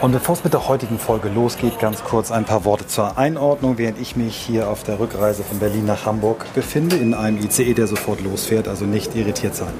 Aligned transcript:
Und 0.00 0.12
bevor 0.12 0.36
es 0.36 0.44
mit 0.44 0.52
der 0.52 0.68
heutigen 0.68 0.96
Folge 0.96 1.28
losgeht, 1.28 1.80
ganz 1.80 2.04
kurz 2.04 2.30
ein 2.30 2.44
paar 2.44 2.64
Worte 2.64 2.86
zur 2.86 3.18
Einordnung, 3.18 3.78
während 3.78 4.00
ich 4.00 4.14
mich 4.14 4.36
hier 4.36 4.70
auf 4.70 4.84
der 4.84 5.00
Rückreise 5.00 5.42
von 5.42 5.58
Berlin 5.58 5.86
nach 5.86 6.06
Hamburg 6.06 6.46
befinde, 6.54 6.94
in 6.94 7.14
einem 7.14 7.38
ICE, 7.38 7.74
der 7.74 7.88
sofort 7.88 8.20
losfährt, 8.20 8.68
also 8.68 8.84
nicht 8.84 9.16
irritiert 9.16 9.56
sein. 9.56 9.72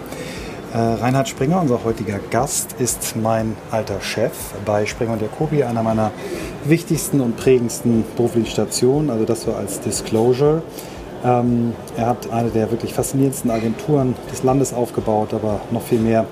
Äh, 0.74 0.78
Reinhard 0.78 1.28
Springer, 1.28 1.60
unser 1.60 1.84
heutiger 1.84 2.18
Gast, 2.30 2.74
ist 2.80 3.14
mein 3.14 3.56
alter 3.70 4.00
Chef 4.00 4.32
bei 4.64 4.86
Springer 4.86 5.12
und 5.12 5.22
Jacobi, 5.22 5.62
einer 5.62 5.84
meiner 5.84 6.10
wichtigsten 6.64 7.20
und 7.20 7.36
prägendsten 7.36 8.04
beruflichen 8.16 8.50
Stationen, 8.50 9.10
also 9.10 9.24
das 9.24 9.42
so 9.42 9.54
als 9.54 9.78
Disclosure. 9.78 10.62
Ähm, 11.24 11.74
er 11.96 12.06
hat 12.06 12.28
eine 12.32 12.50
der 12.50 12.72
wirklich 12.72 12.92
faszinierendsten 12.92 13.52
Agenturen 13.52 14.16
des 14.32 14.42
Landes 14.42 14.74
aufgebaut, 14.74 15.32
aber 15.32 15.60
noch 15.70 15.82
viel 15.82 16.00
mehr 16.00 16.26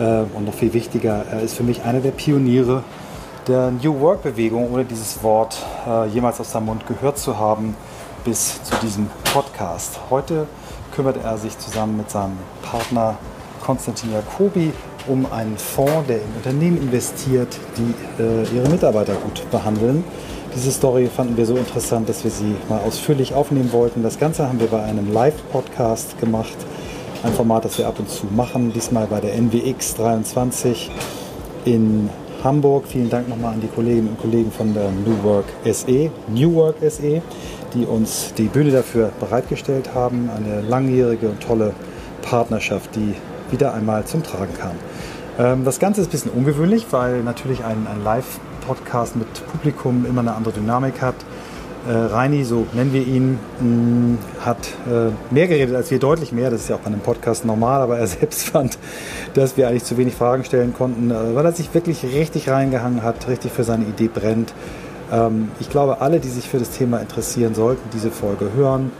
äh, 0.00 0.22
und 0.34 0.46
noch 0.46 0.54
viel 0.54 0.72
wichtiger, 0.72 1.26
er 1.30 1.42
ist 1.42 1.54
für 1.54 1.62
mich 1.62 1.82
einer 1.82 2.00
der 2.00 2.12
Pioniere 2.12 2.84
der 3.48 3.70
New 3.70 3.98
Work-Bewegung, 4.00 4.70
ohne 4.72 4.84
dieses 4.84 5.22
Wort 5.22 5.56
äh, 5.86 6.06
jemals 6.08 6.38
aus 6.38 6.52
seinem 6.52 6.66
Mund 6.66 6.86
gehört 6.86 7.18
zu 7.18 7.38
haben, 7.38 7.74
bis 8.24 8.62
zu 8.62 8.74
diesem 8.82 9.08
Podcast. 9.32 9.98
Heute 10.10 10.46
kümmert 10.94 11.16
er 11.24 11.38
sich 11.38 11.58
zusammen 11.58 11.96
mit 11.96 12.10
seinem 12.10 12.36
Partner 12.62 13.16
Konstantin 13.64 14.12
Jacobi 14.12 14.72
um 15.06 15.26
einen 15.32 15.56
Fonds, 15.56 16.06
der 16.06 16.18
in 16.18 16.34
Unternehmen 16.36 16.76
investiert, 16.76 17.56
die 17.78 18.22
äh, 18.22 18.44
ihre 18.54 18.68
Mitarbeiter 18.68 19.14
gut 19.14 19.50
behandeln. 19.50 20.04
Diese 20.54 20.70
Story 20.70 21.06
fanden 21.14 21.36
wir 21.36 21.46
so 21.46 21.56
interessant, 21.56 22.08
dass 22.08 22.24
wir 22.24 22.30
sie 22.30 22.54
mal 22.68 22.80
ausführlich 22.80 23.32
aufnehmen 23.32 23.72
wollten. 23.72 24.02
Das 24.02 24.18
Ganze 24.18 24.46
haben 24.46 24.60
wir 24.60 24.66
bei 24.66 24.82
einem 24.82 25.12
Live-Podcast 25.12 26.18
gemacht, 26.20 26.56
ein 27.22 27.32
Format, 27.32 27.64
das 27.64 27.78
wir 27.78 27.86
ab 27.86 27.98
und 27.98 28.10
zu 28.10 28.26
machen, 28.26 28.72
diesmal 28.72 29.06
bei 29.06 29.20
der 29.20 29.34
NWX 29.34 29.94
23 29.94 30.90
in 31.64 32.10
Hamburg. 32.42 32.84
Vielen 32.86 33.10
Dank 33.10 33.28
nochmal 33.28 33.54
an 33.54 33.60
die 33.60 33.68
Kolleginnen 33.68 34.08
und 34.08 34.20
Kollegen 34.20 34.50
von 34.50 34.74
der 34.74 34.90
New 34.90 35.22
Work 35.22 35.46
SE, 35.64 36.10
New 36.28 36.54
Work 36.54 36.76
SE, 36.88 37.22
die 37.74 37.84
uns 37.84 38.32
die 38.34 38.44
Bühne 38.44 38.70
dafür 38.70 39.10
bereitgestellt 39.20 39.94
haben. 39.94 40.30
Eine 40.34 40.60
langjährige 40.62 41.28
und 41.28 41.40
tolle 41.40 41.72
Partnerschaft, 42.22 42.94
die 42.96 43.14
wieder 43.50 43.74
einmal 43.74 44.04
zum 44.04 44.22
Tragen 44.22 44.54
kam. 44.54 44.76
Ähm, 45.38 45.64
das 45.64 45.78
Ganze 45.78 46.00
ist 46.00 46.08
ein 46.08 46.10
bisschen 46.10 46.32
ungewöhnlich, 46.32 46.86
weil 46.90 47.22
natürlich 47.22 47.64
ein, 47.64 47.86
ein 47.86 48.02
Live-Podcast 48.02 49.16
mit 49.16 49.28
Publikum 49.46 50.04
immer 50.06 50.20
eine 50.20 50.34
andere 50.34 50.54
Dynamik 50.54 51.00
hat. 51.00 51.16
Äh, 51.88 51.92
Reini, 51.92 52.44
so 52.44 52.66
nennen 52.74 52.92
wir 52.92 53.06
ihn, 53.06 53.38
mh, 53.60 54.44
hat 54.44 54.58
äh, 54.86 55.10
mehr 55.32 55.48
geredet 55.48 55.74
als 55.74 55.90
wir, 55.90 55.98
deutlich 55.98 56.32
mehr. 56.32 56.50
Das 56.50 56.60
ist 56.60 56.68
ja 56.68 56.76
auch 56.76 56.80
bei 56.80 56.88
einem 56.88 57.00
Podcast 57.00 57.46
normal, 57.46 57.80
aber 57.80 57.98
er 57.98 58.06
selbst 58.06 58.50
fand, 58.50 58.78
dass 59.32 59.56
wir 59.56 59.68
eigentlich 59.68 59.84
zu 59.84 59.96
wenig 59.96 60.14
Fragen 60.14 60.44
stellen 60.44 60.74
konnten, 60.74 61.10
äh, 61.10 61.34
weil 61.34 61.46
er 61.46 61.52
sich 61.52 61.72
wirklich 61.72 62.04
richtig 62.04 62.50
reingehangen 62.50 63.02
hat, 63.02 63.26
richtig 63.26 63.52
für 63.52 63.64
seine 63.64 63.86
Idee 63.86 64.10
brennt. 64.12 64.52
Ähm, 65.10 65.50
ich 65.60 65.70
glaube, 65.70 66.02
alle, 66.02 66.20
die 66.20 66.28
sich 66.28 66.46
für 66.46 66.58
das 66.58 66.70
Thema 66.70 66.98
interessieren, 66.98 67.54
sollten 67.54 67.88
diese 67.94 68.10
Folge 68.10 68.50
hören. 68.54 68.92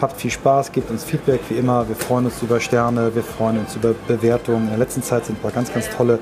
Habt 0.00 0.20
viel 0.20 0.30
Spaß, 0.30 0.70
gebt 0.70 0.88
uns 0.90 1.02
Feedback 1.02 1.40
wie 1.48 1.54
immer. 1.54 1.88
Wir 1.88 1.96
freuen 1.96 2.26
uns 2.26 2.40
über 2.42 2.60
Sterne, 2.60 3.12
wir 3.12 3.24
freuen 3.24 3.58
uns 3.58 3.74
über 3.74 3.92
Bewertungen. 4.06 4.64
In 4.64 4.68
der 4.68 4.78
letzten 4.78 5.02
Zeit 5.02 5.24
sind 5.24 5.38
ein 5.38 5.42
paar 5.42 5.50
ganz, 5.50 5.72
ganz 5.74 5.88
tolle 5.90 6.20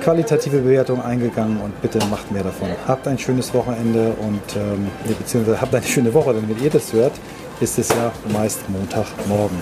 qualitative 0.00 0.58
Bewertungen 0.58 1.02
eingegangen 1.02 1.60
und 1.60 1.80
bitte 1.82 1.98
macht 2.06 2.30
mehr 2.32 2.42
davon. 2.42 2.68
Habt 2.86 3.06
ein 3.06 3.18
schönes 3.18 3.52
Wochenende 3.54 4.12
und 4.20 4.56
ähm, 4.56 4.88
beziehungsweise 5.06 5.60
habt 5.60 5.74
eine 5.74 5.86
schöne 5.86 6.12
Woche, 6.12 6.34
denn 6.34 6.48
wenn 6.48 6.62
ihr 6.62 6.70
das 6.70 6.92
hört, 6.92 7.12
ist 7.60 7.78
es 7.78 7.88
ja 7.90 8.12
meist 8.32 8.68
Montagmorgen. 8.68 9.58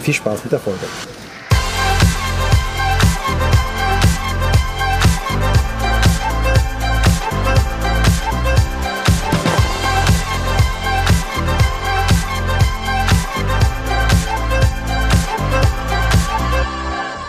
Viel 0.00 0.14
Spaß 0.14 0.44
mit 0.44 0.52
der 0.52 0.60
Folge. 0.60 0.86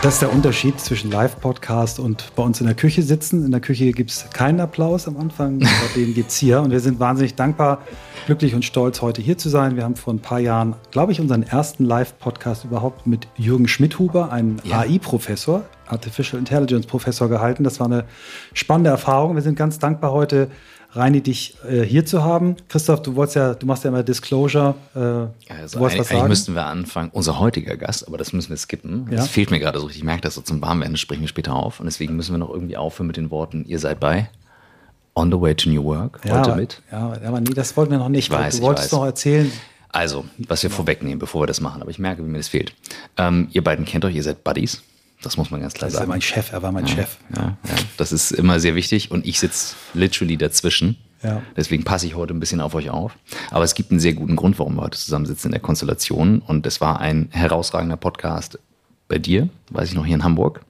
Das 0.06 0.14
ist 0.14 0.22
der 0.22 0.32
Unterschied 0.32 0.78
zwischen 0.78 1.10
Live-Podcast 1.10 1.98
und 1.98 2.32
bei 2.36 2.42
uns 2.44 2.60
in 2.60 2.66
der 2.66 2.76
Küche 2.76 3.02
sitzen. 3.02 3.44
In 3.44 3.50
der 3.50 3.58
Küche 3.58 3.90
gibt 3.90 4.12
es 4.12 4.30
keinen 4.30 4.60
Applaus 4.60 5.08
am 5.08 5.16
Anfang, 5.16 5.56
aber 5.56 5.94
den 5.96 6.14
gibt 6.14 6.30
es 6.30 6.36
hier. 6.36 6.60
Und 6.60 6.70
wir 6.70 6.78
sind 6.78 7.00
wahnsinnig 7.00 7.34
dankbar, 7.34 7.82
glücklich 8.26 8.54
und 8.54 8.64
stolz, 8.64 9.02
heute 9.02 9.20
hier 9.20 9.36
zu 9.36 9.48
sein. 9.48 9.74
Wir 9.74 9.82
haben 9.82 9.96
vor 9.96 10.14
ein 10.14 10.20
paar 10.20 10.38
Jahren, 10.38 10.76
glaube 10.92 11.10
ich, 11.10 11.20
unseren 11.20 11.42
ersten 11.42 11.84
Live-Podcast 11.84 12.62
überhaupt 12.62 13.08
mit 13.08 13.26
Jürgen 13.36 13.66
Schmidhuber, 13.66 14.30
einem 14.30 14.58
ja. 14.62 14.78
AI-Professor, 14.78 15.64
Artificial 15.88 16.38
Intelligence-Professor, 16.38 17.28
gehalten. 17.28 17.64
Das 17.64 17.80
war 17.80 17.88
eine 17.88 18.04
spannende 18.52 18.90
Erfahrung. 18.90 19.34
Wir 19.34 19.42
sind 19.42 19.56
ganz 19.56 19.80
dankbar 19.80 20.12
heute 20.12 20.52
Reini, 20.96 21.20
dich 21.20 21.54
äh, 21.68 21.82
hier 21.82 22.06
zu 22.06 22.24
haben. 22.24 22.56
Christoph, 22.68 23.02
du 23.02 23.14
wolltest 23.16 23.36
ja, 23.36 23.54
du 23.54 23.66
machst 23.66 23.84
ja 23.84 23.90
immer 23.90 24.02
Disclosure. 24.02 24.74
Äh, 24.94 24.98
also 24.98 25.78
du 25.78 25.84
eigentlich, 25.84 26.10
eigentlich 26.10 26.28
müssten 26.28 26.54
wir 26.54 26.66
anfangen, 26.66 27.10
unser 27.12 27.38
heutiger 27.38 27.76
Gast, 27.76 28.06
aber 28.06 28.18
das 28.18 28.32
müssen 28.32 28.50
wir 28.50 28.56
skippen. 28.56 29.06
Ja? 29.10 29.18
Das 29.18 29.28
fehlt 29.28 29.50
mir 29.50 29.60
gerade 29.60 29.78
so 29.78 29.86
richtig. 29.86 30.02
Ich 30.02 30.06
merke 30.06 30.22
das 30.22 30.34
so 30.34 30.40
zum 30.40 30.62
Warmwerden, 30.62 30.96
sprechen 30.96 31.20
wir 31.20 31.28
später 31.28 31.54
auf. 31.54 31.80
Und 31.80 31.86
deswegen 31.86 32.16
müssen 32.16 32.32
wir 32.32 32.38
noch 32.38 32.50
irgendwie 32.50 32.76
aufhören 32.76 33.06
mit 33.06 33.16
den 33.16 33.30
Worten, 33.30 33.64
ihr 33.66 33.78
seid 33.78 34.00
bei 34.00 34.28
On 35.14 35.30
the 35.30 35.40
Way 35.40 35.54
to 35.54 35.70
New 35.70 35.82
Work 35.84 36.20
ja, 36.24 36.38
heute 36.38 36.56
mit. 36.56 36.82
Ja, 36.92 37.16
aber 37.24 37.40
nee, 37.40 37.54
das 37.54 37.76
wollten 37.76 37.90
wir 37.90 37.98
noch 37.98 38.10
nicht. 38.10 38.26
Ich 38.26 38.30
weiß, 38.30 38.56
du 38.56 38.62
wolltest 38.62 38.92
noch 38.92 39.04
erzählen. 39.04 39.50
Also, 39.88 40.26
was 40.48 40.62
wir 40.62 40.68
vorwegnehmen, 40.68 41.18
bevor 41.18 41.42
wir 41.42 41.46
das 41.46 41.62
machen, 41.62 41.80
aber 41.80 41.90
ich 41.90 41.98
merke, 41.98 42.22
wie 42.22 42.28
mir 42.28 42.36
das 42.36 42.48
fehlt. 42.48 42.74
Ähm, 43.16 43.48
ihr 43.52 43.64
beiden 43.64 43.86
kennt 43.86 44.04
euch, 44.04 44.14
ihr 44.14 44.22
seid 44.22 44.44
Buddies. 44.44 44.82
Das 45.26 45.36
muss 45.36 45.50
man 45.50 45.60
ganz 45.60 45.74
klar 45.74 45.88
das 45.88 45.94
sagen. 45.94 46.04
Ist 46.04 46.08
ja 46.08 46.14
mein 46.14 46.22
Chef, 46.22 46.52
er 46.52 46.62
war 46.62 46.70
mein 46.70 46.86
ja, 46.86 46.94
Chef. 46.94 47.16
Ja, 47.34 47.42
ja, 47.42 47.74
das 47.96 48.12
ist 48.12 48.30
immer 48.30 48.60
sehr 48.60 48.76
wichtig 48.76 49.10
und 49.10 49.26
ich 49.26 49.40
sitze 49.40 49.74
literally 49.92 50.36
dazwischen. 50.36 50.96
Ja. 51.22 51.42
Deswegen 51.56 51.82
passe 51.82 52.06
ich 52.06 52.14
heute 52.14 52.32
ein 52.32 52.38
bisschen 52.38 52.60
auf 52.60 52.74
euch 52.74 52.90
auf. 52.90 53.16
Aber 53.50 53.64
es 53.64 53.74
gibt 53.74 53.90
einen 53.90 53.98
sehr 53.98 54.12
guten 54.12 54.36
Grund, 54.36 54.58
warum 54.60 54.76
wir 54.76 54.82
heute 54.82 54.98
zusammensitzen 54.98 55.48
in 55.48 55.52
der 55.52 55.60
Konstellation. 55.60 56.40
Und 56.40 56.64
es 56.66 56.80
war 56.80 57.00
ein 57.00 57.28
herausragender 57.32 57.96
Podcast 57.96 58.60
bei 59.08 59.18
dir, 59.18 59.48
weiß 59.70 59.88
ich 59.88 59.94
noch, 59.96 60.06
hier 60.06 60.14
in 60.14 60.22
Hamburg. 60.22 60.60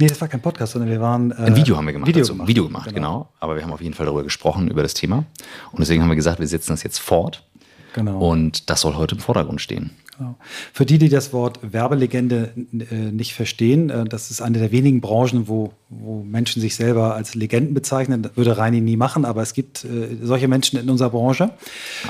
Nee, 0.00 0.08
das 0.08 0.20
war 0.20 0.26
kein 0.26 0.40
Podcast, 0.40 0.72
sondern 0.72 0.90
wir 0.90 1.00
waren. 1.00 1.30
Äh, 1.30 1.34
ein 1.34 1.56
Video 1.56 1.76
haben 1.76 1.86
wir 1.86 1.92
gemacht. 1.92 2.08
Video 2.08 2.22
dazu. 2.22 2.32
gemacht, 2.32 2.48
Video 2.48 2.64
gemacht 2.66 2.88
genau. 2.92 3.12
genau. 3.12 3.28
Aber 3.38 3.54
wir 3.54 3.62
haben 3.62 3.72
auf 3.72 3.82
jeden 3.82 3.94
Fall 3.94 4.06
darüber 4.06 4.24
gesprochen, 4.24 4.68
über 4.68 4.82
das 4.82 4.94
Thema. 4.94 5.24
Und 5.70 5.78
deswegen 5.78 6.02
haben 6.02 6.08
wir 6.08 6.16
gesagt, 6.16 6.40
wir 6.40 6.48
setzen 6.48 6.72
das 6.72 6.82
jetzt 6.82 6.98
fort. 6.98 7.44
Genau. 7.92 8.18
Und 8.18 8.70
das 8.70 8.80
soll 8.80 8.96
heute 8.96 9.14
im 9.14 9.20
Vordergrund 9.20 9.60
stehen. 9.60 9.90
Genau. 10.20 10.36
Für 10.74 10.84
die, 10.84 10.98
die 10.98 11.08
das 11.08 11.32
Wort 11.32 11.60
Werbelegende 11.62 12.50
äh, 12.54 12.94
nicht 12.94 13.32
verstehen, 13.32 13.88
äh, 13.88 14.04
das 14.04 14.30
ist 14.30 14.42
eine 14.42 14.58
der 14.58 14.70
wenigen 14.70 15.00
Branchen, 15.00 15.48
wo, 15.48 15.72
wo 15.88 16.22
Menschen 16.22 16.60
sich 16.60 16.76
selber 16.76 17.14
als 17.14 17.34
Legenden 17.34 17.72
bezeichnen. 17.72 18.20
Das 18.22 18.36
würde 18.36 18.58
Reini 18.58 18.82
nie 18.82 18.98
machen, 18.98 19.24
aber 19.24 19.40
es 19.40 19.54
gibt 19.54 19.82
äh, 19.82 20.18
solche 20.20 20.46
Menschen 20.46 20.78
in 20.78 20.90
unserer 20.90 21.08
Branche. 21.08 21.52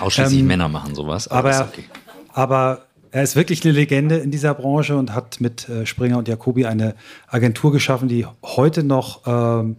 Ausschließlich 0.00 0.40
ähm, 0.40 0.48
Männer 0.48 0.68
machen 0.68 0.96
sowas. 0.96 1.28
Aber, 1.28 1.54
aber, 1.54 1.68
okay. 1.68 1.84
aber 2.32 2.86
er 3.12 3.22
ist 3.22 3.36
wirklich 3.36 3.64
eine 3.64 3.74
Legende 3.74 4.16
in 4.16 4.32
dieser 4.32 4.54
Branche 4.54 4.96
und 4.96 5.14
hat 5.14 5.40
mit 5.40 5.68
Springer 5.84 6.18
und 6.18 6.26
Jacobi 6.26 6.66
eine 6.66 6.96
Agentur 7.28 7.70
geschaffen, 7.70 8.08
die 8.08 8.26
heute 8.44 8.82
noch 8.82 9.20
ähm, 9.26 9.76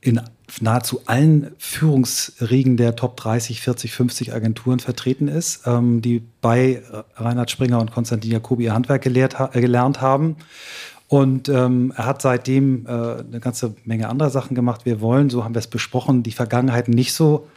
in 0.00 0.20
nahezu 0.60 1.02
allen 1.06 1.52
Führungsriegen 1.58 2.76
der 2.76 2.96
Top 2.96 3.16
30, 3.16 3.60
40, 3.60 3.92
50 3.92 4.34
Agenturen 4.34 4.80
vertreten 4.80 5.28
ist, 5.28 5.66
ähm, 5.66 6.02
die 6.02 6.22
bei 6.40 6.82
Reinhard 7.16 7.50
Springer 7.50 7.80
und 7.80 7.92
Konstantin 7.92 8.30
Jacobi 8.30 8.64
ihr 8.64 8.74
Handwerk 8.74 9.02
gelehrt, 9.02 9.36
äh, 9.38 9.60
gelernt 9.60 10.00
haben. 10.00 10.36
Und 11.08 11.48
ähm, 11.48 11.92
er 11.96 12.04
hat 12.04 12.20
seitdem 12.20 12.86
äh, 12.86 12.90
eine 12.90 13.40
ganze 13.40 13.74
Menge 13.84 14.08
anderer 14.08 14.30
Sachen 14.30 14.54
gemacht. 14.54 14.84
Wir 14.84 15.00
wollen, 15.00 15.30
so 15.30 15.42
haben 15.42 15.54
wir 15.54 15.60
es 15.60 15.66
besprochen, 15.66 16.22
die 16.22 16.32
Vergangenheit 16.32 16.88
nicht 16.88 17.14
so 17.14 17.48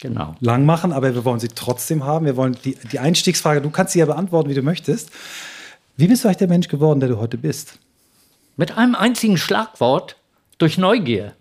genau. 0.00 0.36
lang 0.40 0.66
machen, 0.66 0.92
aber 0.92 1.14
wir 1.14 1.24
wollen 1.24 1.40
sie 1.40 1.48
trotzdem 1.48 2.04
haben. 2.04 2.26
Wir 2.26 2.36
wollen 2.36 2.56
die, 2.64 2.76
die 2.92 2.98
Einstiegsfrage, 2.98 3.62
du 3.62 3.70
kannst 3.70 3.94
sie 3.94 4.00
ja 4.00 4.06
beantworten, 4.06 4.50
wie 4.50 4.54
du 4.54 4.62
möchtest. 4.62 5.10
Wie 5.96 6.06
bist 6.06 6.24
du 6.24 6.28
eigentlich 6.28 6.38
der 6.38 6.48
Mensch 6.48 6.68
geworden, 6.68 7.00
der 7.00 7.08
du 7.08 7.18
heute 7.18 7.38
bist? 7.38 7.78
Mit 8.56 8.76
einem 8.76 8.94
einzigen 8.94 9.38
Schlagwort 9.38 10.16
durch 10.58 10.76
Neugier. 10.76 11.34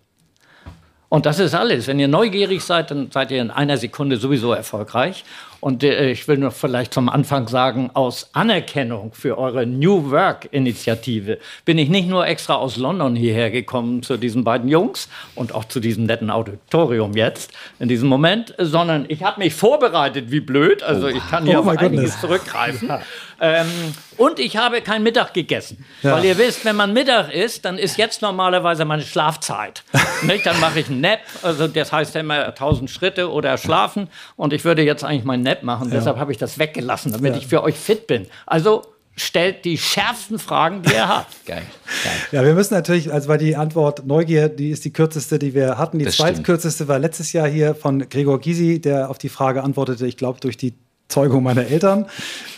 Und 1.14 1.28
das 1.28 1.38
ist 1.38 1.54
alles. 1.54 1.86
Wenn 1.86 2.00
ihr 2.00 2.08
neugierig 2.08 2.64
seid, 2.64 2.90
dann 2.90 3.12
seid 3.12 3.30
ihr 3.30 3.40
in 3.40 3.52
einer 3.52 3.78
Sekunde 3.78 4.18
sowieso 4.18 4.52
erfolgreich. 4.52 5.24
Und 5.60 5.84
äh, 5.84 6.10
ich 6.10 6.28
will 6.28 6.38
noch 6.38 6.54
vielleicht 6.54 6.92
zum 6.92 7.08
Anfang 7.08 7.48
sagen, 7.48 7.92
aus 7.94 8.32
Anerkennung 8.34 9.14
für 9.14 9.38
eure 9.38 9.68
New 9.68 10.10
Work-Initiative 10.10 11.38
bin 11.66 11.78
ich 11.78 11.90
nicht 11.90 12.10
nur 12.10 12.26
extra 12.26 12.56
aus 12.56 12.78
London 12.78 13.16
hierher 13.16 13.52
gekommen 13.52 14.02
zu 14.02 14.18
diesen 14.18 14.44
beiden 14.44 14.68
Jungs 14.68 15.08
und 15.36 15.54
auch 15.54 15.66
zu 15.66 15.80
diesem 15.80 16.08
netten 16.08 16.32
Auditorium 16.32 17.16
jetzt 17.16 17.52
in 17.78 17.90
diesem 17.90 18.10
Moment, 18.10 18.56
sondern 18.58 19.06
ich 19.08 19.22
habe 19.22 19.40
mich 19.40 19.54
vorbereitet 19.54 20.32
wie 20.32 20.40
blöd. 20.40 20.82
Also 20.82 21.10
ich 21.10 21.26
kann 21.30 21.46
hier 21.46 21.60
oh 21.60 21.70
auf 21.70 21.78
einiges 21.78 22.20
zurückgreifen. 22.22 22.92
Ähm, 23.44 23.68
und 24.16 24.40
ich 24.40 24.56
habe 24.56 24.82
kein 24.82 25.04
Mittag 25.04 25.34
gegessen. 25.34 25.84
Ja. 26.02 26.14
Weil 26.14 26.24
ihr 26.24 26.38
wisst, 26.38 26.64
wenn 26.64 26.78
man 26.78 26.94
Mittag 26.94 27.34
isst, 27.34 27.66
dann 27.66 27.78
ist 27.78 27.98
jetzt 27.98 28.22
normalerweise 28.22 28.86
meine 28.86 29.04
Schlafzeit. 29.04 29.84
Nicht? 30.22 30.46
Dann 30.46 30.62
mache 30.62 30.80
ich 30.80 30.88
einen 30.88 31.02
Nap, 31.02 31.20
also 31.42 31.68
das 31.68 31.92
heißt 31.92 32.16
immer 32.16 32.46
1000 32.46 32.90
Schritte 32.90 33.30
oder 33.30 33.58
schlafen. 33.58 34.08
Und 34.38 34.54
ich 34.54 34.64
würde 34.64 34.82
jetzt 34.82 35.04
eigentlich 35.04 35.26
meinen 35.26 35.44
Nap 35.44 35.62
machen. 35.62 35.90
Ja. 35.90 35.96
Deshalb 35.96 36.18
habe 36.18 36.32
ich 36.32 36.38
das 36.38 36.58
weggelassen, 36.58 37.12
damit 37.12 37.34
ja. 37.34 37.42
ich 37.42 37.48
für 37.48 37.64
euch 37.64 37.76
fit 37.76 38.08
bin. 38.08 38.28
Also 38.46 38.84
stellt 39.18 39.66
die 39.66 39.78
schärfsten 39.78 40.40
Fragen, 40.40 40.82
die 40.82 40.94
er 40.94 41.10
hat. 41.10 41.28
Geil. 41.46 41.64
Geil. 42.04 42.14
Ja, 42.32 42.46
wir 42.46 42.54
müssen 42.54 42.74
natürlich, 42.74 43.12
also 43.12 43.28
weil 43.28 43.40
die 43.40 43.58
Antwort 43.58 44.06
Neugier, 44.06 44.48
die 44.48 44.70
ist 44.70 44.86
die 44.86 44.94
kürzeste, 44.94 45.38
die 45.38 45.54
wir 45.54 45.78
hatten. 45.78 46.00
Die 46.00 46.06
zweitkürzeste 46.06 46.88
war 46.88 46.98
letztes 46.98 47.34
Jahr 47.34 47.50
hier 47.50 47.76
von 47.76 48.08
Gregor 48.08 48.40
Gysi, 48.40 48.80
der 48.80 49.10
auf 49.10 49.18
die 49.18 49.30
Frage 49.30 49.64
antwortete, 49.64 50.08
ich 50.08 50.16
glaube, 50.16 50.40
durch 50.40 50.56
die 50.56 50.74
Zeugung 51.08 51.44
meiner 51.44 51.66
Eltern. 51.66 52.08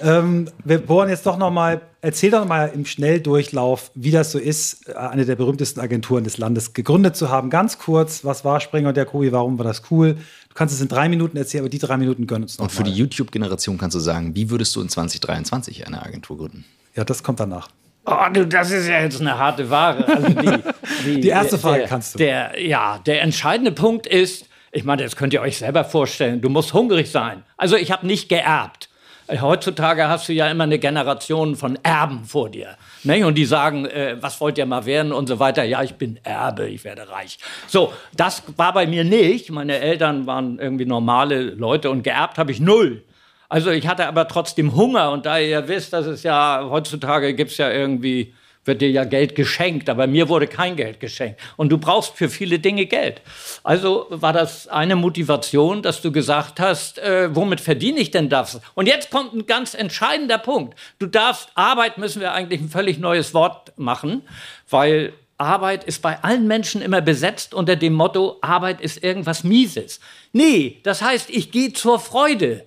Ähm, 0.02 0.50
wir 0.64 0.80
bohren 0.80 1.10
jetzt 1.10 1.26
doch 1.26 1.38
noch 1.38 1.52
mal, 1.52 1.82
erzähl 2.02 2.32
doch 2.32 2.46
mal 2.46 2.72
im 2.74 2.86
Schnelldurchlauf, 2.86 3.92
wie 3.96 4.12
das 4.12 4.32
so 4.32 4.40
ist, 4.40 4.96
eine 4.96 5.26
der 5.26 5.36
berühmtesten 5.36 5.82
Agenturen 5.82 6.24
des 6.24 6.38
Landes 6.38 6.74
gegründet 6.74 7.16
zu 7.16 7.30
haben. 7.30 7.50
Ganz 7.50 7.78
kurz, 7.80 8.24
was 8.24 8.46
war 8.46 8.62
Springer 8.62 8.90
und 8.90 8.98
der 8.98 9.06
Kubi, 9.06 9.32
warum 9.32 9.58
war 9.58 9.66
das 9.66 9.84
cool? 9.92 10.14
Du 10.14 10.54
kannst 10.56 10.74
es 10.74 10.80
in 10.82 10.88
drei 10.88 11.10
Minuten 11.10 11.36
erzählen, 11.38 11.64
aber 11.64 11.70
die 11.70 11.80
drei 11.80 11.98
Minuten 11.98 12.28
gönnen 12.28 12.44
uns 12.44 12.58
noch 12.58 12.66
Und 12.66 12.72
für 12.72 12.84
mal. 12.84 12.90
die 12.92 12.96
YouTube-Generation 12.98 13.78
kannst 13.78 13.96
du 13.96 14.00
sagen, 14.00 14.36
wie 14.36 14.50
würdest 14.50 14.76
du 14.76 14.82
in 14.82 14.90
2023 14.90 15.86
eine 15.86 16.02
Agentur 16.02 16.38
gründen? 16.38 16.64
Ja, 16.96 17.04
das 17.04 17.24
kommt 17.24 17.42
danach. 17.42 17.68
Oh, 18.06 18.14
du, 18.32 18.46
das 18.46 18.72
ist 18.72 18.88
ja 18.88 19.02
jetzt 19.02 19.20
eine 19.20 19.38
harte 19.38 19.70
Ware. 19.70 20.08
Also 20.08 20.30
die, 20.30 20.60
die, 21.06 21.22
die 21.22 21.28
erste 21.28 21.58
Frage 21.58 21.80
der, 21.80 21.88
kannst 21.88 22.14
du. 22.14 22.20
Der, 22.20 22.64
ja, 22.64 23.00
der 23.06 23.22
entscheidende 23.22 23.72
Punkt 23.72 24.06
ist, 24.08 24.46
ich 24.76 24.84
meine, 24.84 25.04
das 25.04 25.16
könnt 25.16 25.34
ihr 25.34 25.42
euch 25.42 25.58
selber 25.58 25.86
vorstellen. 25.86 26.42
Du 26.42 26.50
musst 26.50 26.74
hungrig 26.74 27.10
sein. 27.10 27.44
Also 27.56 27.78
ich 27.78 27.92
habe 27.92 28.06
nicht 28.06 28.28
geerbt. 28.28 28.90
Heutzutage 29.30 30.08
hast 30.10 30.28
du 30.28 30.34
ja 30.34 30.52
immer 30.52 30.66
eine 30.66 30.78
Generation 30.78 31.56
von 31.56 31.80
Erben 31.82 32.26
vor 32.26 32.50
dir. 32.50 32.76
Ne? 33.04 33.26
Und 33.26 33.36
die 33.36 33.46
sagen, 33.46 33.86
äh, 33.86 34.18
was 34.20 34.40
wollt 34.42 34.58
ihr 34.58 34.66
mal 34.66 34.86
werden 34.86 35.14
und 35.14 35.28
so 35.28 35.40
weiter. 35.40 35.64
Ja, 35.64 35.82
ich 35.82 35.96
bin 35.96 36.20
Erbe, 36.24 36.68
ich 36.68 36.84
werde 36.84 37.10
reich. 37.10 37.40
So, 37.68 37.94
das 38.16 38.44
war 38.58 38.74
bei 38.74 38.86
mir 38.86 39.06
nicht. 39.06 39.50
Meine 39.50 39.80
Eltern 39.80 40.28
waren 40.28 40.60
irgendwie 40.60 40.86
normale 40.86 41.42
Leute 41.42 41.90
und 41.90 42.04
geerbt 42.04 42.38
habe 42.38 42.52
ich 42.52 42.60
null. 42.60 43.02
Also 43.48 43.72
ich 43.72 43.88
hatte 43.88 44.06
aber 44.08 44.28
trotzdem 44.28 44.76
Hunger 44.76 45.12
und 45.12 45.26
da 45.26 45.40
ihr 45.40 45.70
wisst, 45.70 45.94
dass 45.94 46.06
es 46.06 46.24
ja 46.24 46.68
heutzutage 46.70 47.34
gibt 47.34 47.52
es 47.52 47.58
ja 47.58 47.72
irgendwie 47.72 48.34
wird 48.66 48.82
dir 48.82 48.90
ja 48.90 49.04
Geld 49.04 49.36
geschenkt, 49.36 49.90
aber 49.90 50.08
mir 50.08 50.28
wurde 50.28 50.48
kein 50.48 50.76
Geld 50.76 51.00
geschenkt. 51.00 51.40
Und 51.56 51.70
du 51.70 51.78
brauchst 51.78 52.16
für 52.16 52.30
viele 52.30 52.60
Dinge 52.60 52.86
Geld. 52.86 53.22
Also 53.64 54.08
war 54.10 54.34
das 54.34 54.68
eine 54.68 54.96
Motivation, 54.96 55.82
dass 55.82 56.02
du 56.02 56.12
gesagt 56.12 56.60
hast, 56.60 57.00
äh, 57.00 57.34
womit 57.36 57.62
verdiene 57.62 58.00
ich 58.00 58.12
denn 58.12 58.30
das? 58.30 58.60
Und 58.74 58.88
jetzt 58.88 59.12
kommt 59.12 59.34
ein 59.34 59.46
ganz 59.46 59.74
entscheidender 59.74 60.38
Punkt. 60.38 60.78
Du 61.00 61.06
darfst, 61.06 61.50
Arbeit 61.56 61.98
müssen 61.98 62.22
wir 62.22 62.34
eigentlich 62.34 62.62
ein 62.62 62.70
völlig 62.70 62.98
neues 62.98 63.34
Wort 63.34 63.78
machen, 63.78 64.24
weil 64.70 65.14
Arbeit 65.38 65.84
ist 65.84 66.02
bei 66.02 66.24
allen 66.24 66.48
Menschen 66.48 66.82
immer 66.82 67.02
besetzt 67.02 67.54
unter 67.54 67.76
dem 67.76 67.94
Motto, 67.94 68.38
Arbeit 68.42 68.80
ist 68.80 69.04
irgendwas 69.04 69.44
Mieses. 69.44 70.00
Nee, 70.32 70.80
das 70.84 71.02
heißt, 71.02 71.30
ich 71.30 71.52
gehe 71.52 71.74
zur 71.74 72.00
Freude. 72.00 72.66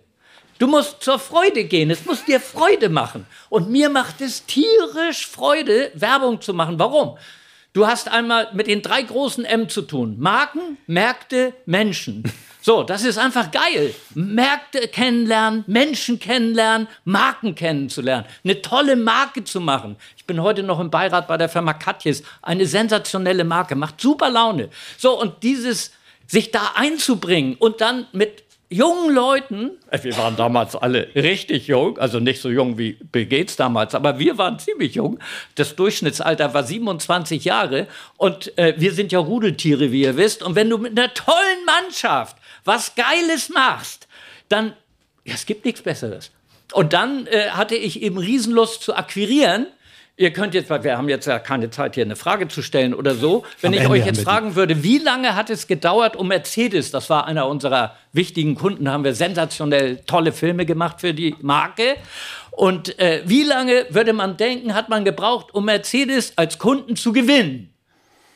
Du 0.59 0.67
musst 0.67 1.03
zur 1.03 1.19
Freude 1.19 1.65
gehen. 1.65 1.91
Es 1.91 2.05
muss 2.05 2.25
dir 2.25 2.41
Freude 2.41 2.89
machen. 2.89 3.27
Und 3.49 3.71
mir 3.71 3.89
macht 3.89 4.21
es 4.21 4.45
tierisch 4.45 5.27
Freude, 5.27 5.93
Werbung 5.95 6.41
zu 6.41 6.53
machen. 6.53 6.79
Warum? 6.79 7.17
Du 7.73 7.87
hast 7.87 8.09
einmal 8.09 8.49
mit 8.55 8.67
den 8.67 8.83
drei 8.83 9.03
großen 9.03 9.45
M 9.45 9.69
zu 9.69 9.83
tun. 9.83 10.17
Marken, 10.19 10.79
Märkte, 10.87 11.55
Menschen. 11.67 12.25
So, 12.61 12.83
das 12.83 13.05
ist 13.05 13.17
einfach 13.17 13.51
geil. 13.51 13.95
Märkte 14.15 14.89
kennenlernen, 14.89 15.65
Menschen 15.69 16.19
kennenlernen, 16.19 16.89
Marken 17.05 17.55
kennenzulernen, 17.55 18.27
eine 18.45 18.61
tolle 18.61 18.97
Marke 18.97 19.45
zu 19.45 19.61
machen. 19.61 19.97
Ich 20.19 20.27
bin 20.27 20.43
heute 20.43 20.65
noch 20.65 20.79
im 20.79 20.91
Beirat 20.91 21.29
bei 21.29 21.39
der 21.39 21.49
Firma 21.49 21.73
Katjes. 21.73 22.25
Eine 22.43 22.67
sensationelle 22.67 23.45
Marke, 23.45 23.75
macht 23.75 24.01
super 24.01 24.29
Laune. 24.29 24.69
So, 24.99 25.19
und 25.19 25.45
dieses, 25.45 25.93
sich 26.27 26.51
da 26.51 26.73
einzubringen 26.75 27.55
und 27.59 27.81
dann 27.81 28.07
mit 28.13 28.43
jungen 28.71 29.15
Leuten, 29.15 29.71
äh, 29.91 30.03
wir 30.03 30.17
waren 30.19 30.37
damals 30.37 30.77
alle 30.77 31.09
richtig 31.15 31.67
jung, 31.69 31.99
also 31.99 32.21
nicht 32.21 32.41
so 32.41 32.51
jung 32.51 32.79
wie 32.79 32.93
Bill 32.93 33.27
Gates 33.27 33.57
damals, 33.57 33.95
aber 33.95 34.19
wir 34.19 34.39
waren 34.39 34.59
ziemlich 34.59 34.95
jung. 34.95 35.19
Das 35.55 35.77
Durchschnittsalter 35.77 36.53
war 36.55 36.65
27 36.65 37.45
Jahre 37.45 37.87
und 38.17 38.57
äh, 38.59 38.75
wir 38.77 38.93
sind 38.93 39.13
ja 39.13 39.19
Rudeltiere, 39.19 39.93
wie 39.93 40.03
ihr 40.03 40.17
wisst. 40.17 40.43
Und 40.43 40.55
wenn 40.55 40.71
du 40.71 40.79
mit 40.79 40.99
einer 40.99 41.13
tollen 41.15 41.65
Mannschaft 41.67 42.37
was 42.65 42.95
Geiles 42.95 43.49
machst, 43.49 44.09
dann, 44.49 44.75
ja, 45.25 45.35
es 45.35 45.47
gibt 45.47 45.65
nichts 45.65 45.83
Besseres. 45.83 46.31
Und 46.73 46.93
dann 46.93 47.27
äh, 47.27 47.51
hatte 47.51 47.75
ich 47.75 48.03
eben 48.03 48.19
Riesenlust 48.19 48.83
zu 48.83 48.95
akquirieren 48.95 49.67
Ihr 50.21 50.33
könnt 50.33 50.53
jetzt, 50.53 50.69
weil 50.69 50.83
wir 50.83 50.99
haben 50.99 51.09
jetzt 51.09 51.27
ja 51.27 51.39
keine 51.39 51.71
Zeit, 51.71 51.95
hier 51.95 52.05
eine 52.05 52.17
Frage 52.17 52.49
zu 52.49 52.61
stellen 52.61 52.93
oder 52.93 53.15
so. 53.15 53.45
Wenn 53.61 53.69
Am 53.69 53.75
ich 53.75 53.81
Ende 53.83 53.93
euch 53.93 54.05
jetzt 54.05 54.23
fragen 54.23 54.57
würde, 54.57 54.83
wie 54.83 54.99
lange 54.99 55.37
hat 55.37 55.49
es 55.49 55.69
gedauert, 55.69 56.17
um 56.17 56.27
Mercedes, 56.27 56.91
das 56.91 57.09
war 57.09 57.27
einer 57.27 57.47
unserer 57.47 57.95
wichtigen 58.13 58.57
Kunden, 58.57 58.91
haben 58.91 59.05
wir 59.05 59.15
sensationell 59.15 59.99
tolle 60.07 60.33
Filme 60.33 60.67
gemacht 60.67 61.01
für 61.01 61.15
die 61.15 61.37
Marke. 61.41 61.95
Und 62.51 62.99
äh, 62.99 63.23
wie 63.27 63.45
lange 63.45 63.87
würde 63.91 64.13
man 64.13 64.37
denken, 64.37 64.75
hat 64.75 64.89
man 64.89 65.05
gebraucht, 65.05 65.55
um 65.55 65.67
Mercedes 65.67 66.33
als 66.35 66.59
Kunden 66.59 66.97
zu 66.97 67.13
gewinnen? 67.13 67.73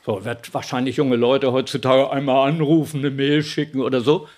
So, 0.06 0.24
wird 0.24 0.54
wahrscheinlich 0.54 0.98
junge 0.98 1.16
Leute 1.16 1.50
heutzutage 1.50 2.12
einmal 2.12 2.48
anrufen, 2.48 3.00
eine 3.00 3.10
Mail 3.10 3.42
schicken 3.42 3.80
oder 3.80 4.02
so. 4.02 4.28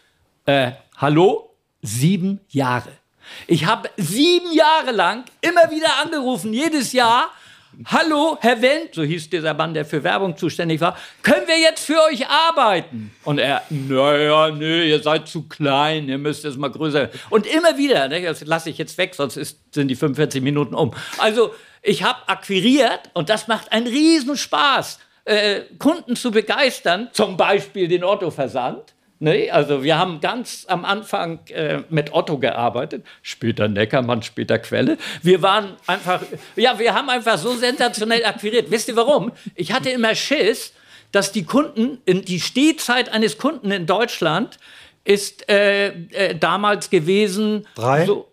Äh, 0.47 0.73
hallo? 0.97 1.51
Sieben 1.83 2.41
Jahre. 2.49 2.89
Ich 3.47 3.67
habe 3.67 3.91
sieben 3.97 4.53
Jahre 4.53 4.93
lang 4.93 5.25
immer 5.41 5.71
wieder 5.71 5.99
angerufen, 6.03 6.53
jedes 6.53 6.93
Jahr. 6.93 7.31
Hallo, 7.87 8.39
Herr 8.41 8.63
Wendt, 8.63 8.95
so 8.95 9.03
hieß 9.03 9.31
dieser 9.31 9.53
Mann, 9.53 9.75
der 9.75 9.85
für 9.85 10.03
Werbung 10.05 10.37
zuständig 10.37 10.81
war, 10.81 10.97
können 11.23 11.47
wir 11.47 11.59
jetzt 11.59 11.85
für 11.85 12.01
euch 12.09 12.27
arbeiten? 12.29 13.13
Und 13.25 13.39
er, 13.39 13.63
naja, 13.69 14.51
nee, 14.51 14.91
ihr 14.91 15.03
seid 15.03 15.29
zu 15.29 15.49
klein, 15.49 16.09
ihr 16.09 16.19
müsst 16.19 16.45
jetzt 16.45 16.57
mal 16.57 16.71
größer. 16.71 17.11
Und 17.31 17.47
immer 17.47 17.77
wieder, 17.77 18.07
ne, 18.09 18.23
das 18.23 18.45
lasse 18.45 18.71
ich 18.71 18.79
jetzt 18.79 18.97
weg, 18.97 19.15
sonst 19.15 19.37
ist, 19.37 19.59
sind 19.75 19.89
die 19.89 19.97
45 19.97 20.41
Minuten 20.43 20.75
um. 20.75 20.93
Also, 21.19 21.53
ich 21.83 22.03
habe 22.03 22.29
akquiriert 22.29 23.11
und 23.13 23.29
das 23.29 23.49
macht 23.49 23.73
einen 23.73 23.87
Riesenspaß, 23.87 25.01
äh, 25.25 25.63
Kunden 25.79 26.17
zu 26.17 26.31
begeistern, 26.31 27.09
zum 27.13 27.37
Beispiel 27.37 27.89
den 27.89 28.05
Otto-Versand. 28.05 28.94
Nee, 29.25 29.51
also 29.51 29.83
wir 29.83 29.97
haben 29.97 30.21
ganz 30.21 30.67
am 30.69 30.85
Anfang 30.85 31.39
äh, 31.47 31.81
mit 31.89 32.13
Otto 32.13 32.37
gearbeitet, 32.37 33.07
später 33.23 33.69
Neckermann, 33.69 34.23
später 34.23 34.59
Quelle. 34.59 34.99
Wir 35.23 35.41
waren 35.41 35.77
einfach, 35.87 36.21
ja, 36.57 36.79
wir 36.79 36.95
haben 36.95 37.09
einfach 37.09 37.39
so 37.39 37.55
sensationell 37.55 38.23
akquiriert. 38.27 38.71
Wisst 38.71 38.89
ihr 38.89 38.97
warum? 38.97 39.33
Ich 39.55 39.73
hatte 39.73 39.89
immer 39.89 40.15
Schiss, 40.15 40.75
dass 41.11 41.33
die 41.33 41.45
Kunden, 41.45 42.03
die 42.07 42.39
Stehzeit 42.39 43.09
eines 43.09 43.39
Kunden 43.39 43.71
in 43.71 43.87
Deutschland 43.87 44.59
ist 45.05 45.49
äh, 45.49 45.87
äh, 45.87 46.37
damals 46.39 46.91
gewesen. 46.91 47.67
Drei? 47.77 48.05
So, 48.05 48.29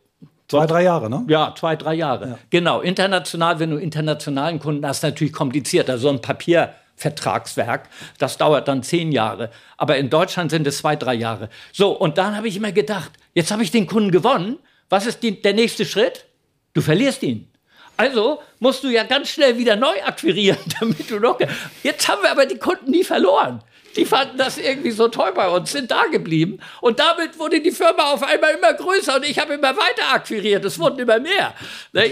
Zwei, 0.49 0.65
drei 0.65 0.83
Jahre, 0.83 1.09
ne? 1.09 1.23
Ja, 1.29 1.55
zwei, 1.57 1.77
drei 1.77 1.93
Jahre. 1.93 2.27
Ja. 2.27 2.37
Genau. 2.49 2.81
International, 2.81 3.59
wenn 3.59 3.69
du 3.69 3.77
internationalen 3.77 4.59
Kunden 4.59 4.85
hast, 4.85 5.03
natürlich 5.03 5.31
kompliziert. 5.31 5.89
Also 5.89 6.09
so 6.09 6.09
ein 6.09 6.19
Papier, 6.19 6.73
Vertragswerk. 7.01 7.89
Das 8.19 8.37
dauert 8.37 8.67
dann 8.67 8.83
zehn 8.83 9.11
Jahre. 9.11 9.49
Aber 9.75 9.97
in 9.97 10.09
Deutschland 10.09 10.51
sind 10.51 10.67
es 10.67 10.77
zwei, 10.77 10.95
drei 10.95 11.15
Jahre. 11.15 11.49
So, 11.73 11.91
und 11.91 12.19
dann 12.19 12.37
habe 12.37 12.47
ich 12.47 12.55
immer 12.55 12.71
gedacht, 12.71 13.11
jetzt 13.33 13.51
habe 13.51 13.63
ich 13.63 13.71
den 13.71 13.87
Kunden 13.87 14.11
gewonnen. 14.11 14.59
Was 14.87 15.07
ist 15.07 15.23
die, 15.23 15.41
der 15.41 15.53
nächste 15.53 15.85
Schritt? 15.85 16.25
Du 16.73 16.81
verlierst 16.81 17.23
ihn. 17.23 17.51
Also 17.97 18.41
musst 18.59 18.83
du 18.83 18.89
ja 18.89 19.03
ganz 19.03 19.29
schnell 19.29 19.57
wieder 19.57 19.75
neu 19.75 20.01
akquirieren, 20.05 20.59
damit 20.79 21.09
du 21.09 21.19
noch. 21.19 21.39
Jetzt 21.81 22.07
haben 22.07 22.21
wir 22.21 22.31
aber 22.31 22.45
die 22.45 22.57
Kunden 22.57 22.91
nie 22.91 23.03
verloren. 23.03 23.63
Die 23.95 24.05
fanden 24.05 24.37
das 24.37 24.57
irgendwie 24.57 24.91
so 24.91 25.07
toll 25.07 25.31
bei 25.35 25.49
uns, 25.49 25.71
sind 25.71 25.91
da 25.91 26.05
geblieben. 26.05 26.59
Und 26.81 26.99
damit 26.99 27.37
wurde 27.39 27.61
die 27.61 27.71
Firma 27.71 28.11
auf 28.11 28.23
einmal 28.23 28.51
immer 28.51 28.73
größer 28.73 29.15
und 29.15 29.25
ich 29.25 29.39
habe 29.39 29.53
immer 29.53 29.75
weiter 29.75 30.13
akquiriert. 30.13 30.63
Es 30.65 30.79
wurden 30.79 30.99
immer 30.99 31.19
mehr. 31.19 31.53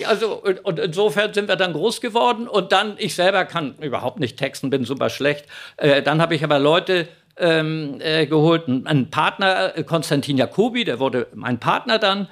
Also, 0.08 0.44
und 0.64 0.80
insofern 0.80 1.34
sind 1.34 1.48
wir 1.48 1.56
dann 1.56 1.74
groß 1.74 2.02
geworden. 2.02 2.48
Und 2.48 2.72
dann, 2.72 2.96
ich 2.98 3.16
selber 3.16 3.46
kann 3.46 3.76
überhaupt 3.80 4.20
nicht 4.20 4.38
texten, 4.38 4.70
bin 4.70 4.86
super 4.86 5.10
schlecht. 5.10 5.46
Äh, 5.78 6.02
dann 6.02 6.22
habe 6.22 6.36
ich 6.36 6.44
aber 6.44 6.60
Leute 6.60 7.08
ähm, 7.38 8.00
äh, 8.02 8.26
geholt, 8.26 8.68
einen 8.68 9.10
Partner, 9.10 9.78
äh, 9.78 9.84
Konstantin 9.84 10.38
Jacobi, 10.38 10.84
der 10.84 11.00
wurde 11.00 11.28
mein 11.34 11.60
Partner 11.60 11.98
dann. 11.98 12.28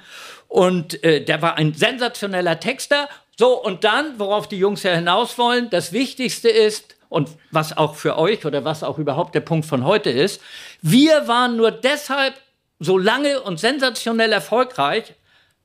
Und 0.48 1.02
äh, 1.04 1.24
der 1.24 1.42
war 1.42 1.56
ein 1.56 1.74
sensationeller 1.74 2.60
Texter. 2.60 3.08
So, 3.38 3.62
und 3.62 3.84
dann, 3.84 4.18
worauf 4.18 4.48
die 4.48 4.58
Jungs 4.58 4.82
ja 4.82 4.92
hinaus 4.92 5.38
wollen, 5.38 5.70
das 5.70 5.92
Wichtigste 5.92 6.48
ist, 6.48 6.96
und 7.08 7.30
was 7.50 7.76
auch 7.76 7.94
für 7.94 8.18
euch 8.18 8.44
oder 8.44 8.64
was 8.64 8.82
auch 8.82 8.98
überhaupt 8.98 9.34
der 9.34 9.40
Punkt 9.40 9.66
von 9.66 9.84
heute 9.84 10.10
ist, 10.10 10.40
wir 10.82 11.28
waren 11.28 11.56
nur 11.56 11.70
deshalb 11.70 12.34
so 12.78 12.98
lange 12.98 13.40
und 13.40 13.58
sensationell 13.58 14.32
erfolgreich, 14.32 15.14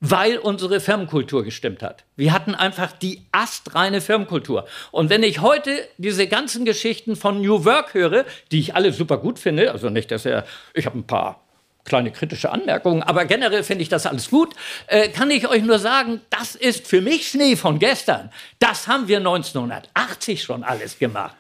weil 0.06 0.38
unsere 0.38 0.82
Firmenkultur 0.82 1.44
gestimmt 1.44 1.82
hat. 1.82 2.04
Wir 2.18 2.34
hatten 2.34 2.56
einfach 2.56 2.92
die 2.92 3.22
astreine 3.32 4.02
Firmenkultur. 4.02 4.66
Und 4.92 5.10
wenn 5.10 5.24
ich 5.24 5.40
heute 5.40 5.88
diese 5.98 6.28
ganzen 6.28 6.66
Geschichten 6.66 7.16
von 7.16 7.42
New 7.42 7.64
Work 7.64 7.94
höre, 7.94 8.26
die 8.52 8.60
ich 8.60 8.76
alle 8.76 8.92
super 8.92 9.18
gut 9.18 9.40
finde, 9.40 9.72
also 9.72 9.90
nicht, 9.90 10.12
dass 10.12 10.26
er, 10.26 10.46
ich 10.74 10.86
habe 10.86 11.00
ein 11.00 11.08
paar 11.08 11.43
kleine 11.86 12.12
kritische 12.12 12.52
Anmerkungen, 12.52 13.04
aber 13.04 13.26
generell 13.26 13.64
finde 13.64 13.84
ich 13.84 13.90
das 13.90 14.06
alles 14.06 14.30
gut, 14.30 14.54
äh, 14.88 15.10
kann 15.10 15.30
ich 15.32 15.48
euch 15.48 15.64
nur 15.64 15.80
sagen, 15.80 16.22
das 16.30 16.56
ist 16.56 16.88
für 16.88 17.02
mich 17.02 17.28
Schnee 17.28 17.56
von 17.56 17.80
gestern. 17.80 18.32
Das 18.60 18.88
haben 18.88 19.08
wir 19.08 19.18
1980 19.18 20.44
schon 20.44 20.64
alles 20.64 20.98
gemacht. 20.98 21.36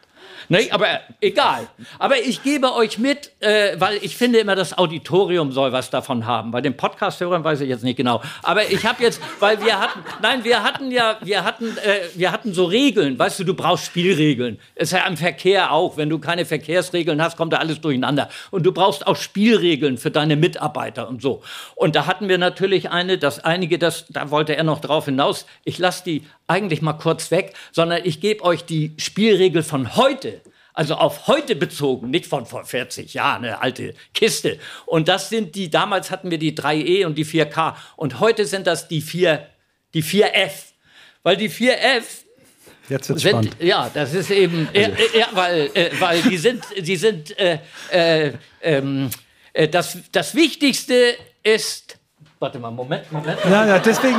Ne? 0.53 0.67
Aber 0.69 1.00
egal. 1.19 1.67
Aber 1.98 2.19
ich 2.19 2.43
gebe 2.43 2.75
euch 2.75 3.00
mit, 3.00 3.31
äh, 3.39 3.75
weil 3.79 3.98
ich 4.03 4.15
finde 4.15 4.38
immer, 4.38 4.55
das 4.55 4.77
Auditorium 4.77 5.51
soll 5.51 5.72
was 5.72 5.89
davon 5.89 6.27
haben. 6.27 6.51
Bei 6.51 6.62
den 6.62 6.77
Podcast-Hörern 6.77 7.43
weiß 7.43 7.62
ich 7.62 7.69
jetzt 7.69 7.83
nicht 7.83 7.98
genau. 7.98 8.22
Aber 8.43 8.69
ich 8.69 8.86
habe 8.86 9.01
jetzt, 9.01 9.19
weil 9.39 9.60
wir 9.65 9.79
hatten, 9.79 10.01
nein, 10.22 10.43
wir 10.43 10.62
hatten 10.62 10.91
ja, 10.91 11.17
wir 11.22 11.43
hatten, 11.43 11.75
äh, 11.77 12.01
wir 12.13 12.31
hatten 12.31 12.53
so 12.53 12.65
Regeln. 12.65 13.17
Weißt 13.17 13.39
du, 13.39 13.45
du 13.45 13.55
brauchst 13.55 13.86
Spielregeln. 13.86 14.60
Ist 14.75 14.91
ja 14.91 15.07
im 15.07 15.17
Verkehr 15.17 15.72
auch. 15.72 15.98
Wenn 15.98 16.12
du 16.12 16.19
keine 16.19 16.45
Verkehrsregeln 16.45 17.19
hast, 17.19 17.36
kommt 17.36 17.51
da 17.53 17.57
alles 17.57 17.81
durcheinander. 17.81 18.29
Und 18.51 18.63
du 18.63 18.72
brauchst 18.72 19.07
auch 19.07 19.15
Spielregeln 19.15 19.98
für 19.98 20.12
deine 20.12 20.36
Mitarbeiter 20.36 21.10
und 21.10 21.24
so. 21.24 21.41
Und 21.74 21.95
da 21.95 22.05
hatten 22.05 22.29
wir 22.29 22.38
natürlich 22.38 22.91
eine, 22.91 23.17
dass 23.17 23.43
einige, 23.43 23.79
das, 23.79 24.05
da 24.10 24.29
wollte 24.29 24.55
er 24.55 24.63
noch 24.63 24.81
drauf 24.81 25.05
hinaus. 25.05 25.48
Ich 25.63 25.79
lasse 25.79 26.03
die 26.03 26.22
eigentlich 26.45 26.83
mal 26.83 26.93
kurz 26.93 27.31
weg, 27.31 27.53
sondern 27.72 28.01
ich 28.03 28.22
gebe 28.22 28.43
euch 28.43 28.65
die 28.65 28.93
Spielregel 28.98 29.63
von 29.63 29.95
heute. 29.95 30.42
Also 30.73 30.95
auf 30.95 31.27
heute 31.27 31.55
bezogen, 31.55 32.09
nicht 32.09 32.25
von 32.25 32.45
vor 32.45 32.65
40 32.65 33.13
Jahren, 33.13 33.45
eine 33.45 33.61
alte 33.61 33.93
Kiste. 34.13 34.59
Und 34.85 35.07
das 35.07 35.29
sind 35.29 35.55
die, 35.55 35.69
damals 35.69 36.09
hatten 36.09 36.31
wir 36.31 36.39
die 36.39 36.57
3E 36.57 37.05
und 37.05 37.15
die 37.15 37.25
4K. 37.25 37.75
Und 37.95 38.19
heute 38.19 38.45
sind 38.45 38.65
das 38.65 38.87
die 38.87 39.01
4, 39.01 39.47
die 39.93 40.03
4F. 40.03 40.51
Weil 41.21 41.37
die 41.37 41.49
4F 41.49 42.03
Jetzt 42.89 43.09
wird's 43.09 43.21
sind, 43.21 43.31
spannend. 43.31 43.55
Ja, 43.59 43.89
das 43.93 44.13
ist 44.13 44.31
eben, 44.31 44.67
also. 44.73 44.91
äh, 44.91 45.19
ja, 45.19 45.27
weil, 45.33 45.69
äh, 45.73 45.91
weil 45.99 46.21
die 46.23 46.37
sind, 46.37 46.63
die 46.77 46.95
sind, 46.97 47.37
äh, 47.39 47.59
äh 47.91 48.33
ähm, 48.61 49.09
äh, 49.53 49.67
das, 49.67 49.97
das 50.11 50.35
Wichtigste 50.35 51.15
ist 51.43 51.97
Warte 52.43 52.59
mal, 52.59 52.71
Moment, 52.71 53.09
Moment. 53.09 53.39
Ja, 53.45 53.65
ja, 53.65 53.79
deswegen, 53.79 54.17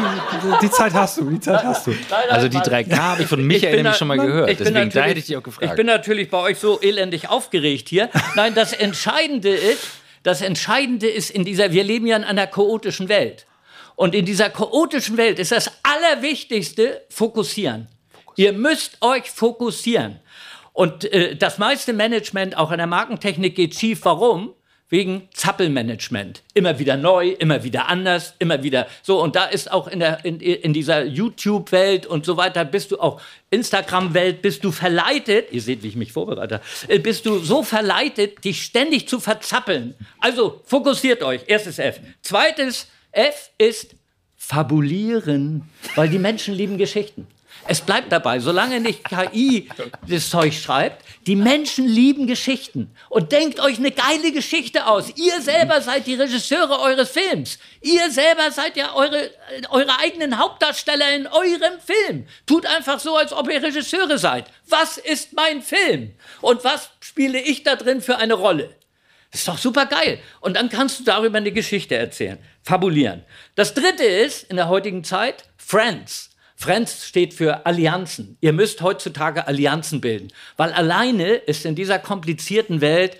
die 0.62 0.70
Zeit 0.70 0.94
hast 0.94 1.18
du, 1.18 1.28
die 1.28 1.40
Zeit 1.40 1.62
hast 1.62 1.86
du. 1.86 1.94
Also 2.30 2.48
die 2.48 2.56
3K 2.56 2.96
habe 2.96 3.22
ich 3.24 3.28
von 3.28 3.46
Michael 3.46 3.76
nämlich 3.76 3.96
schon 3.96 4.08
mal 4.08 4.16
gehört, 4.16 4.48
deswegen 4.48 4.88
da 4.88 5.02
hätte 5.02 5.18
ich 5.18 5.26
dich 5.26 5.36
auch 5.36 5.42
gefragt. 5.42 5.70
Ich 5.70 5.76
bin 5.76 5.84
natürlich 5.84 6.30
bei 6.30 6.38
euch 6.38 6.58
so 6.58 6.80
elendig 6.80 7.28
aufgeregt 7.28 7.90
hier. 7.90 8.08
Nein, 8.34 8.54
das 8.54 8.72
Entscheidende 8.72 9.50
ist, 9.50 9.90
das 10.22 10.40
Entscheidende 10.40 11.06
ist 11.06 11.32
in 11.32 11.44
dieser, 11.44 11.72
wir 11.72 11.84
leben 11.84 12.06
ja 12.06 12.16
in 12.16 12.24
einer 12.24 12.46
chaotischen 12.46 13.10
Welt. 13.10 13.44
Und 13.94 14.14
in 14.14 14.24
dieser 14.24 14.48
chaotischen 14.48 15.18
Welt 15.18 15.38
ist 15.38 15.52
das 15.52 15.70
Allerwichtigste 15.82 17.02
fokussieren. 17.10 17.88
Ihr 18.36 18.54
müsst 18.54 18.96
euch 19.02 19.30
fokussieren. 19.30 20.20
Und 20.72 21.04
äh, 21.12 21.36
das 21.36 21.58
meiste 21.58 21.92
Management, 21.92 22.56
auch 22.56 22.70
in 22.70 22.78
der 22.78 22.86
Markentechnik, 22.86 23.54
geht 23.54 23.78
schief. 23.78 24.00
Warum? 24.04 24.54
Wegen 24.88 25.28
Zappelmanagement. 25.32 26.42
Immer 26.52 26.78
wieder 26.78 26.96
neu, 26.96 27.30
immer 27.30 27.64
wieder 27.64 27.88
anders, 27.88 28.34
immer 28.38 28.62
wieder 28.62 28.86
so. 29.02 29.22
Und 29.22 29.34
da 29.34 29.46
ist 29.46 29.70
auch 29.72 29.88
in, 29.88 30.00
der, 30.00 30.24
in, 30.24 30.40
in 30.40 30.72
dieser 30.72 31.04
YouTube-Welt 31.04 32.06
und 32.06 32.24
so 32.24 32.36
weiter, 32.36 32.64
bist 32.64 32.90
du 32.90 33.00
auch 33.00 33.20
Instagram-Welt, 33.50 34.42
bist 34.42 34.62
du 34.62 34.72
verleitet, 34.72 35.52
ihr 35.52 35.62
seht, 35.62 35.82
wie 35.82 35.88
ich 35.88 35.96
mich 35.96 36.12
vorbereite, 36.12 36.60
äh, 36.88 36.98
bist 36.98 37.26
du 37.26 37.38
so 37.38 37.62
verleitet, 37.62 38.44
dich 38.44 38.62
ständig 38.62 39.08
zu 39.08 39.20
verzappeln. 39.20 39.94
Also 40.20 40.60
fokussiert 40.64 41.22
euch, 41.22 41.42
erstes 41.46 41.78
F. 41.78 42.00
Zweites 42.22 42.88
F 43.10 43.50
ist 43.58 43.94
fabulieren, 44.36 45.68
weil 45.94 46.08
die 46.08 46.18
Menschen 46.18 46.54
lieben 46.54 46.76
Geschichten. 46.76 47.26
Es 47.66 47.80
bleibt 47.80 48.12
dabei, 48.12 48.40
solange 48.40 48.78
nicht 48.78 49.04
KI 49.04 49.70
das 50.06 50.28
Zeug 50.28 50.52
schreibt. 50.52 51.02
Die 51.26 51.36
Menschen 51.36 51.88
lieben 51.88 52.26
Geschichten. 52.26 52.94
Und 53.08 53.32
denkt 53.32 53.58
euch 53.58 53.78
eine 53.78 53.90
geile 53.90 54.32
Geschichte 54.32 54.86
aus. 54.86 55.10
Ihr 55.16 55.40
selber 55.40 55.80
seid 55.80 56.06
die 56.06 56.14
Regisseure 56.14 56.78
eures 56.80 57.10
Films. 57.10 57.58
Ihr 57.80 58.10
selber 58.10 58.50
seid 58.50 58.76
ja 58.76 58.94
eure, 58.94 59.30
eure 59.70 59.98
eigenen 59.98 60.38
Hauptdarsteller 60.38 61.14
in 61.14 61.26
eurem 61.26 61.80
Film. 61.84 62.26
Tut 62.46 62.66
einfach 62.66 63.00
so, 63.00 63.16
als 63.16 63.32
ob 63.32 63.50
ihr 63.50 63.62
Regisseure 63.62 64.18
seid. 64.18 64.46
Was 64.68 64.98
ist 64.98 65.32
mein 65.32 65.62
Film? 65.62 66.12
Und 66.42 66.64
was 66.64 66.90
spiele 67.00 67.40
ich 67.40 67.62
da 67.62 67.76
drin 67.76 68.02
für 68.02 68.18
eine 68.18 68.34
Rolle? 68.34 68.74
Das 69.30 69.40
ist 69.40 69.48
doch 69.48 69.58
super 69.58 69.86
geil. 69.86 70.20
Und 70.40 70.56
dann 70.56 70.68
kannst 70.68 71.00
du 71.00 71.04
darüber 71.04 71.38
eine 71.38 71.50
Geschichte 71.50 71.96
erzählen, 71.96 72.38
fabulieren. 72.62 73.24
Das 73.54 73.72
dritte 73.72 74.04
ist 74.04 74.44
in 74.44 74.56
der 74.56 74.68
heutigen 74.68 75.02
Zeit 75.02 75.44
Friends. 75.56 76.30
Friends 76.64 77.06
steht 77.06 77.34
für 77.34 77.66
Allianzen. 77.66 78.38
Ihr 78.40 78.54
müsst 78.54 78.80
heutzutage 78.80 79.46
Allianzen 79.46 80.00
bilden, 80.00 80.32
weil 80.56 80.72
alleine 80.72 81.34
ist 81.34 81.66
in 81.66 81.74
dieser 81.74 81.98
komplizierten 81.98 82.80
Welt 82.80 83.18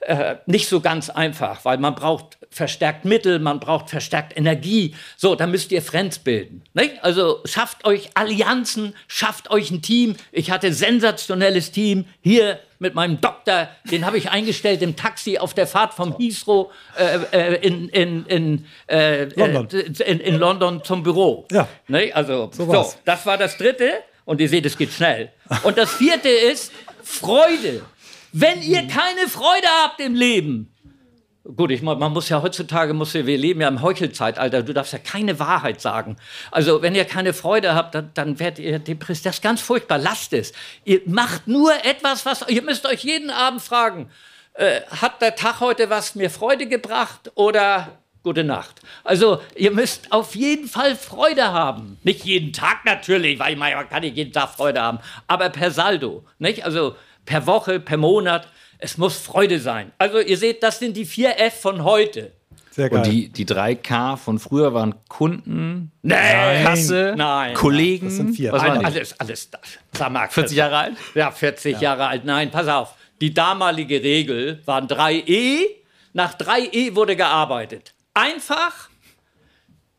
äh, 0.00 0.36
nicht 0.46 0.68
so 0.68 0.80
ganz 0.80 1.08
einfach, 1.08 1.64
weil 1.64 1.78
man 1.78 1.94
braucht 1.94 2.36
verstärkt 2.50 3.04
Mittel, 3.04 3.38
man 3.38 3.60
braucht 3.60 3.90
verstärkt 3.90 4.36
Energie. 4.36 4.96
So, 5.16 5.36
da 5.36 5.46
müsst 5.46 5.70
ihr 5.70 5.82
Friends 5.82 6.18
bilden. 6.18 6.62
Nicht? 6.74 7.04
Also 7.04 7.38
schafft 7.44 7.84
euch 7.84 8.10
Allianzen, 8.14 8.96
schafft 9.06 9.52
euch 9.52 9.70
ein 9.70 9.82
Team. 9.82 10.16
Ich 10.32 10.50
hatte 10.50 10.72
sensationelles 10.72 11.70
Team 11.70 12.06
hier 12.22 12.58
mit 12.80 12.94
meinem 12.94 13.20
Doktor, 13.20 13.68
den 13.90 14.04
habe 14.06 14.18
ich 14.18 14.30
eingestellt 14.30 14.82
im 14.82 14.96
Taxi 14.96 15.38
auf 15.38 15.54
der 15.54 15.66
Fahrt 15.66 15.94
vom 15.94 16.16
Heathrow 16.18 16.72
äh, 16.98 17.18
äh, 17.30 17.66
in, 17.66 17.88
in, 17.90 18.26
in, 18.26 18.66
äh, 18.88 19.24
London. 19.36 19.68
in, 20.04 20.20
in 20.20 20.34
London 20.36 20.82
zum 20.82 21.02
Büro. 21.02 21.46
Ja. 21.52 21.68
Ne? 21.86 22.10
Also, 22.14 22.50
so, 22.52 22.64
so, 22.64 22.92
das 23.04 23.24
war 23.26 23.36
das 23.38 23.56
dritte. 23.56 23.92
Und 24.24 24.40
ihr 24.40 24.48
seht, 24.48 24.64
es 24.64 24.78
geht 24.78 24.92
schnell. 24.92 25.30
Und 25.64 25.76
das 25.76 25.92
vierte 25.92 26.28
ist 26.28 26.72
Freude. 27.02 27.82
Wenn 28.32 28.62
ihr 28.62 28.86
keine 28.86 29.28
Freude 29.28 29.66
habt 29.82 30.00
im 30.00 30.14
Leben, 30.14 30.69
Gut, 31.56 31.70
ich, 31.70 31.82
man 31.82 32.12
muss 32.12 32.28
ja 32.28 32.42
heutzutage, 32.42 32.92
muss 32.92 33.14
wir 33.14 33.38
leben 33.38 33.60
ja 33.60 33.68
im 33.68 33.82
Heuchelzeitalter, 33.82 34.62
du 34.62 34.72
darfst 34.72 34.92
ja 34.92 34.98
keine 34.98 35.38
Wahrheit 35.38 35.80
sagen. 35.80 36.16
Also 36.50 36.82
wenn 36.82 36.94
ihr 36.94 37.04
keine 37.04 37.32
Freude 37.32 37.74
habt, 37.74 37.94
dann, 37.94 38.10
dann 38.14 38.38
werdet 38.38 38.58
ihr 38.58 38.78
depressiv. 38.78 39.24
Das 39.24 39.36
ist 39.36 39.42
ganz 39.42 39.60
furchtbar, 39.60 39.98
lasst 39.98 40.32
es. 40.32 40.52
Ihr 40.84 41.00
macht 41.06 41.48
nur 41.48 41.72
etwas, 41.84 42.26
was, 42.26 42.44
ihr 42.48 42.62
müsst 42.62 42.86
euch 42.86 43.04
jeden 43.04 43.30
Abend 43.30 43.62
fragen, 43.62 44.10
äh, 44.54 44.82
hat 45.00 45.22
der 45.22 45.34
Tag 45.34 45.60
heute 45.60 45.90
was 45.90 46.14
mir 46.14 46.30
Freude 46.30 46.66
gebracht 46.66 47.32
oder 47.34 47.98
gute 48.22 48.44
Nacht. 48.44 48.80
Also 49.02 49.40
ihr 49.54 49.70
müsst 49.70 50.12
auf 50.12 50.34
jeden 50.34 50.68
Fall 50.68 50.94
Freude 50.94 51.52
haben. 51.52 51.98
Nicht 52.02 52.24
jeden 52.24 52.52
Tag 52.52 52.84
natürlich, 52.84 53.38
weil 53.38 53.56
man 53.56 53.88
kann 53.88 54.02
nicht 54.02 54.16
jeden 54.16 54.32
Tag 54.32 54.50
Freude 54.50 54.82
haben, 54.82 54.98
aber 55.26 55.48
per 55.48 55.70
Saldo. 55.70 56.24
Nicht? 56.38 56.64
Also 56.64 56.96
per 57.24 57.46
Woche, 57.46 57.80
per 57.80 57.96
Monat. 57.96 58.46
Es 58.80 58.98
muss 58.98 59.16
Freude 59.16 59.60
sein. 59.60 59.92
Also 59.98 60.20
ihr 60.20 60.36
seht, 60.36 60.62
das 60.62 60.78
sind 60.78 60.96
die 60.96 61.04
vier 61.04 61.38
F 61.38 61.60
von 61.60 61.84
heute. 61.84 62.32
Sehr 62.70 62.88
geil. 62.88 62.98
Und 62.98 63.06
die, 63.06 63.28
die 63.28 63.46
3K 63.46 64.16
von 64.16 64.38
früher 64.38 64.72
waren 64.72 64.94
Kunden, 65.08 65.90
Nein. 66.02 66.64
Kasse, 66.64 67.14
Nein. 67.16 67.54
Kollegen. 67.54 68.06
Das 68.06 68.16
sind 68.16 68.34
vier. 68.34 68.52
Was 68.52 68.62
alles, 68.62 68.84
alles, 68.84 69.20
alles 69.20 69.50
das. 69.50 69.60
Sag 69.92 70.12
mal, 70.12 70.28
40 70.28 70.56
Jahre 70.56 70.76
alt? 70.78 70.96
Ja, 71.14 71.30
40 71.30 71.74
ja. 71.74 71.80
Jahre 71.80 72.06
alt. 72.06 72.24
Nein, 72.24 72.50
pass 72.50 72.68
auf. 72.68 72.94
Die 73.20 73.34
damalige 73.34 74.02
Regel 74.02 74.62
waren 74.64 74.86
3E. 74.86 75.66
Nach 76.12 76.34
3E 76.34 76.94
wurde 76.94 77.16
gearbeitet. 77.16 77.94
Einfach, 78.14 78.88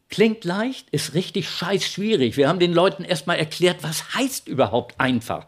klingt 0.10 0.44
leicht, 0.44 0.90
ist 0.90 1.14
richtig 1.14 1.50
scheiß 1.50 1.86
schwierig. 1.86 2.36
Wir 2.36 2.50
haben 2.50 2.60
den 2.60 2.74
Leuten 2.74 3.04
erstmal 3.04 3.38
erklärt, 3.38 3.78
was 3.82 4.16
heißt 4.16 4.48
überhaupt 4.48 5.00
einfach. 5.00 5.46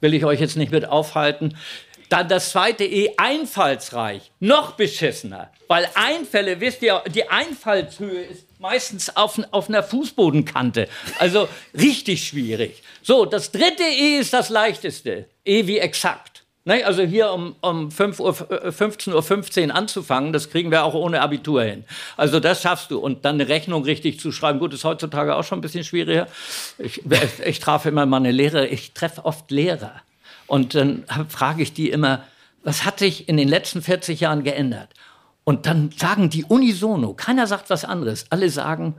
Will 0.00 0.14
ich 0.14 0.24
euch 0.24 0.40
jetzt 0.40 0.56
nicht 0.56 0.70
mit 0.70 0.86
aufhalten. 0.86 1.56
Dann 2.14 2.28
das 2.28 2.50
zweite 2.50 2.84
E, 2.84 3.10
einfallsreich. 3.16 4.30
Noch 4.38 4.74
beschissener. 4.74 5.50
Weil 5.66 5.88
Einfälle, 5.96 6.60
wisst 6.60 6.80
ihr, 6.82 7.02
die 7.12 7.28
Einfallshöhe 7.28 8.22
ist 8.26 8.46
meistens 8.60 9.16
auf, 9.16 9.40
auf 9.50 9.68
einer 9.68 9.82
Fußbodenkante. 9.82 10.86
Also 11.18 11.48
richtig 11.76 12.24
schwierig. 12.24 12.84
So, 13.02 13.24
das 13.24 13.50
dritte 13.50 13.82
E 13.82 14.18
ist 14.18 14.32
das 14.32 14.48
leichteste. 14.48 15.24
E 15.44 15.66
wie 15.66 15.78
exakt. 15.78 16.44
Ne? 16.64 16.86
Also 16.86 17.02
hier 17.02 17.32
um, 17.32 17.56
um 17.62 17.90
5 17.90 18.20
Uhr, 18.20 18.32
15.15 18.32 19.10
äh, 19.60 19.66
Uhr 19.66 19.74
anzufangen, 19.74 20.32
das 20.32 20.50
kriegen 20.50 20.70
wir 20.70 20.84
auch 20.84 20.94
ohne 20.94 21.20
Abitur 21.20 21.64
hin. 21.64 21.84
Also 22.16 22.38
das 22.38 22.62
schaffst 22.62 22.92
du. 22.92 23.00
Und 23.00 23.24
dann 23.24 23.40
eine 23.40 23.48
Rechnung 23.48 23.82
richtig 23.82 24.20
zu 24.20 24.30
schreiben, 24.30 24.60
gut, 24.60 24.72
ist 24.72 24.84
heutzutage 24.84 25.34
auch 25.34 25.42
schon 25.42 25.58
ein 25.58 25.62
bisschen 25.62 25.82
schwieriger. 25.82 26.28
Ich, 26.78 27.02
ich 27.44 27.58
traf 27.58 27.86
immer 27.86 28.06
meine 28.06 28.30
Lehrer, 28.30 28.70
ich 28.70 28.92
treffe 28.92 29.24
oft 29.24 29.50
Lehrer. 29.50 30.00
Und 30.46 30.74
dann 30.74 31.04
frage 31.28 31.62
ich 31.62 31.72
die 31.72 31.90
immer, 31.90 32.24
was 32.62 32.84
hat 32.84 32.98
sich 32.98 33.28
in 33.28 33.36
den 33.36 33.48
letzten 33.48 33.82
40 33.82 34.20
Jahren 34.20 34.44
geändert? 34.44 34.90
Und 35.44 35.66
dann 35.66 35.90
sagen 35.96 36.30
die 36.30 36.44
unisono, 36.44 37.12
keiner 37.14 37.46
sagt 37.46 37.68
was 37.70 37.84
anderes, 37.84 38.26
alle 38.30 38.48
sagen, 38.48 38.96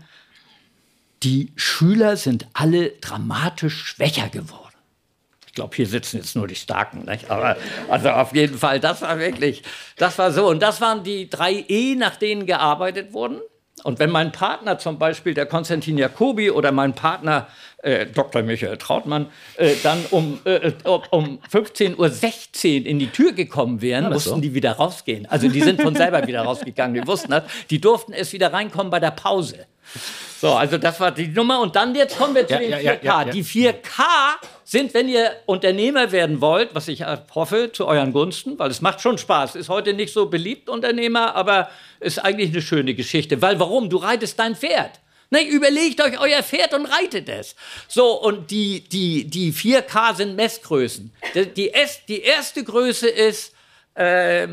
die 1.24 1.52
Schüler 1.56 2.18
sind 2.18 2.48
alle 2.54 2.92
dramatisch 2.92 3.84
schwächer 3.84 4.30
geworden. 4.30 4.62
Ich 5.48 5.54
glaube, 5.54 5.76
hier 5.76 5.88
sitzen 5.88 6.18
jetzt 6.18 6.36
nur 6.36 6.48
die 6.48 6.56
Starken, 6.56 7.06
nicht? 7.06 7.32
aber 7.32 7.58
also 7.90 8.10
auf 8.10 8.36
jeden 8.36 8.58
Fall, 8.58 8.80
das 8.80 9.02
war 9.02 9.18
wirklich, 9.18 9.64
das 9.98 10.18
war 10.20 10.32
so. 10.32 10.48
Und 10.48 10.62
das 10.62 10.82
waren 10.82 11.04
die 11.04 11.30
drei 11.30 11.66
E, 11.68 11.96
nach 11.96 12.18
denen 12.18 12.46
gearbeitet 12.46 13.14
wurden. 13.14 13.40
Und 13.84 14.00
wenn 14.00 14.10
mein 14.10 14.32
Partner 14.32 14.80
zum 14.80 14.98
Beispiel, 14.98 15.34
der 15.34 15.46
Konstantin 15.46 15.98
Jacobi 15.98 16.50
oder 16.50 16.72
mein 16.72 16.94
Partner 16.94 17.48
äh, 17.84 18.06
Dr. 18.06 18.42
Michael 18.42 18.78
Trautmann, 18.78 19.28
äh, 19.58 19.76
dann 19.84 20.06
um, 20.12 20.40
äh, 20.46 20.72
um 21.12 21.40
15.16 21.52 21.98
Uhr 22.82 22.86
in 22.88 23.00
die 23.00 23.08
Tür 23.08 23.34
gekommen 23.34 23.82
wären, 23.82 24.12
mussten 24.12 24.30
so? 24.30 24.38
die 24.38 24.54
wieder 24.54 24.74
rausgehen. 24.74 25.26
Also 25.26 25.50
die 25.50 25.62
sind 25.62 25.82
von 25.82 25.94
selber 25.94 26.26
wieder 26.26 26.42
rausgegangen. 26.42 27.00
Die 27.00 27.06
wussten 27.06 27.32
das. 27.32 27.44
Die 27.70 27.82
durften 27.82 28.14
es 28.14 28.32
wieder 28.34 28.54
reinkommen 28.54 28.90
bei 28.90 29.00
der 29.00 29.12
Pause. 29.12 29.68
So, 30.40 30.54
also 30.54 30.78
das 30.78 31.00
war 31.00 31.12
die 31.12 31.28
Nummer. 31.28 31.62
Und 31.62 31.76
dann 31.76 31.96
jetzt 31.96 32.18
kommen 32.18 32.36
wir 32.36 32.46
zu 32.48 32.54
ja, 32.54 32.60
den 32.60 32.70
ja, 32.70 32.92
4K. 32.94 33.04
Ja, 33.04 33.26
die 33.26 33.44
4K 33.44 34.04
sind, 34.64 34.94
wenn 34.94 35.08
ihr 35.08 35.32
Unternehmer 35.46 36.12
werden 36.12 36.42
wollt, 36.42 36.74
was 36.74 36.88
ich 36.88 37.04
hoffe, 37.34 37.72
zu 37.72 37.88
euren 37.88 38.12
Gunsten, 38.12 38.58
weil 38.60 38.70
es 38.70 38.82
macht 38.82 39.02
schon 39.02 39.18
Spaß. 39.18 39.56
Ist 39.56 39.70
heute 39.70 39.94
nicht 39.94 40.14
so 40.14 40.28
beliebt, 40.28 40.70
Unternehmer, 40.70 41.36
aber 41.36 41.70
ist 42.00 42.20
eigentlich 42.20 42.52
eine 42.52 42.62
schöne 42.62 42.94
Geschichte. 42.94 43.42
Weil 43.42 43.60
warum? 43.60 43.90
Du 43.90 43.98
reitest 43.98 44.40
dein 44.40 44.56
Pferd. 44.56 45.00
Ne, 45.32 45.42
überlegt 45.44 46.02
euch 46.02 46.20
euer 46.20 46.44
Pferd 46.44 46.74
und 46.74 46.86
reitet 46.86 47.30
es. 47.30 47.56
So, 47.88 48.22
und 48.22 48.52
die, 48.52 48.88
die, 48.88 49.26
die 49.26 49.52
4K 49.52 50.16
sind 50.16 50.36
Messgrößen. 50.36 51.12
Die, 51.34 51.54
die, 51.54 51.72
die 52.08 52.22
erste 52.22 52.64
Größe 52.64 53.08
ist, 53.10 53.54
äh, 53.96 54.48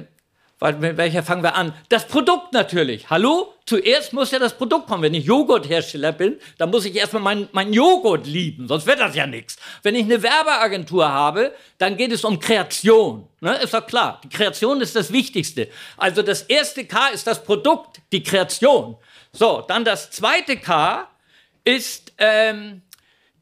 mit 0.71 0.97
welcher 0.97 1.23
fangen 1.23 1.43
wir 1.43 1.57
an? 1.57 1.75
Das 1.89 2.07
Produkt 2.07 2.53
natürlich. 2.53 3.11
Hallo? 3.11 3.55
Zuerst 3.67 4.13
muss 4.13 4.31
ja 4.31 4.39
das 4.39 4.55
Produkt 4.57 4.87
kommen. 4.87 5.03
Wenn 5.03 5.15
ich 5.15 5.25
Joghurthersteller 5.25 6.13
bin, 6.13 6.39
dann 6.59 6.71
muss 6.71 6.85
ich 6.85 6.95
erstmal 6.95 7.23
meinen 7.23 7.49
mein 7.53 7.73
Joghurt 7.73 8.27
lieben, 8.27 8.69
sonst 8.69 8.87
wird 8.87 9.01
das 9.01 9.15
ja 9.15 9.27
nichts. 9.27 9.57
Wenn 9.83 9.95
ich 9.95 10.05
eine 10.05 10.23
Werbeagentur 10.23 11.09
habe, 11.09 11.53
dann 11.79 11.97
geht 11.97 12.13
es 12.13 12.25
um 12.25 12.39
Kreation. 12.39 13.29
Ne? 13.41 13.57
Ist 13.59 13.75
doch 13.75 13.87
klar. 13.87 14.21
Die 14.25 14.29
Kreation 14.29 14.81
ist 14.81 14.95
das 14.97 15.13
Wichtigste. 15.13 15.69
Also 15.97 16.23
das 16.23 16.43
erste 16.43 16.85
K 16.85 17.09
ist 17.09 17.27
das 17.27 17.43
Produkt, 17.43 18.01
die 18.13 18.23
Kreation. 18.23 18.97
So, 19.33 19.65
dann 19.67 19.85
das 19.85 20.11
zweite 20.11 20.57
K 20.57 21.09
ist 21.65 22.13
ähm, 22.19 22.83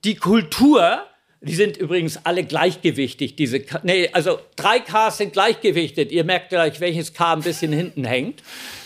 die 0.05 0.17
Kultur. 0.17 1.07
Die 1.43 1.55
sind 1.55 1.79
übrigens 1.79 2.19
alle 2.25 2.45
gleichgewichtig. 2.45 3.35
Diese, 3.35 3.61
K 3.61 3.81
nee, 3.83 4.11
also 4.13 4.41
drei 4.57 4.81
Ks 4.81 5.17
sind 5.17 5.33
gleichgewichtet. 5.33 6.13
Ihr 6.13 6.25
merkt 6.25 6.51
gleich, 6.51 6.81
welches 6.81 7.15
K 7.15 7.33
ein 7.33 7.41
bisschen 7.41 7.73
hinten 7.73 8.05
hängt. 8.05 8.43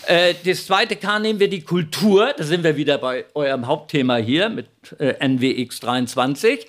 Äh, 0.07 0.35
das 0.45 0.65
zweite 0.65 0.95
K 0.95 1.19
nehmen 1.19 1.39
wir 1.39 1.49
die 1.49 1.61
Kultur. 1.61 2.33
Da 2.37 2.43
sind 2.43 2.63
wir 2.63 2.75
wieder 2.75 2.97
bei 2.97 3.25
eurem 3.33 3.67
Hauptthema 3.67 4.17
hier 4.17 4.49
mit 4.49 4.67
äh, 4.99 5.27
NWX 5.27 5.79
23. 5.79 6.67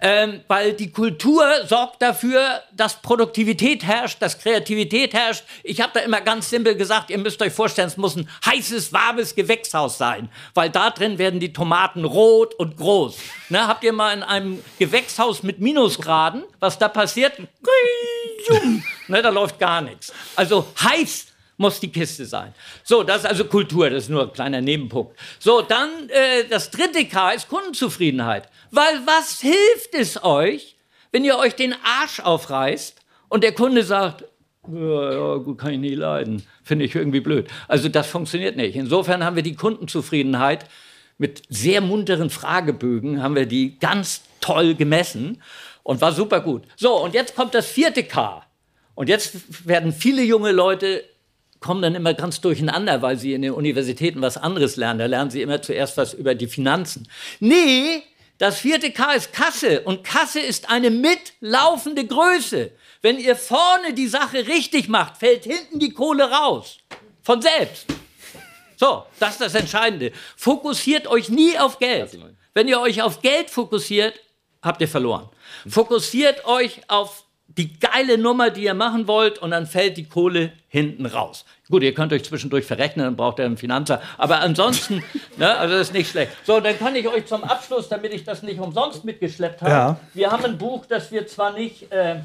Ähm, 0.00 0.40
weil 0.48 0.74
die 0.74 0.90
Kultur 0.90 1.44
sorgt 1.66 2.02
dafür, 2.02 2.62
dass 2.72 3.00
Produktivität 3.00 3.84
herrscht, 3.84 4.20
dass 4.20 4.38
Kreativität 4.38 5.14
herrscht. 5.14 5.44
Ich 5.62 5.80
habe 5.80 5.92
da 5.94 6.00
immer 6.00 6.20
ganz 6.20 6.50
simpel 6.50 6.76
gesagt, 6.76 7.10
ihr 7.10 7.18
müsst 7.18 7.40
euch 7.42 7.52
vorstellen, 7.52 7.88
es 7.88 7.96
muss 7.96 8.16
ein 8.16 8.28
heißes, 8.44 8.92
warmes 8.92 9.34
Gewächshaus 9.34 9.96
sein. 9.98 10.28
Weil 10.52 10.70
da 10.70 10.90
drin 10.90 11.18
werden 11.18 11.40
die 11.40 11.52
Tomaten 11.52 12.04
rot 12.04 12.54
und 12.54 12.76
groß. 12.76 13.16
Ne, 13.48 13.66
habt 13.66 13.84
ihr 13.84 13.92
mal 13.92 14.12
in 14.12 14.22
einem 14.22 14.62
Gewächshaus 14.78 15.42
mit 15.42 15.60
Minusgraden, 15.60 16.44
was 16.60 16.78
da 16.78 16.88
passiert? 16.88 17.38
Ne, 19.08 19.22
da 19.22 19.30
läuft 19.30 19.58
gar 19.58 19.80
nichts. 19.80 20.12
Also 20.36 20.66
heiß 20.82 21.33
muss 21.56 21.80
die 21.80 21.90
Kiste 21.90 22.26
sein. 22.26 22.54
So, 22.82 23.02
das 23.02 23.18
ist 23.18 23.26
also 23.26 23.44
Kultur, 23.44 23.90
das 23.90 24.04
ist 24.04 24.10
nur 24.10 24.22
ein 24.22 24.32
kleiner 24.32 24.60
Nebenpunkt. 24.60 25.18
So, 25.38 25.62
dann 25.62 26.08
äh, 26.08 26.44
das 26.48 26.70
dritte 26.70 27.04
K 27.06 27.30
ist 27.30 27.48
Kundenzufriedenheit. 27.48 28.48
Weil 28.70 29.00
was 29.06 29.40
hilft 29.40 29.94
es 29.94 30.22
euch, 30.22 30.76
wenn 31.12 31.24
ihr 31.24 31.38
euch 31.38 31.54
den 31.54 31.74
Arsch 31.84 32.20
aufreißt 32.20 32.96
und 33.28 33.44
der 33.44 33.52
Kunde 33.52 33.84
sagt, 33.84 34.24
ja, 34.66 35.36
gut, 35.36 35.58
kann 35.58 35.74
ich 35.74 35.78
nie 35.78 35.94
leiden, 35.94 36.42
finde 36.62 36.86
ich 36.86 36.94
irgendwie 36.94 37.20
blöd. 37.20 37.48
Also 37.68 37.88
das 37.88 38.06
funktioniert 38.06 38.56
nicht. 38.56 38.76
Insofern 38.76 39.24
haben 39.24 39.36
wir 39.36 39.42
die 39.42 39.54
Kundenzufriedenheit 39.54 40.66
mit 41.18 41.42
sehr 41.48 41.80
munteren 41.80 42.30
Fragebögen, 42.30 43.22
haben 43.22 43.36
wir 43.36 43.46
die 43.46 43.78
ganz 43.78 44.22
toll 44.40 44.74
gemessen 44.74 45.42
und 45.82 46.00
war 46.00 46.12
super 46.12 46.40
gut. 46.40 46.64
So, 46.76 47.00
und 47.02 47.14
jetzt 47.14 47.36
kommt 47.36 47.54
das 47.54 47.66
vierte 47.66 48.02
K. 48.04 48.44
Und 48.94 49.08
jetzt 49.08 49.66
werden 49.66 49.92
viele 49.92 50.22
junge 50.22 50.52
Leute 50.52 51.04
kommen 51.64 51.80
dann 51.80 51.94
immer 51.94 52.12
ganz 52.12 52.42
durcheinander, 52.42 53.00
weil 53.00 53.16
sie 53.16 53.32
in 53.32 53.40
den 53.40 53.52
Universitäten 53.52 54.20
was 54.20 54.36
anderes 54.36 54.76
lernen. 54.76 54.98
Da 54.98 55.06
lernen 55.06 55.30
sie 55.30 55.40
immer 55.40 55.62
zuerst 55.62 55.96
was 55.96 56.12
über 56.12 56.34
die 56.34 56.46
Finanzen. 56.46 57.08
Nee, 57.40 58.02
das 58.36 58.58
vierte 58.58 58.92
K 58.92 59.12
ist 59.12 59.32
Kasse 59.32 59.80
und 59.80 60.04
Kasse 60.04 60.40
ist 60.40 60.68
eine 60.68 60.90
mitlaufende 60.90 62.06
Größe. 62.06 62.70
Wenn 63.00 63.18
ihr 63.18 63.34
vorne 63.34 63.94
die 63.94 64.08
Sache 64.08 64.46
richtig 64.46 64.88
macht, 64.88 65.16
fällt 65.16 65.44
hinten 65.44 65.78
die 65.78 65.94
Kohle 65.94 66.30
raus. 66.30 66.76
Von 67.22 67.40
selbst. 67.40 67.86
So, 68.76 69.04
das 69.18 69.30
ist 69.30 69.40
das 69.40 69.54
Entscheidende. 69.54 70.12
Fokussiert 70.36 71.06
euch 71.06 71.30
nie 71.30 71.58
auf 71.58 71.78
Geld. 71.78 72.18
Wenn 72.52 72.68
ihr 72.68 72.78
euch 72.78 73.00
auf 73.00 73.22
Geld 73.22 73.48
fokussiert, 73.48 74.20
habt 74.60 74.82
ihr 74.82 74.88
verloren. 74.88 75.30
Fokussiert 75.66 76.44
euch 76.44 76.82
auf 76.88 77.23
die 77.46 77.78
geile 77.78 78.18
Nummer, 78.18 78.50
die 78.50 78.64
ihr 78.64 78.74
machen 78.74 79.06
wollt, 79.06 79.38
und 79.38 79.52
dann 79.52 79.66
fällt 79.66 79.96
die 79.96 80.04
Kohle 80.04 80.52
hinten 80.68 81.06
raus. 81.06 81.44
Gut, 81.70 81.82
ihr 81.82 81.94
könnt 81.94 82.12
euch 82.12 82.24
zwischendurch 82.24 82.64
verrechnen, 82.64 83.04
dann 83.04 83.16
braucht 83.16 83.38
ihr 83.38 83.44
einen 83.44 83.56
Finanzer. 83.56 84.02
Aber 84.18 84.40
ansonsten, 84.40 85.02
ne, 85.36 85.56
also 85.56 85.74
das 85.74 85.88
ist 85.88 85.94
nicht 85.94 86.10
schlecht. 86.10 86.32
So, 86.44 86.60
dann 86.60 86.78
kann 86.78 86.96
ich 86.96 87.06
euch 87.06 87.26
zum 87.26 87.44
Abschluss, 87.44 87.88
damit 87.88 88.12
ich 88.12 88.24
das 88.24 88.42
nicht 88.42 88.58
umsonst 88.58 89.04
mitgeschleppt 89.04 89.62
habe, 89.62 89.70
ja. 89.70 90.00
wir 90.14 90.30
haben 90.30 90.44
ein 90.44 90.58
Buch, 90.58 90.84
das 90.86 91.12
wir 91.12 91.26
zwar 91.26 91.52
nicht, 91.52 91.90
äh, 91.92 92.16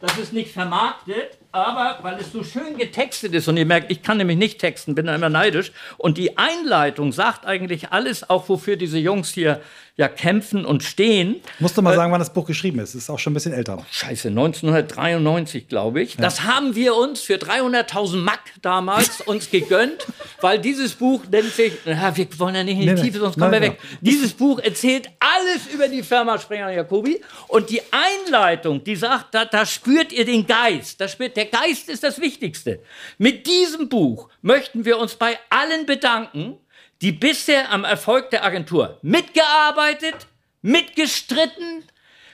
das 0.00 0.16
ist 0.18 0.32
nicht 0.32 0.52
vermarktet, 0.52 1.38
aber 1.52 1.98
weil 2.02 2.18
es 2.20 2.32
so 2.32 2.44
schön 2.44 2.76
getextet 2.76 3.34
ist 3.34 3.48
und 3.48 3.56
ihr 3.56 3.66
merkt, 3.66 3.90
ich 3.90 4.02
kann 4.02 4.18
nämlich 4.18 4.38
nicht 4.38 4.58
texten, 4.58 4.94
bin 4.94 5.06
da 5.06 5.14
immer 5.14 5.28
neidisch. 5.28 5.72
Und 5.98 6.18
die 6.18 6.38
Einleitung 6.38 7.12
sagt 7.12 7.46
eigentlich 7.46 7.92
alles, 7.92 8.28
auch 8.28 8.48
wofür 8.48 8.76
diese 8.76 8.98
Jungs 8.98 9.30
hier 9.30 9.60
ja 9.96 10.08
kämpfen 10.08 10.66
und 10.66 10.82
stehen. 10.82 11.36
Musst 11.58 11.76
du 11.78 11.82
mal 11.82 11.92
äh, 11.92 11.96
sagen, 11.96 12.12
wann 12.12 12.18
das 12.18 12.32
Buch 12.32 12.46
geschrieben 12.46 12.80
ist. 12.80 12.94
Ist 12.94 13.08
auch 13.08 13.18
schon 13.18 13.32
ein 13.32 13.34
bisschen 13.34 13.54
älter. 13.54 13.78
Oh, 13.80 13.84
scheiße, 13.90 14.28
1993, 14.28 15.68
glaube 15.68 16.02
ich. 16.02 16.14
Ja. 16.14 16.20
Das 16.20 16.42
haben 16.42 16.74
wir 16.74 16.94
uns 16.94 17.22
für 17.22 17.36
300.000 17.36 18.16
Mack 18.16 18.40
damals 18.60 19.20
uns 19.26 19.50
gegönnt, 19.50 20.06
weil 20.42 20.58
dieses 20.58 20.94
Buch 20.94 21.22
nennt 21.30 21.50
sich, 21.50 21.72
na, 21.86 22.14
wir 22.14 22.26
wollen 22.38 22.54
ja 22.54 22.64
nicht 22.64 22.74
in 22.74 22.80
die 22.80 22.92
nee, 22.92 23.00
Tiefe, 23.00 23.20
sonst 23.20 23.38
kommen 23.38 23.52
wir 23.52 23.60
weg. 23.62 23.78
Ja. 23.80 23.98
Dieses 24.02 24.34
Buch 24.34 24.58
erzählt 24.58 25.08
alles 25.18 25.66
über 25.72 25.88
die 25.88 26.02
Firma 26.02 26.38
Springer 26.38 26.68
und 26.68 26.74
Jacobi 26.74 27.22
und 27.48 27.70
die 27.70 27.80
Einleitung, 27.90 28.84
die 28.84 28.96
sagt, 28.96 29.34
da, 29.34 29.46
da 29.46 29.64
spürt 29.64 30.12
ihr 30.12 30.26
den 30.26 30.46
Geist, 30.46 31.00
da 31.00 31.08
spürt 31.08 31.35
der 31.36 31.46
Geist 31.46 31.88
ist 31.88 32.02
das 32.02 32.20
Wichtigste. 32.20 32.82
Mit 33.18 33.46
diesem 33.46 33.88
Buch 33.88 34.28
möchten 34.42 34.84
wir 34.84 34.98
uns 34.98 35.16
bei 35.16 35.38
allen 35.50 35.86
bedanken, 35.86 36.58
die 37.02 37.12
bisher 37.12 37.70
am 37.70 37.84
Erfolg 37.84 38.30
der 38.30 38.44
Agentur 38.44 38.98
mitgearbeitet, 39.02 40.26
mitgestritten, 40.62 41.84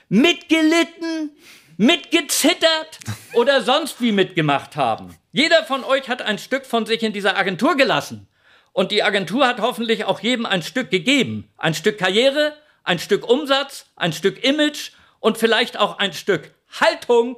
mitgelitten, 0.09 1.31
mitgezittert 1.77 2.99
oder 3.33 3.61
sonst 3.61 4.01
wie 4.01 4.11
mitgemacht 4.11 4.75
haben. 4.75 5.15
Jeder 5.31 5.63
von 5.63 5.83
euch 5.83 6.07
hat 6.07 6.21
ein 6.21 6.37
Stück 6.37 6.65
von 6.65 6.85
sich 6.85 7.03
in 7.03 7.13
dieser 7.13 7.37
Agentur 7.37 7.75
gelassen. 7.75 8.27
Und 8.71 8.91
die 8.91 9.03
Agentur 9.03 9.47
hat 9.47 9.59
hoffentlich 9.59 10.05
auch 10.05 10.19
jedem 10.19 10.45
ein 10.45 10.63
Stück 10.63 10.89
gegeben. 10.89 11.51
Ein 11.57 11.75
Stück 11.75 11.99
Karriere, 11.99 12.55
ein 12.83 12.99
Stück 12.99 13.27
Umsatz, 13.27 13.85
ein 13.95 14.13
Stück 14.13 14.43
Image 14.43 14.91
und 15.19 15.37
vielleicht 15.37 15.77
auch 15.77 15.99
ein 15.99 16.13
Stück 16.13 16.51
Haltung 16.79 17.37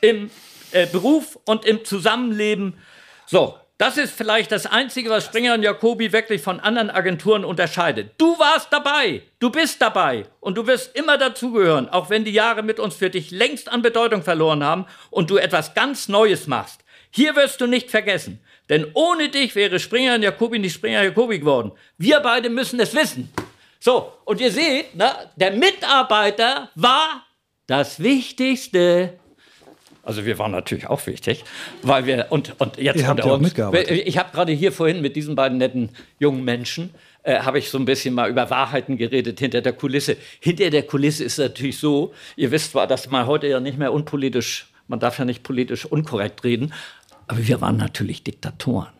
im 0.00 0.30
äh, 0.74 0.86
Beruf 0.86 1.38
und 1.44 1.64
im 1.64 1.84
Zusammenleben. 1.84 2.74
So, 3.26 3.54
das 3.78 3.98
ist 3.98 4.14
vielleicht 4.14 4.52
das 4.52 4.66
Einzige, 4.66 5.10
was 5.10 5.24
Springer 5.24 5.54
und 5.54 5.62
Jacobi 5.62 6.12
wirklich 6.12 6.40
von 6.40 6.60
anderen 6.60 6.90
Agenturen 6.90 7.44
unterscheidet. 7.44 8.12
Du 8.18 8.38
warst 8.38 8.68
dabei, 8.72 9.22
du 9.40 9.50
bist 9.50 9.82
dabei 9.82 10.26
und 10.40 10.56
du 10.56 10.66
wirst 10.66 10.94
immer 10.96 11.18
dazugehören, 11.18 11.88
auch 11.88 12.08
wenn 12.08 12.24
die 12.24 12.30
Jahre 12.30 12.62
mit 12.62 12.78
uns 12.78 12.94
für 12.94 13.10
dich 13.10 13.32
längst 13.32 13.68
an 13.68 13.82
Bedeutung 13.82 14.22
verloren 14.22 14.62
haben 14.62 14.86
und 15.10 15.30
du 15.30 15.38
etwas 15.38 15.74
ganz 15.74 16.08
Neues 16.08 16.46
machst. 16.46 16.84
Hier 17.10 17.34
wirst 17.34 17.60
du 17.60 17.66
nicht 17.66 17.90
vergessen, 17.90 18.40
denn 18.68 18.86
ohne 18.94 19.28
dich 19.28 19.56
wäre 19.56 19.80
Springer 19.80 20.14
und 20.14 20.22
Jacobi 20.22 20.58
nicht 20.58 20.74
Springer 20.74 21.00
und 21.00 21.06
Jacobi 21.06 21.40
geworden. 21.40 21.72
Wir 21.98 22.20
beide 22.20 22.50
müssen 22.50 22.78
es 22.78 22.94
wissen. 22.94 23.32
So, 23.80 24.12
und 24.24 24.40
ihr 24.40 24.50
seht, 24.50 24.94
ne, 24.94 25.12
der 25.36 25.50
Mitarbeiter 25.50 26.70
war 26.74 27.26
das 27.66 28.00
Wichtigste. 28.00 29.18
Also 30.04 30.26
wir 30.26 30.38
waren 30.38 30.50
natürlich 30.50 30.86
auch 30.88 31.06
wichtig, 31.06 31.44
weil 31.82 32.04
wir 32.06 32.26
und 32.30 32.60
und 32.60 32.76
jetzt 32.76 32.98
Ihr 32.98 33.08
habt 33.08 33.24
ja 33.24 33.32
auch 33.32 33.40
mitgearbeitet. 33.40 34.02
Ich 34.06 34.18
habe 34.18 34.30
gerade 34.32 34.52
hier 34.52 34.70
vorhin 34.70 35.00
mit 35.00 35.16
diesen 35.16 35.34
beiden 35.34 35.58
netten 35.58 35.90
jungen 36.18 36.44
Menschen 36.44 36.90
äh, 37.24 37.40
habe 37.40 37.58
ich 37.58 37.70
so 37.70 37.78
ein 37.78 37.86
bisschen 37.86 38.14
mal 38.14 38.30
über 38.30 38.48
Wahrheiten 38.50 38.96
geredet 38.96 39.40
hinter 39.40 39.62
der 39.62 39.72
Kulisse. 39.72 40.16
Hinter 40.40 40.70
der 40.70 40.84
Kulisse 40.84 41.24
ist 41.24 41.38
natürlich 41.38 41.78
so, 41.78 42.14
ihr 42.36 42.50
wisst 42.50 42.72
zwar, 42.72 42.86
dass 42.86 43.10
man 43.10 43.26
heute 43.26 43.46
ja 43.48 43.60
nicht 43.60 43.78
mehr 43.78 43.92
unpolitisch, 43.92 44.68
man 44.88 45.00
darf 45.00 45.18
ja 45.18 45.24
nicht 45.24 45.42
politisch 45.42 45.86
unkorrekt 45.86 46.44
reden, 46.44 46.72
aber 47.26 47.46
wir 47.46 47.60
waren 47.60 47.78
natürlich 47.78 48.22
Diktatoren, 48.22 48.92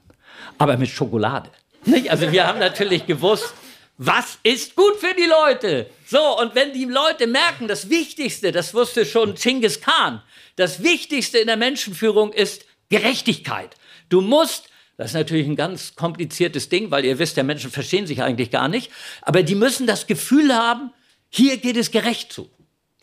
aber 0.58 0.78
mit 0.78 0.88
Schokolade. 0.88 1.50
Nicht? 1.84 2.10
Also 2.10 2.32
wir 2.32 2.46
haben 2.46 2.58
natürlich 2.58 3.06
gewusst, 3.06 3.52
was 3.98 4.38
ist 4.42 4.74
gut 4.74 4.96
für 4.96 5.14
die 5.14 5.28
Leute? 5.28 5.86
So, 6.06 6.40
und 6.40 6.54
wenn 6.54 6.72
die 6.72 6.86
Leute 6.86 7.26
merken, 7.26 7.68
das 7.68 7.90
Wichtigste, 7.90 8.50
das 8.50 8.74
wusste 8.74 9.04
schon 9.04 9.34
Genghis 9.34 9.80
Khan, 9.80 10.20
das 10.56 10.82
Wichtigste 10.82 11.38
in 11.38 11.46
der 11.46 11.56
Menschenführung 11.56 12.32
ist 12.32 12.64
Gerechtigkeit. 12.88 13.74
Du 14.08 14.20
musst, 14.20 14.68
das 14.96 15.08
ist 15.08 15.14
natürlich 15.14 15.46
ein 15.46 15.56
ganz 15.56 15.94
kompliziertes 15.96 16.68
Ding, 16.68 16.90
weil 16.90 17.04
ihr 17.04 17.18
wisst, 17.18 17.36
der 17.36 17.44
Menschen 17.44 17.70
verstehen 17.70 18.06
sich 18.06 18.22
eigentlich 18.22 18.50
gar 18.50 18.68
nicht, 18.68 18.90
aber 19.22 19.42
die 19.42 19.54
müssen 19.54 19.86
das 19.86 20.06
Gefühl 20.06 20.54
haben, 20.54 20.92
Hier 21.36 21.56
geht 21.56 21.76
es 21.76 21.90
gerecht 21.90 22.32
zu. 22.32 22.48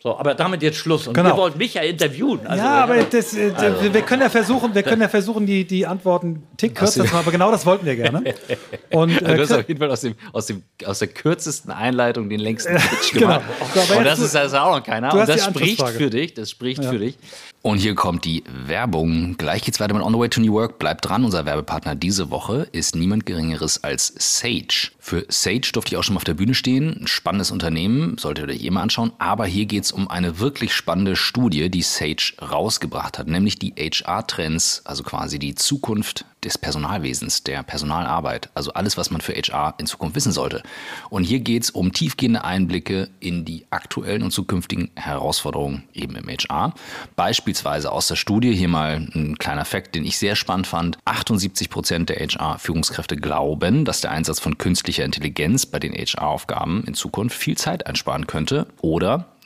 So, 0.02 0.18
aber 0.18 0.34
damit 0.34 0.64
jetzt 0.64 0.78
Schluss. 0.78 1.06
Und 1.06 1.14
genau. 1.14 1.30
ihr 1.30 1.36
wollt 1.36 1.56
mich 1.56 1.74
ja 1.74 1.82
interviewen. 1.82 2.44
Also, 2.44 2.64
ja, 2.64 2.82
aber 2.82 3.04
das, 3.04 3.34
äh, 3.34 3.52
also. 3.54 3.94
wir 3.94 4.02
können 4.02 4.22
ja 4.22 4.30
versuchen, 4.30 4.74
wir 4.74 4.82
können 4.82 5.00
ja 5.00 5.08
versuchen, 5.08 5.46
die, 5.46 5.64
die 5.64 5.86
Antworten 5.86 6.42
tick 6.56 6.74
kürzer 6.74 7.04
zu 7.04 7.06
machen, 7.06 7.20
aber 7.20 7.30
genau 7.30 7.52
das 7.52 7.64
wollten 7.64 7.86
wir 7.86 7.94
gerne. 7.94 8.34
Und, 8.90 9.22
äh, 9.22 9.36
du 9.36 9.42
hast 9.42 9.52
auf 9.52 9.68
jeden 9.68 9.78
Fall 9.78 9.92
aus, 9.92 10.00
dem, 10.00 10.16
aus, 10.32 10.46
dem, 10.46 10.64
aus 10.84 10.98
der 10.98 11.06
kürzesten 11.06 11.70
Einleitung 11.70 12.28
den 12.28 12.40
längsten 12.40 12.74
Pitch 12.74 13.12
genau. 13.12 13.26
gemacht. 13.26 13.44
genau. 13.74 13.98
Und 13.98 14.04
das 14.04 14.18
ist 14.18 14.34
also 14.34 14.56
auch 14.56 14.78
noch 14.78 14.84
keiner. 14.84 15.14
Und 15.14 15.28
das 15.28 15.44
spricht 15.44 15.88
für 15.90 16.10
dich. 16.10 16.34
Das 16.34 16.50
spricht 16.50 16.82
ja. 16.82 16.90
für 16.90 16.98
dich. 16.98 17.16
Und 17.62 17.78
hier 17.78 17.94
kommt 17.94 18.24
die 18.24 18.42
Werbung. 18.66 19.36
Gleich 19.36 19.62
geht's 19.62 19.78
weiter 19.78 19.94
mit 19.94 20.02
On 20.02 20.12
the 20.12 20.18
Way 20.18 20.30
to 20.30 20.40
New 20.40 20.52
Work. 20.52 20.80
Bleibt 20.80 21.08
dran, 21.08 21.24
unser 21.24 21.46
Werbepartner 21.46 21.94
diese 21.94 22.28
Woche 22.30 22.66
ist 22.72 22.96
niemand 22.96 23.24
Geringeres 23.24 23.84
als 23.84 24.12
Sage. 24.18 24.90
Für 24.98 25.24
Sage 25.28 25.70
durfte 25.72 25.94
ich 25.94 25.96
auch 25.96 26.02
schon 26.02 26.14
mal 26.14 26.18
auf 26.18 26.24
der 26.24 26.34
Bühne 26.34 26.54
stehen. 26.54 27.02
Ein 27.02 27.06
spannendes 27.06 27.52
Unternehmen, 27.52 28.18
solltet 28.18 28.48
ihr 28.48 28.54
euch 28.54 28.64
eh 28.64 28.70
mal 28.70 28.82
anschauen. 28.82 29.12
Aber 29.18 29.46
hier 29.46 29.66
geht's 29.66 29.91
um 29.92 30.08
eine 30.08 30.38
wirklich 30.38 30.74
spannende 30.74 31.16
Studie, 31.16 31.70
die 31.70 31.82
Sage 31.82 32.32
rausgebracht 32.40 33.18
hat, 33.18 33.28
nämlich 33.28 33.58
die 33.58 33.74
HR-Trends, 33.76 34.82
also 34.84 35.02
quasi 35.02 35.38
die 35.38 35.54
Zukunft 35.54 36.24
des 36.44 36.58
Personalwesens, 36.58 37.44
der 37.44 37.62
Personalarbeit, 37.62 38.50
also 38.54 38.72
alles, 38.72 38.96
was 38.96 39.10
man 39.10 39.20
für 39.20 39.32
HR 39.32 39.74
in 39.78 39.86
Zukunft 39.86 40.16
wissen 40.16 40.32
sollte. 40.32 40.62
Und 41.08 41.24
hier 41.24 41.40
geht 41.40 41.64
es 41.64 41.70
um 41.70 41.92
tiefgehende 41.92 42.44
Einblicke 42.44 43.10
in 43.20 43.44
die 43.44 43.66
aktuellen 43.70 44.22
und 44.22 44.32
zukünftigen 44.32 44.90
Herausforderungen 44.96 45.84
eben 45.94 46.16
im 46.16 46.28
HR. 46.28 46.74
Beispielsweise 47.14 47.92
aus 47.92 48.08
der 48.08 48.16
Studie, 48.16 48.54
hier 48.54 48.68
mal 48.68 49.08
ein 49.14 49.38
kleiner 49.38 49.64
Fakt, 49.64 49.94
den 49.94 50.04
ich 50.04 50.18
sehr 50.18 50.34
spannend 50.34 50.66
fand. 50.66 50.98
78 51.04 51.70
Prozent 51.70 52.08
der 52.08 52.16
HR-Führungskräfte 52.16 53.16
glauben, 53.16 53.84
dass 53.84 54.00
der 54.00 54.10
Einsatz 54.10 54.40
von 54.40 54.58
künstlicher 54.58 55.04
Intelligenz 55.04 55.66
bei 55.66 55.78
den 55.78 55.92
HR-Aufgaben 55.92 56.82
in 56.84 56.94
Zukunft 56.94 57.36
viel 57.36 57.56
Zeit 57.56 57.86
einsparen 57.86 58.26
könnte. 58.26 58.66
Oder 58.80 59.31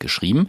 geschrieben. 0.00 0.48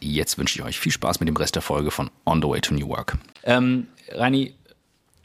jetzt 0.00 0.38
wünsche 0.38 0.58
ich 0.58 0.64
euch 0.64 0.78
viel 0.78 0.92
Spaß 0.92 1.20
mit 1.20 1.28
dem 1.28 1.36
Rest 1.36 1.54
der 1.54 1.62
Folge 1.62 1.90
von 1.90 2.10
On 2.26 2.40
the 2.42 2.48
Way 2.48 2.60
to 2.60 2.74
New 2.74 2.88
Work. 2.88 3.18
Ähm, 3.44 3.86
Rani, 4.12 4.54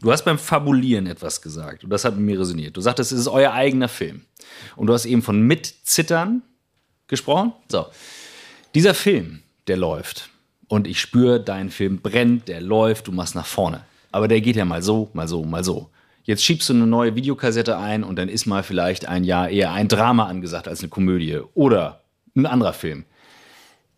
du 0.01 0.11
hast 0.11 0.23
beim 0.23 0.37
Fabulieren 0.37 1.07
etwas 1.07 1.41
gesagt 1.41 1.83
und 1.83 1.89
das 1.89 2.05
hat 2.05 2.15
mit 2.15 2.25
mir 2.25 2.39
resoniert. 2.39 2.75
Du 2.77 2.81
sagtest, 2.81 3.11
es 3.11 3.19
ist 3.19 3.27
euer 3.27 3.53
eigener 3.53 3.87
Film. 3.87 4.21
Und 4.75 4.87
du 4.87 4.93
hast 4.93 5.05
eben 5.05 5.21
von 5.21 5.41
Mitzittern 5.41 6.41
gesprochen. 7.07 7.53
So, 7.69 7.87
dieser 8.73 8.93
Film, 8.93 9.41
der 9.67 9.77
läuft 9.77 10.29
und 10.67 10.87
ich 10.87 10.99
spüre, 10.99 11.39
dein 11.39 11.69
Film 11.69 11.99
brennt, 11.99 12.47
der 12.47 12.61
läuft, 12.61 13.07
du 13.07 13.11
machst 13.11 13.35
nach 13.35 13.45
vorne. 13.45 13.81
Aber 14.11 14.27
der 14.27 14.41
geht 14.41 14.55
ja 14.55 14.65
mal 14.65 14.81
so, 14.81 15.09
mal 15.13 15.27
so, 15.27 15.43
mal 15.43 15.63
so. 15.63 15.89
Jetzt 16.23 16.43
schiebst 16.43 16.69
du 16.69 16.73
eine 16.73 16.87
neue 16.87 17.15
Videokassette 17.15 17.77
ein 17.77 18.03
und 18.03 18.15
dann 18.15 18.29
ist 18.29 18.47
mal 18.47 18.63
vielleicht 18.63 19.07
ein 19.07 19.23
Jahr 19.23 19.49
eher 19.49 19.73
ein 19.73 19.87
Drama 19.87 20.25
angesagt 20.25 20.67
als 20.67 20.79
eine 20.79 20.89
Komödie 20.89 21.39
oder 21.53 22.01
ein 22.35 22.45
anderer 22.45 22.73
Film. 22.73 23.05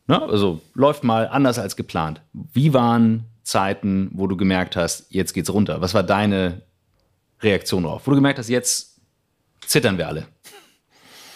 Ne? 0.08 0.22
Also 0.22 0.62
läuft 0.74 1.04
mal 1.04 1.28
anders 1.28 1.60
als 1.60 1.76
geplant. 1.76 2.22
Wie 2.34 2.74
waren 2.74 3.26
Zeiten, 3.43 4.10
wo 4.13 4.28
du 4.28 4.38
gemerkt 4.38 4.76
hast, 4.76 5.08
jetzt 5.10 5.34
geht's 5.34 5.52
runter? 5.54 5.82
Was 5.82 5.93
war 5.93 6.04
deine 6.04 6.62
Reaktion 7.41 7.84
darauf? 7.84 8.08
Wo 8.08 8.12
du 8.12 8.17
gemerkt 8.17 8.39
hast, 8.39 8.50
jetzt 8.50 8.96
zittern 9.65 9.98
wir 9.98 10.08
alle. 10.08 10.28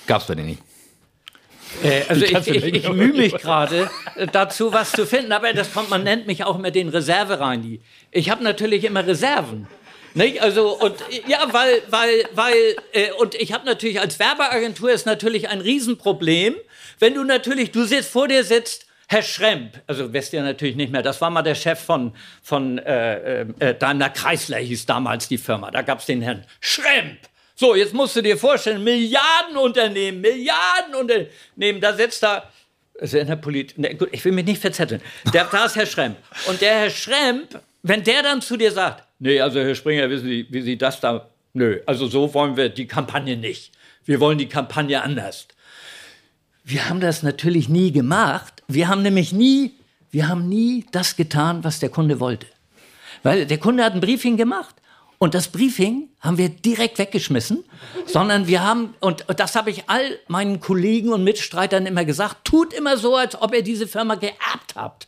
Gab's 0.07 0.25
bei 0.25 0.35
dir 0.35 0.43
nicht? 0.43 0.61
Äh, 1.83 2.03
also 2.07 2.25
ich, 2.25 2.47
ich, 2.47 2.63
ich 2.73 2.89
mühe 2.89 3.13
mich 3.13 3.33
gerade 3.33 3.89
äh, 4.15 4.27
dazu, 4.27 4.73
was 4.73 4.91
zu 4.91 5.05
finden, 5.05 5.31
aber 5.31 5.53
das 5.53 5.73
kommt, 5.73 5.89
man 5.89 6.03
nennt 6.03 6.27
mich 6.27 6.43
auch 6.43 6.57
immer 6.57 6.71
den 6.71 6.89
Reservereini. 6.89 7.81
Ich 8.11 8.29
habe 8.29 8.43
natürlich 8.43 8.83
immer 8.83 9.05
Reserven. 9.05 9.67
Nicht? 10.13 10.41
Also 10.41 10.77
und 10.77 10.95
ja, 11.27 11.39
weil 11.51 11.81
weil 11.89 12.25
weil 12.33 12.75
äh, 12.91 13.11
und 13.13 13.35
ich 13.35 13.53
habe 13.53 13.65
natürlich 13.65 14.01
als 14.01 14.19
Werbeagentur 14.19 14.91
ist 14.91 15.05
natürlich 15.05 15.47
ein 15.47 15.61
Riesenproblem, 15.61 16.55
wenn 17.01 17.15
du 17.15 17.23
natürlich, 17.23 17.71
du 17.71 17.83
sitzt 17.83 18.09
vor 18.09 18.27
dir 18.27 18.43
sitzt, 18.43 18.85
Herr 19.07 19.23
Schremp, 19.23 19.81
also 19.87 20.13
wisst 20.13 20.31
ihr 20.31 20.41
natürlich 20.41 20.77
nicht 20.77 20.89
mehr, 20.89 21.01
das 21.01 21.19
war 21.19 21.29
mal 21.29 21.41
der 21.41 21.55
Chef 21.55 21.79
von, 21.79 22.13
von 22.41 22.77
äh, 22.77 23.41
äh, 23.41 23.45
äh 23.59 23.75
Daimler 23.75 24.09
Chrysler, 24.09 24.59
hieß 24.59 24.85
damals 24.85 25.27
die 25.27 25.37
Firma. 25.37 25.69
Da 25.69 25.81
gab 25.81 25.99
es 25.99 26.05
den 26.05 26.21
Herrn 26.21 26.45
Schremp. 26.61 27.17
So, 27.55 27.75
jetzt 27.75 27.93
musst 27.93 28.15
du 28.15 28.21
dir 28.21 28.37
vorstellen, 28.37 28.83
Milliardenunternehmen, 28.83 30.21
Milliardenunternehmen, 30.21 31.81
da 31.81 31.93
sitzt 31.93 32.23
da, 32.23 32.49
also 32.99 33.17
in 33.17 33.27
der 33.27 33.35
Politik, 33.35 33.77
ne, 33.77 33.95
gut, 33.95 34.09
ich 34.13 34.23
will 34.23 34.31
mich 34.31 34.45
nicht 34.45 34.61
verzetteln, 34.61 35.01
der, 35.33 35.43
da 35.45 35.65
ist 35.65 35.75
Herr 35.75 35.85
Schremp. 35.85 36.15
Und 36.47 36.61
der 36.61 36.73
Herr 36.73 36.89
Schremp, 36.89 37.59
wenn 37.83 38.03
der 38.03 38.23
dann 38.23 38.41
zu 38.41 38.55
dir 38.55 38.71
sagt, 38.71 39.03
nee, 39.19 39.41
also 39.41 39.59
Herr 39.59 39.75
Springer, 39.75 40.09
wissen 40.09 40.27
Sie, 40.27 40.47
wie 40.49 40.61
Sie 40.61 40.77
das 40.77 41.01
da, 41.01 41.29
nö, 41.53 41.81
also 41.85 42.07
so 42.07 42.33
wollen 42.33 42.55
wir 42.55 42.69
die 42.69 42.87
Kampagne 42.87 43.35
nicht. 43.35 43.73
Wir 44.05 44.19
wollen 44.19 44.37
die 44.37 44.47
Kampagne 44.47 45.01
anders. 45.01 45.47
Wir 46.63 46.89
haben 46.89 46.99
das 46.99 47.23
natürlich 47.23 47.69
nie 47.69 47.91
gemacht. 47.91 48.63
Wir 48.67 48.87
haben 48.87 49.01
nämlich 49.01 49.33
nie, 49.33 49.73
wir 50.11 50.27
haben 50.27 50.47
nie 50.47 50.85
das 50.91 51.15
getan, 51.15 51.63
was 51.63 51.79
der 51.79 51.89
Kunde 51.89 52.19
wollte. 52.19 52.47
Weil 53.23 53.45
der 53.45 53.57
Kunde 53.57 53.83
hat 53.83 53.93
ein 53.93 54.01
Briefing 54.01 54.37
gemacht. 54.37 54.75
Und 55.17 55.35
das 55.35 55.49
Briefing 55.49 56.09
haben 56.19 56.39
wir 56.39 56.49
direkt 56.49 56.97
weggeschmissen, 56.97 57.63
sondern 58.07 58.47
wir 58.47 58.63
haben, 58.63 58.95
und 59.01 59.23
das 59.37 59.55
habe 59.55 59.69
ich 59.69 59.83
all 59.87 60.17
meinen 60.27 60.59
Kollegen 60.59 61.13
und 61.13 61.23
Mitstreitern 61.23 61.85
immer 61.85 62.05
gesagt, 62.05 62.43
tut 62.43 62.73
immer 62.73 62.97
so, 62.97 63.15
als 63.15 63.39
ob 63.39 63.53
ihr 63.53 63.61
diese 63.61 63.85
Firma 63.87 64.15
geerbt 64.15 64.73
habt. 64.75 65.07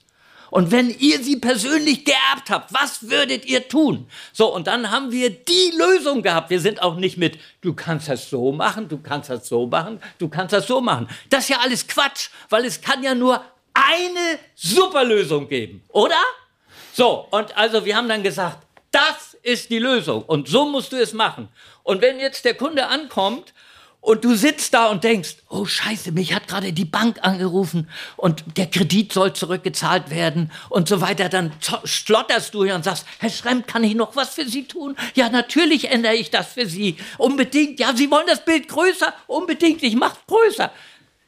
Und 0.53 0.69
wenn 0.69 0.91
ihr 0.99 1.23
sie 1.23 1.37
persönlich 1.37 2.05
geerbt 2.05 2.51
habt, 2.51 2.71
was 2.75 3.09
würdet 3.09 3.43
ihr 3.47 3.67
tun? 3.67 4.07
So, 4.33 4.53
und 4.53 4.67
dann 4.67 4.91
haben 4.91 5.11
wir 5.11 5.31
die 5.31 5.73
Lösung 5.75 6.21
gehabt. 6.21 6.51
Wir 6.51 6.59
sind 6.59 6.79
auch 6.79 6.95
nicht 6.95 7.17
mit, 7.17 7.39
du 7.61 7.73
kannst 7.73 8.07
das 8.07 8.29
so 8.29 8.51
machen, 8.51 8.87
du 8.87 8.99
kannst 8.99 9.31
das 9.31 9.47
so 9.47 9.65
machen, 9.65 9.99
du 10.19 10.29
kannst 10.29 10.53
das 10.53 10.67
so 10.67 10.79
machen. 10.79 11.09
Das 11.31 11.45
ist 11.45 11.49
ja 11.49 11.57
alles 11.57 11.87
Quatsch, 11.87 12.29
weil 12.49 12.65
es 12.65 12.79
kann 12.79 13.01
ja 13.01 13.15
nur 13.15 13.43
eine 13.73 14.37
Superlösung 14.53 15.47
geben, 15.47 15.81
oder? 15.89 16.21
So, 16.93 17.27
und 17.31 17.57
also 17.57 17.83
wir 17.83 17.95
haben 17.95 18.07
dann 18.07 18.21
gesagt, 18.21 18.59
das 18.91 19.35
ist 19.41 19.71
die 19.71 19.79
Lösung 19.79 20.21
und 20.21 20.47
so 20.47 20.69
musst 20.69 20.91
du 20.91 20.97
es 20.97 21.13
machen. 21.13 21.49
Und 21.81 22.03
wenn 22.03 22.19
jetzt 22.19 22.45
der 22.45 22.53
Kunde 22.53 22.85
ankommt 22.89 23.55
und 24.03 24.25
du 24.25 24.35
sitzt 24.35 24.73
da 24.73 24.89
und 24.89 25.05
denkst, 25.05 25.37
oh 25.49 25.63
scheiße, 25.63 26.11
mich 26.11 26.33
hat 26.33 26.49
gerade 26.49 26.73
die 26.73 26.83
Bank 26.83 27.19
angerufen 27.21 27.89
und 28.17 28.43
der 28.57 28.67
Kredit 28.67 29.13
soll 29.13 29.31
zurückgezahlt 29.31 30.09
werden 30.09 30.51
und 30.67 30.89
so 30.89 30.99
weiter, 30.99 31.29
dann 31.29 31.53
schlotterst 31.85 32.53
du 32.53 32.65
hier 32.65 32.75
und 32.75 32.83
sagst, 32.83 33.05
Herr 33.19 33.29
Schremp, 33.29 33.65
kann 33.65 33.81
ich 33.85 33.95
noch 33.95 34.17
was 34.17 34.35
für 34.35 34.45
Sie 34.45 34.65
tun? 34.65 34.97
Ja, 35.15 35.29
natürlich 35.29 35.89
ändere 35.89 36.15
ich 36.15 36.29
das 36.29 36.51
für 36.51 36.65
Sie. 36.65 36.97
Unbedingt. 37.17 37.79
Ja, 37.79 37.95
Sie 37.95 38.11
wollen 38.11 38.27
das 38.27 38.43
Bild 38.43 38.67
größer? 38.67 39.13
Unbedingt, 39.27 39.81
ich 39.81 39.95
mach's 39.95 40.19
größer. 40.27 40.69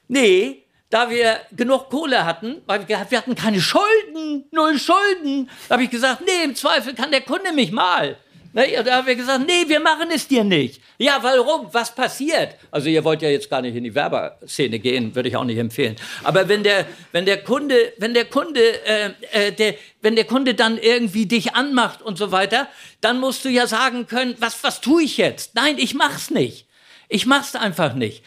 Nee, 0.09 0.65
da 0.89 1.09
wir 1.09 1.39
genug 1.55 1.89
Kohle 1.89 2.25
hatten, 2.25 2.61
weil 2.65 2.85
wir, 2.89 2.99
hatten 2.99 3.35
keine 3.35 3.61
Schulden, 3.61 4.49
null 4.51 4.77
Schulden, 4.77 5.49
habe 5.69 5.83
ich 5.83 5.89
gesagt, 5.89 6.23
nee, 6.25 6.43
im 6.43 6.55
Zweifel 6.55 6.93
kann 6.93 7.11
der 7.11 7.21
Kunde 7.21 7.53
mich 7.53 7.71
mal. 7.71 8.17
Ne, 8.55 8.81
da 8.85 8.95
haben 8.95 9.07
wir 9.07 9.17
gesagt, 9.17 9.45
nee, 9.45 9.67
wir 9.67 9.81
machen 9.81 10.07
es 10.13 10.29
dir 10.29 10.45
nicht. 10.45 10.81
Ja, 10.97 11.19
warum? 11.21 11.67
Was 11.73 11.93
passiert? 11.93 12.55
Also 12.71 12.87
ihr 12.87 13.03
wollt 13.03 13.21
ja 13.21 13.27
jetzt 13.27 13.49
gar 13.49 13.61
nicht 13.61 13.75
in 13.75 13.83
die 13.83 13.93
Werbeszene 13.93 14.79
gehen, 14.79 15.13
würde 15.13 15.27
ich 15.27 15.35
auch 15.35 15.43
nicht 15.43 15.57
empfehlen. 15.57 15.97
Aber 16.23 16.47
wenn 16.47 16.63
der, 16.63 16.85
wenn 17.11 17.25
der 17.25 17.43
Kunde, 17.43 17.91
wenn 17.97 18.13
der 18.13 18.23
Kunde, 18.23 18.61
äh, 18.85 19.09
äh, 19.33 19.51
der, 19.51 19.75
wenn 20.01 20.15
der 20.15 20.23
Kunde 20.23 20.53
dann 20.53 20.77
irgendwie 20.77 21.25
dich 21.25 21.53
anmacht 21.53 22.01
und 22.01 22.17
so 22.17 22.31
weiter, 22.31 22.69
dann 23.01 23.19
musst 23.19 23.43
du 23.43 23.49
ja 23.49 23.67
sagen 23.67 24.07
können, 24.07 24.35
was, 24.39 24.63
was 24.63 24.79
tue 24.79 25.03
ich 25.03 25.17
jetzt? 25.17 25.53
Nein, 25.55 25.75
ich 25.77 25.93
mach's 25.93 26.29
nicht. 26.29 26.65
Ich 27.09 27.25
mach's 27.25 27.57
einfach 27.57 27.93
nicht. 27.93 28.23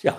Ja, 0.00 0.16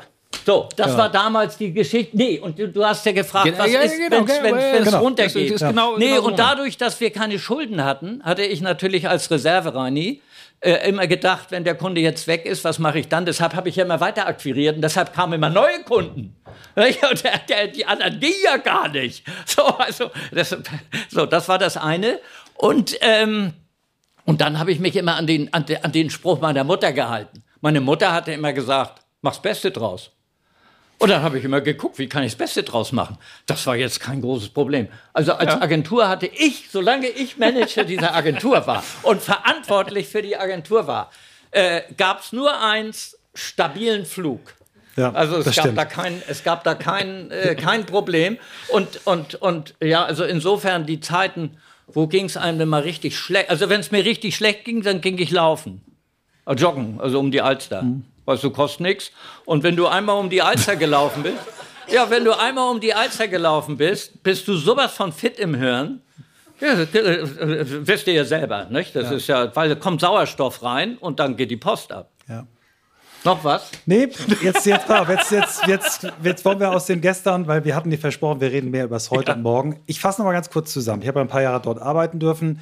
So, 0.47 0.69
das 0.77 0.91
ja. 0.91 0.97
war 0.97 1.09
damals 1.09 1.57
die 1.57 1.73
Geschichte. 1.73 2.15
Nee, 2.15 2.39
und 2.39 2.57
du, 2.57 2.69
du 2.69 2.85
hast 2.85 3.05
ja 3.05 3.11
gefragt, 3.11 3.51
was 3.57 3.69
ja, 3.69 3.81
ist, 3.81 3.97
genau, 3.97 4.25
wenn 4.25 4.55
es 4.55 4.85
genau. 4.85 4.99
runtergeht. 4.99 5.51
Das 5.51 5.61
ist 5.61 5.67
genau, 5.67 5.97
nee, 5.97 6.11
genau 6.11 6.25
und 6.25 6.39
dadurch, 6.39 6.77
dass 6.77 7.01
wir 7.01 7.11
keine 7.11 7.37
Schulden 7.37 7.83
hatten, 7.83 8.23
hatte 8.23 8.43
ich 8.43 8.61
natürlich 8.61 9.09
als 9.09 9.29
Reservereini 9.29 10.21
äh, 10.61 10.87
immer 10.87 11.05
gedacht, 11.05 11.47
wenn 11.49 11.65
der 11.65 11.75
Kunde 11.75 11.99
jetzt 11.99 12.27
weg 12.27 12.45
ist, 12.45 12.63
was 12.63 12.79
mache 12.79 12.97
ich 12.99 13.09
dann? 13.09 13.25
Deshalb 13.25 13.55
habe 13.55 13.67
ich 13.67 13.75
ja 13.75 13.83
immer 13.83 13.99
weiter 13.99 14.25
akquiriert 14.25 14.77
und 14.77 14.81
deshalb 14.81 15.13
kamen 15.13 15.33
immer 15.33 15.49
neue 15.49 15.83
Kunden. 15.83 16.33
Und 16.77 17.23
der, 17.23 17.39
der, 17.49 17.67
die 17.67 17.85
anderen 17.85 18.17
ging 18.21 18.33
ja 18.45 18.55
gar 18.55 18.87
nicht. 18.87 19.25
So, 19.45 19.63
also, 19.63 20.11
das, 20.31 20.55
so, 21.09 21.25
das 21.25 21.49
war 21.49 21.57
das 21.57 21.75
eine. 21.75 22.21
Und, 22.53 22.97
ähm, 23.01 23.51
und 24.23 24.39
dann 24.39 24.59
habe 24.59 24.71
ich 24.71 24.79
mich 24.79 24.95
immer 24.95 25.15
an 25.15 25.27
den, 25.27 25.53
an, 25.53 25.65
de, 25.65 25.79
an 25.81 25.91
den 25.91 26.09
Spruch 26.09 26.39
meiner 26.39 26.63
Mutter 26.63 26.93
gehalten. 26.93 27.43
Meine 27.59 27.81
Mutter 27.81 28.13
hatte 28.13 28.31
immer 28.31 28.53
gesagt, 28.53 29.01
mach's 29.21 29.41
Beste 29.41 29.71
draus. 29.71 30.11
Und 30.99 31.09
dann 31.09 31.21
habe 31.21 31.37
ich 31.37 31.43
immer 31.43 31.61
geguckt, 31.61 31.99
wie 31.99 32.09
kann 32.09 32.23
ich 32.23 32.31
das 32.31 32.37
Beste 32.37 32.63
draus 32.63 32.91
machen. 32.91 33.17
Das 33.45 33.67
war 33.67 33.75
jetzt 33.75 33.99
kein 33.99 34.21
großes 34.21 34.49
Problem. 34.49 34.87
Also 35.13 35.33
als 35.33 35.53
ja. 35.53 35.61
Agentur 35.61 36.09
hatte 36.09 36.25
ich, 36.25 36.69
solange 36.71 37.07
ich 37.07 37.37
Manager 37.37 37.83
dieser 37.85 38.15
Agentur 38.15 38.65
war 38.65 38.83
und 39.03 39.21
verantwortlich 39.21 40.07
für 40.07 40.23
die 40.23 40.37
Agentur 40.37 40.87
war, 40.87 41.11
äh, 41.51 41.81
gab 41.97 42.21
es 42.21 42.33
nur 42.33 42.59
eins, 42.61 43.17
stabilen 43.35 44.05
Flug. 44.05 44.55
Ja, 44.95 45.11
also 45.11 45.37
es 45.37 45.55
gab, 45.55 45.75
da 45.75 45.85
kein, 45.85 46.23
es 46.27 46.43
gab 46.43 46.63
da 46.63 46.73
kein, 46.73 47.29
äh, 47.29 47.53
kein 47.53 47.85
Problem. 47.85 48.39
Und, 48.69 49.05
und, 49.05 49.35
und 49.35 49.75
ja, 49.79 50.03
also 50.03 50.23
insofern 50.23 50.87
die 50.87 50.99
Zeiten, 50.99 51.57
wo 51.85 52.07
ging 52.07 52.25
es 52.25 52.35
einem 52.35 52.57
denn 52.57 52.69
mal 52.69 52.81
richtig 52.81 53.15
schlecht? 53.15 53.51
Also 53.51 53.69
wenn 53.69 53.79
es 53.79 53.91
mir 53.91 54.03
richtig 54.03 54.35
schlecht 54.35 54.65
ging, 54.65 54.81
dann 54.81 55.01
ging 55.01 55.19
ich 55.19 55.29
laufen. 55.29 55.81
Äh, 56.47 56.55
joggen, 56.55 56.99
also 56.99 57.19
um 57.19 57.29
die 57.29 57.41
Alster. 57.41 57.83
Mhm 57.83 58.05
weißt 58.27 58.43
du, 58.43 58.51
kostet 58.51 58.81
nichts. 58.81 59.11
Und 59.45 59.63
wenn 59.63 59.75
du 59.75 59.87
einmal 59.87 60.19
um 60.19 60.29
die 60.29 60.41
Alster 60.41 60.75
gelaufen 60.75 61.23
bist, 61.23 61.37
ja, 61.87 62.09
wenn 62.09 62.25
du 62.25 62.37
einmal 62.37 62.69
um 62.69 62.79
die 62.79 62.93
Alster 62.93 63.27
gelaufen 63.27 63.77
bist, 63.77 64.21
bist 64.21 64.47
du 64.47 64.55
sowas 64.55 64.93
von 64.93 65.11
fit 65.11 65.39
im 65.39 65.55
Hirn. 65.55 66.01
Ja, 66.59 66.75
wisst 66.77 68.07
ihr 68.07 68.13
ja 68.13 68.25
selber, 68.25 68.65
nicht? 68.65 68.95
Das 68.95 69.09
ja. 69.09 69.15
ist 69.15 69.27
ja, 69.27 69.55
weil 69.55 69.69
da 69.69 69.75
kommt 69.75 70.01
Sauerstoff 70.01 70.63
rein 70.63 70.97
und 70.97 71.19
dann 71.19 71.37
geht 71.37 71.51
die 71.51 71.57
Post 71.57 71.91
ab. 71.91 72.09
Ja. 72.27 72.45
Noch 73.23 73.43
was? 73.43 73.71
Nee, 73.85 74.09
jetzt, 74.41 74.41
jetzt, 74.41 74.65
jetzt, 74.65 75.31
jetzt, 75.31 75.67
jetzt, 75.67 76.07
jetzt 76.23 76.45
wollen 76.45 76.59
wir 76.59 76.71
aus 76.71 76.85
dem 76.87 76.99
Gestern, 76.99 77.47
weil 77.47 77.63
wir 77.63 77.75
hatten 77.75 77.89
dir 77.89 77.97
versprochen, 77.97 78.41
wir 78.41 78.51
reden 78.51 78.71
mehr 78.71 78.85
über 78.85 78.95
das 78.95 79.11
Heute 79.11 79.31
ja. 79.31 79.35
und 79.35 79.43
Morgen. 79.43 79.79
Ich 79.85 79.99
fasse 79.99 80.21
noch 80.21 80.25
mal 80.25 80.33
ganz 80.33 80.49
kurz 80.49 80.73
zusammen. 80.73 81.01
Ich 81.01 81.07
habe 81.07 81.21
ein 81.21 81.27
paar 81.27 81.41
Jahre 81.41 81.61
dort 81.61 81.81
arbeiten 81.81 82.19
dürfen. 82.19 82.59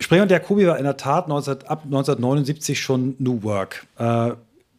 Sprenger 0.00 0.22
und 0.22 0.30
Jacobi 0.30 0.66
war 0.66 0.78
in 0.78 0.84
der 0.84 0.96
Tat 0.96 1.28
19, 1.28 1.66
ab 1.66 1.82
1979 1.84 2.80
schon 2.80 3.16
New 3.18 3.42
Work. 3.42 3.86
Äh, 3.98 4.32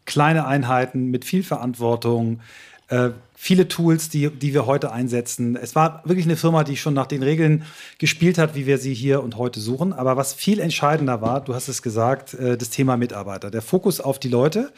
kleine 0.06 0.46
Einheiten 0.46 1.10
mit 1.10 1.24
viel 1.24 1.42
Verantwortung, 1.42 2.40
äh, 2.88 3.10
viele 3.34 3.68
Tools, 3.68 4.08
die, 4.08 4.28
die 4.30 4.52
wir 4.52 4.66
heute 4.66 4.92
einsetzen. 4.92 5.56
Es 5.56 5.74
war 5.74 6.02
wirklich 6.04 6.26
eine 6.26 6.36
Firma, 6.36 6.64
die 6.64 6.76
schon 6.76 6.94
nach 6.94 7.06
den 7.06 7.22
Regeln 7.22 7.64
gespielt 7.98 8.36
hat, 8.38 8.54
wie 8.54 8.66
wir 8.66 8.78
sie 8.78 8.92
hier 8.92 9.22
und 9.22 9.36
heute 9.36 9.60
suchen. 9.60 9.92
Aber 9.92 10.16
was 10.16 10.34
viel 10.34 10.58
entscheidender 10.58 11.22
war, 11.22 11.40
du 11.42 11.54
hast 11.54 11.68
es 11.68 11.82
gesagt, 11.82 12.34
äh, 12.34 12.56
das 12.56 12.70
Thema 12.70 12.96
Mitarbeiter, 12.96 13.50
der 13.50 13.62
Fokus 13.62 14.00
auf 14.00 14.18
die 14.18 14.28
Leute. 14.28 14.72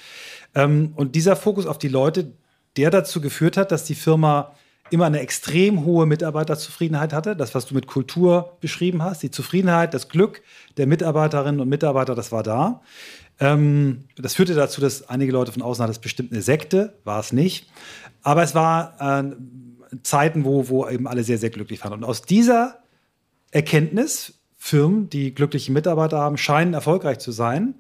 Ähm, 0.55 0.93
und 0.97 1.15
dieser 1.15 1.37
Fokus 1.37 1.67
auf 1.67 1.79
die 1.79 1.89
Leute, 1.89 2.33
der 2.77 2.91
dazu 2.91 3.21
geführt 3.21 3.57
hat, 3.57 3.73
dass 3.73 3.85
die 3.85 3.95
Firma 3.95 4.53
immer 4.93 5.07
eine 5.07 5.21
extrem 5.21 5.85
hohe 5.85 6.07
Mitarbeiterzufriedenheit 6.07 7.13
hatte. 7.13 7.35
Das, 7.35 7.55
was 7.55 7.67
du 7.67 7.75
mit 7.75 7.87
Kultur 7.87 8.57
beschrieben 8.61 9.03
hast, 9.03 9.23
die 9.23 9.31
Zufriedenheit, 9.31 9.95
das 9.95 10.09
Glück 10.09 10.43
der 10.77 10.87
Mitarbeiterinnen 10.87 11.61
und 11.61 11.69
Mitarbeiter, 11.69 12.15
das 12.15 12.33
war 12.33 12.43
da. 12.43 12.83
Ähm, 13.41 14.05
das 14.17 14.35
führte 14.35 14.55
dazu, 14.55 14.81
dass 14.81 15.09
einige 15.09 15.33
Leute 15.33 15.53
von 15.53 15.63
außen 15.63 15.83
hatten, 15.83 15.91
das 15.91 16.01
bestimmt 16.01 16.33
eine 16.33 16.43
Sekte, 16.43 16.99
war 17.05 17.21
es 17.21 17.33
nicht. 17.33 17.71
Aber 18.23 18.43
es 18.43 18.55
war 18.55 19.23
äh, 19.23 19.97
Zeiten, 20.03 20.45
wo, 20.45 20.69
wo 20.69 20.89
eben 20.89 21.09
alle 21.09 21.25
sehr, 21.25 21.39
sehr 21.39 21.51
glücklich 21.51 21.83
waren. 21.83 21.95
Und 21.95 22.05
aus 22.05 22.23
dieser 22.23 22.79
Erkenntnis, 23.51 24.35
Firmen, 24.57 25.11
die 25.11 25.35
glückliche 25.35 25.73
Mitarbeiter 25.73 26.19
haben, 26.19 26.37
scheinen 26.37 26.75
erfolgreich 26.75 27.19
zu 27.19 27.33
sein, 27.33 27.75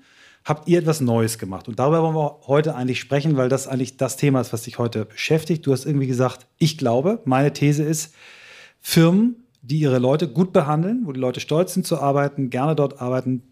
habt 0.44 0.68
ihr 0.68 0.78
etwas 0.78 1.00
Neues 1.00 1.38
gemacht. 1.38 1.68
Und 1.68 1.78
darüber 1.78 2.02
wollen 2.02 2.14
wir 2.14 2.40
heute 2.46 2.74
eigentlich 2.74 3.00
sprechen, 3.00 3.37
weil 3.37 3.48
das 3.48 3.68
eigentlich 3.68 3.96
das 3.96 4.16
Thema 4.16 4.40
ist, 4.40 4.52
was 4.52 4.62
dich 4.62 4.78
heute 4.78 5.05
beschäftigt. 5.05 5.66
Du 5.66 5.72
hast 5.72 5.85
irgendwie 5.85 6.07
gesagt, 6.07 6.46
ich 6.59 6.78
glaube, 6.78 7.20
meine 7.24 7.52
These 7.52 7.85
ist, 7.85 8.14
Firmen, 8.81 9.44
die 9.62 9.78
ihre 9.78 9.98
Leute 9.98 10.26
gut 10.28 10.52
behandeln, 10.52 11.02
wo 11.05 11.12
die 11.12 11.20
Leute 11.20 11.40
stolz 11.40 11.74
sind 11.74 11.87
zu 11.87 12.00
arbeiten, 12.00 12.50
gerne 12.50 12.74
dort 12.74 13.00
arbeiten, 13.00 13.42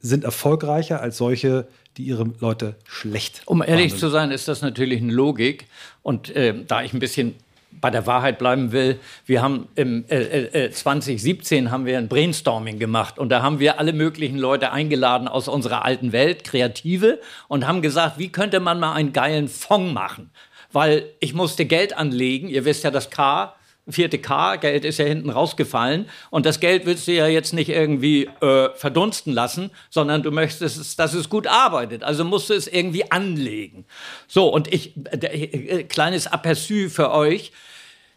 sind 0.00 0.24
erfolgreicher 0.24 1.02
als 1.02 1.18
solche, 1.18 1.68
die 1.98 2.04
ihre 2.04 2.30
Leute 2.40 2.76
schlecht. 2.84 3.42
Um 3.44 3.60
ehrlich 3.60 3.88
behandeln. 3.92 4.00
zu 4.00 4.08
sein, 4.08 4.30
ist 4.30 4.48
das 4.48 4.62
natürlich 4.62 5.02
eine 5.02 5.12
Logik. 5.12 5.66
Und 6.02 6.34
äh, 6.34 6.54
da 6.66 6.82
ich 6.82 6.94
ein 6.94 7.00
bisschen 7.00 7.34
bei 7.80 7.90
der 7.90 8.06
Wahrheit 8.06 8.38
bleiben 8.38 8.72
will, 8.72 8.98
wir 9.26 9.42
haben 9.42 9.68
im 9.74 10.04
äh, 10.08 10.66
äh, 10.66 10.70
2017 10.70 11.70
haben 11.70 11.86
wir 11.86 11.98
ein 11.98 12.08
Brainstorming 12.08 12.78
gemacht 12.78 13.18
und 13.18 13.30
da 13.30 13.42
haben 13.42 13.58
wir 13.58 13.78
alle 13.78 13.92
möglichen 13.92 14.38
Leute 14.38 14.72
eingeladen 14.72 15.28
aus 15.28 15.48
unserer 15.48 15.84
alten 15.84 16.12
Welt, 16.12 16.44
Kreative, 16.44 17.20
und 17.48 17.66
haben 17.66 17.82
gesagt, 17.82 18.18
wie 18.18 18.30
könnte 18.30 18.60
man 18.60 18.80
mal 18.80 18.94
einen 18.94 19.12
geilen 19.12 19.48
Fonds 19.48 19.92
machen? 19.92 20.30
Weil 20.72 21.04
ich 21.20 21.34
musste 21.34 21.64
Geld 21.64 21.96
anlegen. 21.96 22.48
Ihr 22.48 22.64
wisst 22.64 22.84
ja, 22.84 22.90
das 22.90 23.10
K 23.10 23.54
vierte 23.88 24.18
K, 24.18 24.56
Geld 24.56 24.84
ist 24.84 24.98
ja 24.98 25.04
hinten 25.04 25.30
rausgefallen 25.30 26.06
und 26.30 26.46
das 26.46 26.60
Geld 26.60 26.86
willst 26.86 27.08
du 27.08 27.12
ja 27.12 27.26
jetzt 27.26 27.52
nicht 27.52 27.68
irgendwie 27.68 28.28
äh, 28.40 28.70
verdunsten 28.74 29.32
lassen, 29.32 29.70
sondern 29.90 30.22
du 30.22 30.30
möchtest, 30.30 30.98
dass 30.98 31.14
es 31.14 31.28
gut 31.28 31.46
arbeitet. 31.46 32.02
Also 32.02 32.24
musst 32.24 32.50
du 32.50 32.54
es 32.54 32.66
irgendwie 32.66 33.10
anlegen. 33.10 33.84
So, 34.28 34.52
und 34.52 34.72
ich, 34.72 34.94
äh, 35.10 35.26
äh, 35.26 35.82
kleines 35.84 36.30
Aperçu 36.30 36.88
für 36.88 37.10
euch. 37.12 37.52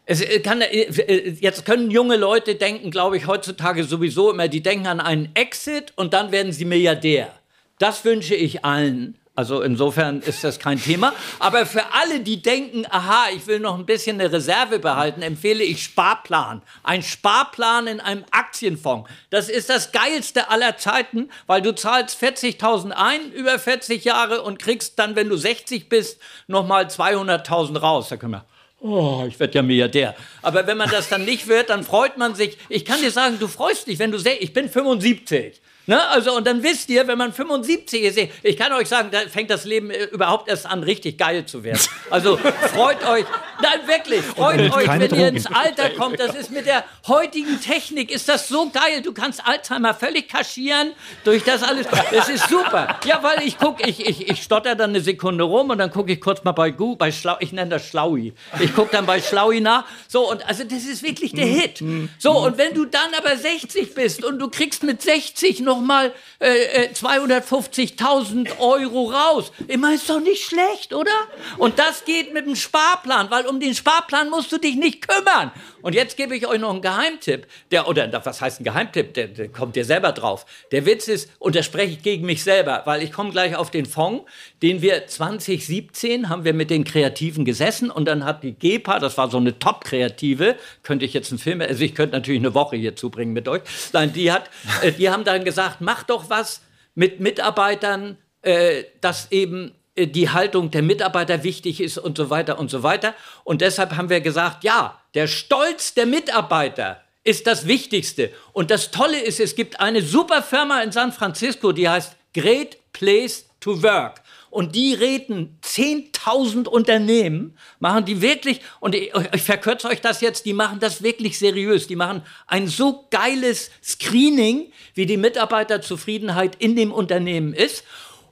Es 0.06 0.22
äh, 0.22 0.40
kann, 0.40 0.62
äh, 0.62 1.30
jetzt 1.40 1.66
können 1.66 1.92
junge 1.92 2.18
Leute 2.18 2.56
denken, 2.56 2.92
glaube 2.92 3.18
ich, 3.18 3.28
heutzutage 3.28 3.84
sowieso 3.84 4.32
immer, 4.32 4.48
die 4.48 4.62
denken 4.62 4.88
an 4.88 5.00
einen 5.00 5.30
Exit 5.36 5.94
und 5.96 6.14
dann 6.14 6.32
werden 6.32 6.52
sie 6.52 6.66
Milliardär. 6.66 7.32
Das 7.80 8.06
wünsche 8.06 8.36
ich 8.36 8.66
allen. 8.66 9.18
Also 9.36 9.64
insofern 9.64 10.22
ist 10.22 10.44
das 10.44 10.60
kein 10.60 10.80
Thema. 10.80 11.12
Aber 11.40 11.66
für 11.66 11.82
alle, 11.94 12.20
die 12.20 12.42
denken, 12.44 12.86
aha, 12.88 13.26
ich 13.36 13.48
will 13.48 13.60
noch 13.60 13.80
ein 13.80 13.86
bisschen 13.86 14.22
eine 14.22 14.32
Reserve 14.32 14.78
behalten, 14.78 15.24
empfehle 15.24 15.64
ich 15.64 15.84
Sparplan. 15.84 16.62
Ein 16.84 17.02
Sparplan 17.02 17.88
in 17.88 18.00
einem 18.00 18.26
Aktienfonds. 18.30 19.10
Das 19.32 19.50
ist 19.50 19.72
das 19.72 19.92
geilste 19.92 20.52
aller 20.52 20.78
Zeiten, 20.78 21.32
weil 21.48 21.64
du 21.64 21.74
zahlst 21.74 22.22
40.000 22.22 22.92
ein 22.92 23.32
über 23.32 23.58
40 23.58 24.04
Jahre 24.04 24.44
und 24.44 24.60
kriegst 24.60 25.00
dann, 25.00 25.16
wenn 25.16 25.30
du 25.30 25.36
60 25.36 25.90
bist, 25.90 26.20
nochmal 26.46 26.86
200.000 26.86 27.80
raus. 27.80 28.10
Da 28.10 28.18
können 28.18 28.34
wir 28.34 28.46
Oh, 28.82 29.24
ich 29.26 29.40
werde 29.40 29.54
ja 29.54 29.62
Milliardär. 29.62 30.14
Aber 30.42 30.68
wenn 30.68 30.78
man 30.78 30.90
das 30.90 31.08
dann 31.08 31.24
nicht 31.24 31.48
wird, 31.48 31.70
dann 31.70 31.84
freut 31.84 32.18
man 32.18 32.36
sich. 32.36 32.58
Ich 32.68 32.84
kann 32.84 33.00
dir 33.00 33.12
sagen, 33.12 33.40
du 33.40 33.48
freust 33.48 33.88
dich, 33.88 33.98
wenn 33.98 34.12
du 34.12 34.18
sagst, 34.18 34.42
ich 34.42 34.52
bin 34.52 34.70
75. 34.70 35.62
Ne? 35.86 36.08
Also, 36.10 36.36
und 36.36 36.48
dann 36.48 36.64
wisst 36.64 36.90
ihr, 36.90 37.08
wenn 37.08 37.18
man 37.18 37.34
75 37.34 38.04
ist, 38.04 38.20
ich 38.42 38.58
kann 38.58 38.72
euch 38.72 38.88
sagen, 38.88 39.10
da 39.12 39.20
fängt 39.22 39.50
das 39.50 39.66
Leben 39.66 39.92
äh, 39.92 40.06
überhaupt 40.06 40.48
erst 40.48 40.66
an, 40.66 40.82
richtig 40.84 41.18
geil 41.18 41.46
zu 41.46 41.64
werden. 41.64 41.80
Also 42.10 42.38
freut 42.38 43.04
euch, 43.08 43.26
nein, 43.64 43.88
wirklich, 43.88 44.22
freut 44.22 44.60
euch, 44.60 44.88
wenn 44.88 45.10
Drogen. 45.10 45.22
ihr 45.22 45.28
ins 45.28 45.48
Alter 45.48 45.90
kommt. 45.90 46.20
Das 46.20 46.36
ist 46.36 46.52
mit 46.52 46.66
der 46.66 46.86
heutigen 47.08 47.60
Technik, 47.60 48.12
ist 48.12 48.30
das 48.30 48.48
so 48.48 48.70
geil. 48.70 49.02
Du 49.04 49.14
kannst 49.14 49.46
Alzheimer 49.46 49.94
völlig 49.94 50.30
kaschieren 50.30 50.94
durch 51.26 51.44
das 51.44 51.62
alles. 51.64 51.88
Das 52.12 52.30
ist 52.30 52.48
super. 52.48 53.00
Ja, 53.06 53.22
weil 53.22 53.46
ich 53.46 53.58
gucke, 53.58 53.88
ich, 53.88 54.08
ich, 54.08 54.30
ich 54.30 54.42
stotter 54.42 54.76
dann 54.76 54.92
eine 54.92 55.02
Sekunde 55.02 55.44
rum 55.44 55.70
und 55.70 55.80
dann 55.80 55.92
gucke 55.92 56.14
ich 56.14 56.22
kurz 56.22 56.44
mal 56.44 56.54
bei 56.54 56.72
Google, 56.72 56.98
bei 56.98 57.12
Schlau, 57.12 57.36
ich 57.42 57.52
nenne 57.52 57.72
das 57.72 57.86
Schlaui. 57.88 58.34
Ich 58.62 58.74
gucke 58.74 58.92
dann 58.92 59.06
bei 59.06 59.22
Schlaui 59.22 59.60
nach. 59.60 59.84
So, 60.08 60.32
und 60.32 60.48
also 60.48 60.64
das 60.64 60.86
ist 60.86 61.04
wirklich 61.04 61.34
der 61.34 61.46
Hit. 61.46 61.84
So, 62.20 62.32
und 62.46 62.58
wenn 62.58 62.74
du 62.74 62.86
dann 62.86 63.14
aber 63.18 63.36
60 63.36 63.94
bist 63.94 64.24
und 64.24 64.40
du 64.40 64.50
kriegst 64.50 64.84
mit 64.84 65.02
60 65.02 65.60
noch 65.60 65.74
noch 65.74 65.82
mal 65.82 66.14
äh, 66.40 66.90
250.000 66.94 68.48
äh, 68.48 68.52
Euro 68.60 69.06
raus. 69.06 69.52
Immer 69.68 69.94
ist 69.94 70.10
doch 70.10 70.20
nicht 70.20 70.44
schlecht, 70.44 70.94
oder? 70.94 71.12
Und 71.58 71.80
das 71.80 72.06
geht 72.06 72.34
mit 72.34 72.46
dem 72.46 72.56
Sparplan, 72.56 73.32
weil 73.32 73.46
um 73.54 73.60
den 73.60 73.76
Sparplan 73.76 74.30
musst 74.30 74.52
du 74.52 74.58
dich 74.58 74.76
nicht 74.76 75.08
kümmern. 75.08 75.52
Und 75.82 75.94
jetzt 75.94 76.18
gebe 76.18 76.36
ich 76.36 76.48
euch 76.48 76.60
noch 76.60 76.72
einen 76.72 76.82
Geheimtipp. 76.82 77.48
Der, 77.72 77.88
oder 77.88 78.10
was 78.26 78.42
heißt 78.42 78.62
ein 78.62 78.64
Geheimtipp? 78.64 79.14
Der, 79.14 79.28
der 79.28 79.50
kommt 79.50 79.76
dir 79.76 79.86
selber 79.86 80.12
drauf. 80.12 80.46
Der 80.72 80.86
Witz 80.86 81.08
ist, 81.08 81.30
und 81.40 81.56
da 81.56 81.64
spreche 81.64 81.94
ich 81.94 82.02
gegen 82.02 82.26
mich 82.26 82.44
selber, 82.44 82.82
weil 82.86 83.04
ich 83.04 83.12
komme 83.12 83.32
gleich 83.32 83.56
auf 83.56 83.70
den 83.70 83.86
Fonds, 83.86 84.24
den 84.62 84.82
wir 84.82 85.06
2017 85.08 86.30
haben 86.30 86.46
wir 86.46 86.54
mit 86.54 86.70
den 86.70 86.84
Kreativen 86.84 87.46
gesessen 87.46 87.92
und 87.92 88.06
dann 88.06 88.26
hat 88.26 88.44
die 88.44 88.54
GEPA, 88.54 89.00
das 89.00 89.18
war 89.18 89.30
so 89.30 89.38
eine 89.38 89.60
Top-Kreative, 89.60 90.56
könnte 90.82 91.06
ich 91.06 91.14
jetzt 91.14 91.32
einen 91.32 91.40
Film, 91.40 91.62
also 91.62 91.84
ich 91.84 91.94
könnte 91.96 92.16
natürlich 92.16 92.42
eine 92.42 92.54
Woche 92.54 92.76
hier 92.76 92.96
zubringen 92.96 93.34
mit 93.34 93.48
euch. 93.48 93.62
Nein, 93.92 94.14
die 94.14 94.32
hat, 94.32 94.50
äh, 94.82 94.92
die 94.92 95.10
haben 95.10 95.24
dann 95.24 95.44
gesagt, 95.44 95.78
mach 95.80 96.04
doch 96.04 96.30
was 96.30 96.62
mit 96.96 97.20
Mitarbeitern, 97.20 98.18
äh, 98.42 98.84
dass 99.02 99.32
eben 99.32 99.74
die 99.96 100.30
Haltung 100.30 100.72
der 100.72 100.82
Mitarbeiter 100.82 101.44
wichtig 101.44 101.80
ist 101.80 101.98
und 101.98 102.18
so 102.18 102.30
weiter 102.30 102.58
und 102.60 102.70
so 102.70 102.84
weiter. 102.84 103.14
Und 103.44 103.62
deshalb 103.62 103.96
haben 103.96 104.10
wir 104.10 104.22
gesagt, 104.22 104.64
ja, 104.64 105.00
der 105.14 105.28
Stolz 105.28 105.94
der 105.94 106.06
Mitarbeiter 106.06 107.02
ist 107.24 107.48
das 107.48 107.68
Wichtigste. 107.68 108.32
Und 108.52 108.72
das 108.72 108.92
Tolle 108.92 109.20
ist, 109.20 109.40
es 109.40 109.56
gibt 109.56 109.80
eine 109.80 110.02
super 110.02 110.42
Firma 110.42 110.82
in 110.82 110.92
San 110.92 111.12
Francisco, 111.12 111.72
die 111.72 111.88
heißt 111.88 112.16
Great 112.34 112.78
Place 112.92 113.46
to 113.60 113.82
Work. 113.84 114.22
Und 114.50 114.76
die 114.76 114.94
reden 114.94 115.58
10.000 115.64 116.68
Unternehmen, 116.68 117.58
machen 117.80 118.06
die 118.06 118.22
wirklich, 118.22 118.62
und 118.80 118.94
ich, 118.94 119.12
ich 119.34 119.42
verkürze 119.42 119.88
euch 119.88 120.00
das 120.00 120.22
jetzt, 120.22 120.46
die 120.46 120.54
machen 120.54 120.80
das 120.80 121.02
wirklich 121.02 121.40
seriös. 121.40 121.88
Die 121.88 121.96
machen 121.96 122.22
ein 122.46 122.68
so 122.68 123.08
geiles 123.10 123.72
Screening, 123.84 124.72
wie 124.94 125.08
die 125.08 125.18
Mitarbeiterzufriedenheit 125.18 126.56
in 126.60 126.76
dem 126.76 126.92
Unternehmen 126.92 127.54
ist. 127.54 127.84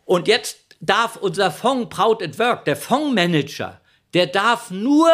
Und 0.06 0.28
jetzt 0.28 0.61
darf 0.82 1.15
unser 1.15 1.52
Fonds 1.52 1.96
Proud 1.96 2.22
at 2.22 2.38
Work, 2.39 2.65
der 2.65 2.76
Fondsmanager, 2.76 3.80
der 4.13 4.28
darf 4.28 4.72
nur 4.72 5.10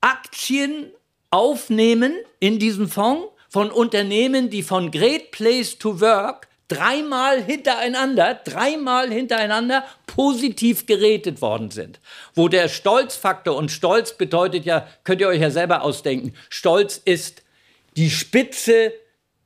Aktien 0.00 0.90
aufnehmen 1.30 2.14
in 2.40 2.58
diesen 2.58 2.88
Fonds 2.88 3.28
von 3.48 3.70
Unternehmen, 3.70 4.48
die 4.48 4.62
von 4.62 4.90
Great 4.90 5.32
Place 5.32 5.78
to 5.78 6.00
Work 6.00 6.48
dreimal 6.68 7.42
hintereinander, 7.42 8.34
dreimal 8.44 9.10
hintereinander 9.10 9.84
positiv 10.06 10.86
gerätet 10.86 11.40
worden 11.40 11.70
sind. 11.70 12.00
Wo 12.34 12.48
der 12.48 12.68
Stolzfaktor, 12.68 13.56
und 13.56 13.70
Stolz 13.70 14.16
bedeutet 14.16 14.64
ja, 14.64 14.88
könnt 15.04 15.20
ihr 15.20 15.28
euch 15.28 15.40
ja 15.40 15.50
selber 15.50 15.82
ausdenken, 15.82 16.34
Stolz 16.48 17.00
ist 17.04 17.42
die 17.96 18.10
Spitze 18.10 18.92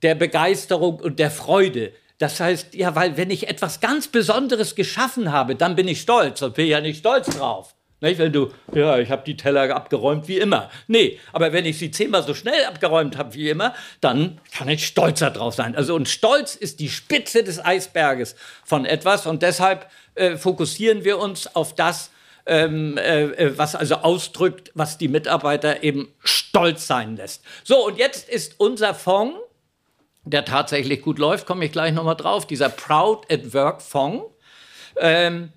der 0.02 0.14
Begeisterung 0.14 0.98
und 0.98 1.18
der 1.18 1.30
Freude. 1.30 1.92
Das 2.20 2.38
heißt, 2.38 2.74
ja, 2.74 2.94
weil 2.94 3.16
wenn 3.16 3.30
ich 3.30 3.48
etwas 3.48 3.80
ganz 3.80 4.06
Besonderes 4.06 4.74
geschaffen 4.74 5.32
habe, 5.32 5.56
dann 5.56 5.74
bin 5.74 5.88
ich 5.88 6.02
stolz 6.02 6.42
und 6.42 6.54
bin 6.54 6.66
ja 6.66 6.82
nicht 6.82 6.98
stolz 6.98 7.34
drauf. 7.34 7.74
Nicht, 8.02 8.18
wenn 8.18 8.30
du, 8.30 8.50
ja, 8.74 8.98
ich 8.98 9.10
habe 9.10 9.22
die 9.24 9.38
Teller 9.38 9.74
abgeräumt 9.74 10.28
wie 10.28 10.36
immer. 10.36 10.70
Nee, 10.86 11.18
aber 11.32 11.54
wenn 11.54 11.64
ich 11.64 11.78
sie 11.78 11.90
zehnmal 11.90 12.22
so 12.22 12.34
schnell 12.34 12.66
abgeräumt 12.66 13.16
habe 13.16 13.32
wie 13.32 13.48
immer, 13.48 13.74
dann 14.02 14.38
kann 14.52 14.68
ich 14.68 14.86
stolzer 14.86 15.30
drauf 15.30 15.54
sein. 15.54 15.74
Also 15.74 15.94
und 15.94 16.10
Stolz 16.10 16.56
ist 16.56 16.80
die 16.80 16.90
Spitze 16.90 17.42
des 17.42 17.62
Eisberges 17.64 18.36
von 18.64 18.84
etwas 18.84 19.26
und 19.26 19.42
deshalb 19.42 19.90
äh, 20.14 20.36
fokussieren 20.36 21.04
wir 21.04 21.18
uns 21.18 21.54
auf 21.56 21.74
das, 21.74 22.10
ähm, 22.44 22.98
äh, 22.98 23.56
was 23.56 23.74
also 23.74 23.96
ausdrückt, 23.96 24.72
was 24.74 24.98
die 24.98 25.08
Mitarbeiter 25.08 25.82
eben 25.82 26.12
stolz 26.22 26.86
sein 26.86 27.16
lässt. 27.16 27.42
So, 27.64 27.86
und 27.86 27.96
jetzt 27.96 28.28
ist 28.28 28.56
unser 28.58 28.94
Fonds 28.94 29.38
der 30.24 30.44
tatsächlich 30.44 31.02
gut 31.02 31.18
läuft, 31.18 31.46
komme 31.46 31.64
ich 31.64 31.72
gleich 31.72 31.92
nochmal 31.92 32.16
drauf. 32.16 32.46
Dieser 32.46 32.68
Proud 32.68 33.30
at 33.30 33.54
Work 33.54 33.82
Fonds 33.82 34.24
ähm, 34.96 35.52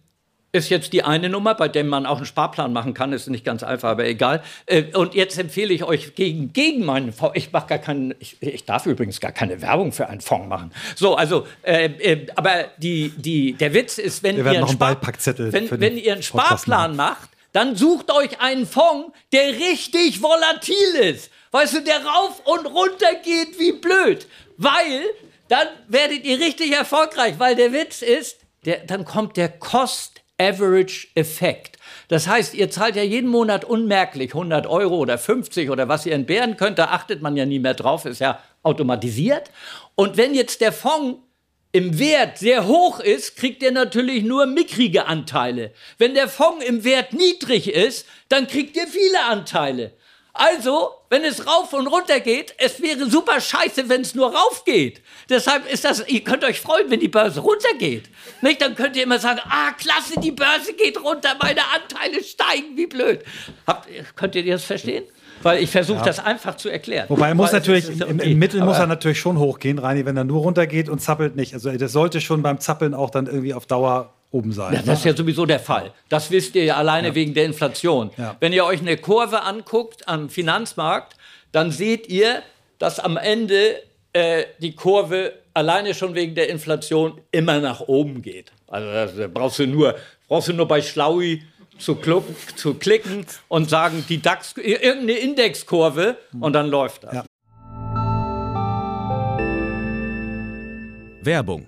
ist 0.54 0.70
jetzt 0.70 0.94
die 0.94 1.04
eine 1.04 1.30
Nummer, 1.30 1.56
bei 1.56 1.68
dem 1.68 1.88
man 1.88 2.06
auch 2.06 2.18
einen 2.18 2.28
Sparplan 2.28 2.72
machen 2.72 2.94
kann. 2.94 3.12
Ist 3.12 3.28
nicht 3.28 3.44
ganz 3.44 3.64
einfach, 3.64 3.90
aber 3.90 4.06
egal. 4.06 4.44
Äh, 4.68 4.84
und 4.94 5.16
jetzt 5.16 5.38
empfehle 5.38 5.74
ich 5.74 5.84
euch 5.84 6.14
gegen, 6.14 6.54
gegen 6.54 6.86
meinen 6.86 7.12
Fonds. 7.12 7.36
Ich 7.36 7.52
mache 7.52 7.68
gar 7.68 7.80
keinen, 7.80 8.14
ich, 8.20 8.38
ich, 8.40 8.64
darf 8.64 8.86
übrigens 8.86 9.20
gar 9.20 9.32
keine 9.32 9.62
Werbung 9.62 9.92
für 9.92 10.08
einen 10.08 10.22
Fonds 10.22 10.48
machen. 10.48 10.72
So, 10.96 11.16
also, 11.16 11.48
äh, 11.64 11.86
äh, 11.86 12.28
aber 12.36 12.66
die, 12.78 13.10
die, 13.18 13.54
der 13.54 13.74
Witz 13.74 13.98
ist, 13.98 14.22
wenn, 14.22 14.38
ihr 14.38 14.46
einen, 14.46 14.68
Spar 14.68 14.96
wenn, 15.02 15.82
wenn 15.82 15.98
ihr 15.98 16.14
einen 16.14 16.24
Sparplan 16.24 16.96
macht, 16.96 17.30
dann 17.52 17.76
sucht 17.76 18.12
euch 18.12 18.40
einen 18.40 18.68
Fonds, 18.68 19.12
der 19.32 19.48
richtig 19.48 20.22
volatil 20.22 20.96
ist. 21.02 21.32
Weißt 21.52 21.76
du, 21.76 21.82
der 21.82 22.04
rauf 22.04 22.42
und 22.46 22.66
runter 22.66 23.14
geht 23.24 23.60
wie 23.60 23.74
blöd 23.74 24.28
weil 24.58 25.04
dann 25.48 25.68
werdet 25.88 26.26
ihr 26.26 26.40
richtig 26.40 26.74
erfolgreich, 26.74 27.36
weil 27.38 27.56
der 27.56 27.72
Witz 27.74 28.02
ist, 28.02 28.40
der, 28.66 28.80
dann 28.86 29.06
kommt 29.06 29.38
der 29.38 29.50
Cost-Average-Effekt. 29.50 31.78
Das 32.08 32.28
heißt, 32.28 32.54
ihr 32.54 32.72
zahlt 32.72 32.96
ja 32.96 33.04
jeden 33.04 33.30
Monat 33.30 33.66
unmerklich 33.66 34.34
100 34.34 34.68
Euro 34.68 34.96
oder 34.98 35.18
50 35.18 35.70
oder 35.70 35.90
was 35.90 36.06
ihr 36.06 36.14
entbehren 36.14 36.56
könnt, 36.58 36.78
da 36.80 36.86
achtet 36.86 37.22
man 37.22 37.38
ja 37.38 37.46
nie 37.46 37.60
mehr 37.60 37.74
drauf, 37.74 38.06
ist 38.06 38.22
ja 38.22 38.40
automatisiert. 38.64 39.52
Und 39.96 40.18
wenn 40.18 40.34
jetzt 40.34 40.62
der 40.62 40.72
Fonds 40.72 41.20
im 41.72 42.00
Wert 42.00 42.38
sehr 42.38 42.68
hoch 42.68 43.00
ist, 43.00 43.36
kriegt 43.36 43.64
ihr 43.64 43.72
natürlich 43.72 44.24
nur 44.24 44.46
mickrige 44.46 45.08
Anteile. 45.08 45.72
Wenn 45.98 46.14
der 46.14 46.30
Fonds 46.30 46.64
im 46.64 46.84
Wert 46.84 47.14
niedrig 47.14 47.74
ist, 47.74 48.06
dann 48.30 48.46
kriegt 48.48 48.78
ihr 48.78 48.86
viele 48.88 49.24
Anteile. 49.26 49.94
Also, 50.36 50.90
wenn 51.10 51.24
es 51.24 51.46
rauf 51.46 51.74
und 51.74 51.86
runter 51.86 52.20
geht, 52.20 52.56
es 52.58 52.82
wäre 52.82 53.08
super 53.08 53.40
scheiße, 53.40 53.88
wenn 53.88 54.02
es 54.02 54.16
nur 54.16 54.34
rauf 54.34 54.66
geht. 54.66 55.02
Deshalb 55.30 55.72
ist 55.72 55.86
das, 55.86 56.08
ihr 56.08 56.24
könnt 56.24 56.44
euch 56.44 56.60
freuen, 56.60 56.90
wenn 56.90 57.00
die 57.00 57.08
Börse 57.08 57.40
runtergeht. 57.40 58.10
Nicht? 58.42 58.60
Dann 58.60 58.76
könnt 58.76 58.96
ihr 58.96 59.04
immer 59.04 59.20
sagen, 59.20 59.42
ah, 59.46 59.72
klasse, 59.74 60.20
die 60.20 60.32
Börse 60.32 60.74
geht 60.74 61.00
runter, 61.00 61.36
meine 61.40 61.62
Anteile 61.72 62.24
steigen, 62.24 62.76
wie 62.76 62.88
blöd. 62.88 63.24
Habt, 63.68 63.88
könnt 64.16 64.34
ihr 64.34 64.44
das 64.44 64.64
verstehen? 64.64 65.04
Weil 65.44 65.62
ich 65.62 65.70
versuche 65.70 66.00
ja. 66.00 66.06
das 66.06 66.20
einfach 66.20 66.56
zu 66.58 66.70
erklären. 66.70 67.06
Wobei 67.10 67.28
er 67.28 67.36
muss 67.36 67.52
Weil 67.52 67.60
natürlich, 67.60 67.90
okay. 67.90 68.10
im, 68.10 68.20
im, 68.20 68.40
Mittel 68.40 68.62
muss 68.62 68.80
er 68.80 68.88
natürlich 68.88 69.20
schon 69.20 69.38
hochgehen, 69.38 69.78
Reini, 69.78 70.04
wenn 70.06 70.18
er 70.18 70.24
nur 70.24 70.42
runtergeht 70.42 70.90
und 70.90 71.00
zappelt 71.00 71.36
nicht. 71.36 71.54
Also 71.54 71.72
das 71.72 71.92
sollte 71.92 72.22
schon 72.22 72.42
beim 72.42 72.60
Zappeln 72.60 72.96
auch 72.96 73.12
dann 73.12 73.28
irgendwie 73.28 73.54
auf 73.54 73.68
Dauer 73.68 74.14
oben 74.34 74.52
sein. 74.52 74.74
Ja, 74.74 74.82
das 74.82 75.00
ist 75.00 75.06
ja 75.06 75.16
sowieso 75.16 75.46
der 75.46 75.60
Fall. 75.60 75.94
Das 76.10 76.32
wisst 76.32 76.56
ihr 76.56 76.66
ja 76.66 76.76
alleine 76.76 77.10
ja. 77.10 77.16
wegen 77.16 77.34
der 77.34 77.46
Inflation. 77.46 78.10
Ja. 78.18 78.36
Wenn 78.40 78.52
ihr 78.52 78.66
euch 78.66 78.82
eine 78.82 78.98
Kurve 78.98 79.44
anguckt 79.44 80.08
am 80.08 80.30
Finanzmarkt, 80.30 81.16
dann 81.52 81.72
seht 81.72 82.10
ihr, 82.10 82.42
dass 82.80 83.00
am 83.00 83.18
Ende 83.18 83.82
äh, 84.12 84.46
die 84.60 84.76
Kurve 84.76 85.34
alleine 85.54 85.94
schon 85.94 86.16
wegen 86.16 86.34
der 86.34 86.50
Inflation 86.50 87.22
immer 87.32 87.60
nach 87.60 87.82
oben 87.82 88.22
geht. 88.22 88.52
Also 88.68 89.20
da 89.20 89.28
brauchst 89.28 89.60
du 89.60 89.68
nur, 89.68 89.96
brauchst 90.28 90.48
du 90.48 90.54
nur 90.54 90.68
bei 90.68 90.82
Schlaui 90.82 91.44
zu, 91.78 91.96
zu 92.56 92.74
klicken 92.74 93.26
und 93.50 93.70
sagen, 93.70 94.04
die 94.10 94.22
DAX, 94.22 94.56
irgendeine 94.58 95.20
Indexkurve 95.20 96.18
und 96.40 96.54
dann 96.54 96.68
läuft 96.70 97.04
das. 97.04 97.14
Ja. 97.14 97.26
Werbung 101.22 101.68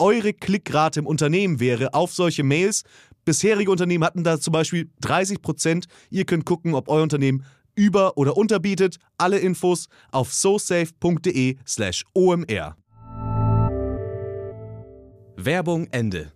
eure 0.00 0.32
Klickrate 0.32 1.00
im 1.00 1.06
Unternehmen 1.06 1.60
wäre 1.60 1.94
auf 1.94 2.12
solche 2.12 2.42
Mails. 2.42 2.82
Bisherige 3.24 3.70
Unternehmen 3.70 4.04
hatten 4.04 4.24
da 4.24 4.40
zum 4.40 4.52
Beispiel 4.52 4.90
30 5.02 5.42
Prozent. 5.42 5.86
Ihr 6.10 6.24
könnt 6.24 6.46
gucken, 6.46 6.74
ob 6.74 6.88
euer 6.88 7.02
Unternehmen 7.02 7.44
über- 7.74 8.16
oder 8.16 8.36
unterbietet. 8.36 8.96
Alle 9.18 9.38
Infos 9.38 9.88
auf 10.10 10.32
sosafe.de/slash 10.32 12.04
omr. 12.14 12.76
Werbung 15.36 15.86
Ende. 15.90 16.32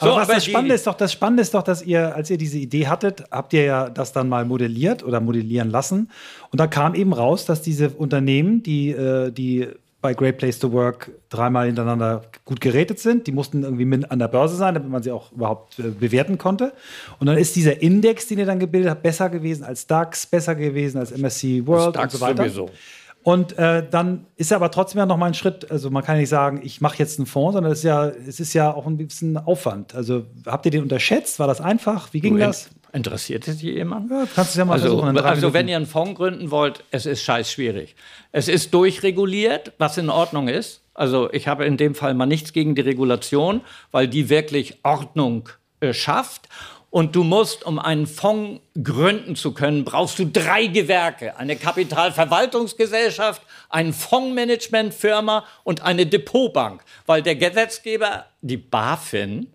Aber 0.00 0.10
so, 0.10 0.16
was 0.16 0.24
aber 0.24 0.34
das 0.34 0.44
Spannende 0.46 0.74
ist 0.74 0.86
doch, 0.86 0.94
das 0.94 1.12
Spannende 1.12 1.42
ist 1.42 1.54
doch, 1.54 1.62
dass 1.62 1.82
ihr, 1.82 2.14
als 2.14 2.30
ihr 2.30 2.38
diese 2.38 2.58
Idee 2.58 2.86
hattet, 2.86 3.24
habt 3.30 3.52
ihr 3.52 3.64
ja 3.64 3.90
das 3.90 4.12
dann 4.12 4.28
mal 4.28 4.44
modelliert 4.44 5.02
oder 5.04 5.20
modellieren 5.20 5.70
lassen. 5.70 6.10
Und 6.50 6.60
da 6.60 6.66
kam 6.66 6.94
eben 6.94 7.12
raus, 7.12 7.44
dass 7.44 7.62
diese 7.62 7.90
Unternehmen, 7.90 8.62
die, 8.62 8.90
äh, 8.90 9.30
die 9.30 9.68
bei 10.06 10.14
Great 10.14 10.38
Place 10.38 10.60
to 10.60 10.70
Work 10.70 11.10
dreimal 11.30 11.66
hintereinander 11.66 12.22
gut 12.44 12.60
gerätet 12.60 13.00
sind. 13.00 13.26
Die 13.26 13.32
mussten 13.32 13.64
irgendwie 13.64 14.06
an 14.08 14.20
der 14.20 14.28
Börse 14.28 14.54
sein, 14.54 14.72
damit 14.74 14.88
man 14.88 15.02
sie 15.02 15.10
auch 15.10 15.32
überhaupt 15.32 15.80
äh, 15.80 15.88
bewerten 15.88 16.38
konnte. 16.38 16.72
Und 17.18 17.26
dann 17.26 17.36
ist 17.36 17.56
dieser 17.56 17.82
Index, 17.82 18.28
den 18.28 18.38
ihr 18.38 18.46
dann 18.46 18.60
gebildet 18.60 18.90
habt, 18.90 19.02
besser 19.02 19.28
gewesen 19.28 19.64
als 19.64 19.88
DAX, 19.88 20.24
besser 20.26 20.54
gewesen 20.54 20.98
als 20.98 21.10
MSC 21.10 21.66
World 21.66 21.96
und 21.96 22.10
so 22.12 22.20
weiter. 22.20 22.44
Sowieso. 22.44 22.70
Und 23.24 23.58
äh, 23.58 23.84
dann 23.90 24.26
ist 24.36 24.52
er 24.52 24.58
aber 24.58 24.70
trotzdem 24.70 25.00
ja 25.00 25.06
noch 25.06 25.16
mal 25.16 25.26
ein 25.26 25.34
Schritt. 25.34 25.68
Also 25.68 25.90
man 25.90 26.04
kann 26.04 26.16
nicht 26.16 26.28
sagen, 26.28 26.60
ich 26.62 26.80
mache 26.80 26.98
jetzt 26.98 27.18
einen 27.18 27.26
Fonds, 27.26 27.54
sondern 27.54 27.72
es 27.72 27.78
ist 27.78 27.84
ja, 27.84 28.06
es 28.06 28.38
ist 28.38 28.52
ja 28.52 28.72
auch 28.72 28.86
ein 28.86 28.96
bisschen 28.96 29.36
Aufwand. 29.36 29.96
Also 29.96 30.26
habt 30.46 30.64
ihr 30.66 30.70
den 30.70 30.84
unterschätzt? 30.84 31.40
War 31.40 31.48
das 31.48 31.60
einfach? 31.60 32.12
Wie 32.12 32.20
ging 32.20 32.34
du, 32.34 32.38
das? 32.38 32.70
Interessiert 32.96 33.46
es 33.46 33.60
jemand? 33.60 34.10
Ja, 34.10 34.26
kannst 34.34 34.54
du 34.54 34.60
ja 34.60 34.64
mal 34.64 34.72
also, 34.72 35.00
versuchen. 35.00 35.18
Also, 35.18 35.52
wenn 35.52 35.68
ihr 35.68 35.76
einen 35.76 35.84
Fonds 35.84 36.14
gründen 36.14 36.50
wollt, 36.50 36.82
es 36.90 37.04
ist 37.04 37.22
scheiß 37.22 37.52
schwierig. 37.52 37.94
Es 38.32 38.48
ist 38.48 38.72
durchreguliert, 38.72 39.74
was 39.76 39.98
in 39.98 40.08
Ordnung 40.08 40.48
ist. 40.48 40.80
Also, 40.94 41.30
ich 41.30 41.46
habe 41.46 41.66
in 41.66 41.76
dem 41.76 41.94
Fall 41.94 42.14
mal 42.14 42.24
nichts 42.24 42.54
gegen 42.54 42.74
die 42.74 42.80
Regulation, 42.80 43.60
weil 43.90 44.08
die 44.08 44.30
wirklich 44.30 44.78
Ordnung 44.82 45.50
äh, 45.80 45.92
schafft. 45.92 46.48
Und 46.88 47.14
du 47.14 47.22
musst, 47.22 47.66
um 47.66 47.78
einen 47.78 48.06
Fonds 48.06 48.62
gründen 48.82 49.36
zu 49.36 49.52
können, 49.52 49.84
brauchst 49.84 50.18
du 50.18 50.24
drei 50.24 50.66
Gewerke. 50.66 51.36
Eine 51.36 51.56
Kapitalverwaltungsgesellschaft, 51.56 53.42
eine 53.68 53.92
Fondsmanagementfirma 53.92 55.44
und 55.64 55.82
eine 55.82 56.06
Depotbank. 56.06 56.82
Weil 57.04 57.20
der 57.20 57.36
Gesetzgeber, 57.36 58.24
die 58.40 58.56
BaFin, 58.56 59.48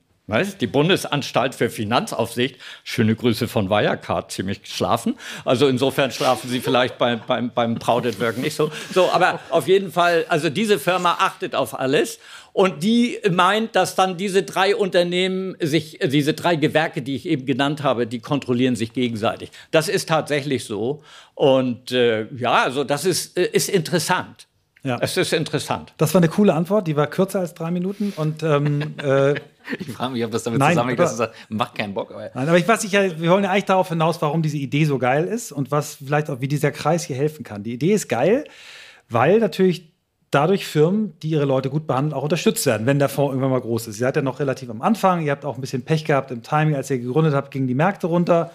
die 0.62 0.68
Bundesanstalt 0.68 1.56
für 1.56 1.70
Finanzaufsicht, 1.70 2.58
schöne 2.84 3.16
Grüße 3.16 3.48
von 3.48 3.70
Wirecard, 3.70 4.32
ziemlich 4.32 4.64
geschlafen. 4.64 5.16
Also 5.46 5.68
insofern 5.68 6.12
schlafen 6.12 6.50
Sie 6.50 6.60
vielleicht 6.60 6.98
beim, 6.98 7.22
beim, 7.28 7.52
beim 7.54 7.76
Proud 7.76 8.20
Work 8.20 8.38
nicht 8.38 8.56
so. 8.56 8.72
So, 8.94 9.12
aber 9.12 9.40
auf 9.50 9.68
jeden 9.68 9.92
Fall, 9.92 10.26
also 10.30 10.50
diese 10.50 10.80
Firma 10.80 11.18
achtet 11.20 11.56
auf 11.56 11.80
alles. 11.80 12.20
Und 12.54 12.84
die 12.84 13.18
meint, 13.30 13.76
dass 13.76 13.96
dann 13.96 14.18
diese 14.18 14.44
drei 14.44 14.76
Unternehmen 14.76 15.56
sich, 15.62 16.00
diese 16.04 16.34
drei 16.34 16.58
Gewerke, 16.58 17.02
die 17.02 17.16
ich 17.16 17.26
eben 17.26 17.46
genannt 17.46 17.82
habe, 17.82 18.08
die 18.08 18.20
kontrollieren 18.20 18.76
sich 18.76 18.92
gegenseitig. 18.92 19.52
Das 19.72 19.88
ist 19.88 20.10
tatsächlich 20.10 20.66
so. 20.66 21.02
Und 21.34 21.92
äh, 21.92 22.28
ja, 22.36 22.64
also 22.64 22.84
das 22.84 23.06
ist, 23.06 23.38
äh, 23.38 23.46
ist 23.46 23.70
interessant. 23.70 24.48
Ja. 24.84 24.98
Es 25.00 25.16
ist 25.16 25.32
interessant. 25.32 25.94
Das 25.98 26.14
war 26.14 26.20
eine 26.20 26.30
coole 26.30 26.54
Antwort, 26.54 26.88
die 26.88 26.96
war 26.96 27.08
kürzer 27.08 27.40
als 27.40 27.54
drei 27.54 27.70
Minuten 27.70 28.14
und 28.16 28.42
ähm, 28.42 28.96
äh, 29.04 29.36
ich 29.80 29.92
frage 29.92 30.14
mich, 30.14 30.26
ob 30.26 30.32
das 30.32 30.44
damit 30.44 30.60
nein, 30.60 30.72
zusammenhängt, 30.72 31.00
dass 31.00 31.12
du 31.12 31.18
sagst, 31.18 31.36
macht 31.50 31.76
keinen 31.76 31.94
Bock. 31.94 32.12
Aber 32.12 32.30
nein, 32.34 32.48
aber 32.48 32.58
ich 32.58 32.68
weiß, 32.68 32.84
ich, 32.84 32.94
wir 32.94 33.30
wollen 33.30 33.44
ja 33.44 33.52
eigentlich 33.52 33.66
darauf 33.66 33.90
hinaus, 33.90 34.22
warum 34.22 34.42
diese 34.42 34.58
Idee 34.58 34.86
so 34.86 34.98
geil 34.98 35.26
ist 35.26 35.52
und 35.52 35.72
was 35.72 35.96
vielleicht 35.96 36.30
auch, 36.30 36.42
wie 36.42 36.48
dieser 36.48 36.72
Kreis 36.72 37.04
hier 37.04 37.16
helfen 37.16 37.44
kann. 37.44 37.64
Die 37.64 37.74
Idee 37.74 37.94
ist 37.94 38.08
geil, 38.08 38.46
weil 39.10 39.40
natürlich 39.40 39.92
dadurch 40.32 40.66
Firmen, 40.66 41.14
die 41.20 41.30
ihre 41.30 41.46
Leute 41.46 41.70
gut 41.70 41.86
behandeln, 41.86 42.14
auch 42.14 42.24
unterstützt 42.24 42.66
werden, 42.66 42.88
wenn 42.88 43.00
der 43.00 43.10
Fonds 43.10 43.32
irgendwann 43.32 43.52
mal 43.52 43.62
groß 43.62 43.88
ist. 43.88 43.98
Ihr 43.98 44.06
seid 44.06 44.16
ja 44.16 44.22
noch 44.22 44.40
relativ 44.40 44.70
am 44.70 44.82
Anfang, 44.82 45.22
ihr 45.22 45.32
habt 45.32 45.46
auch 45.46 45.56
ein 45.56 45.62
bisschen 45.62 45.84
Pech 45.84 46.06
gehabt 46.06 46.32
im 46.32 46.42
Timing, 46.42 46.76
als 46.76 46.90
ihr 46.90 47.00
gegründet 47.00 47.34
habt, 47.34 47.52
gingen 47.52 47.68
die 47.68 47.76
Märkte 47.76 48.08
runter. 48.08 48.52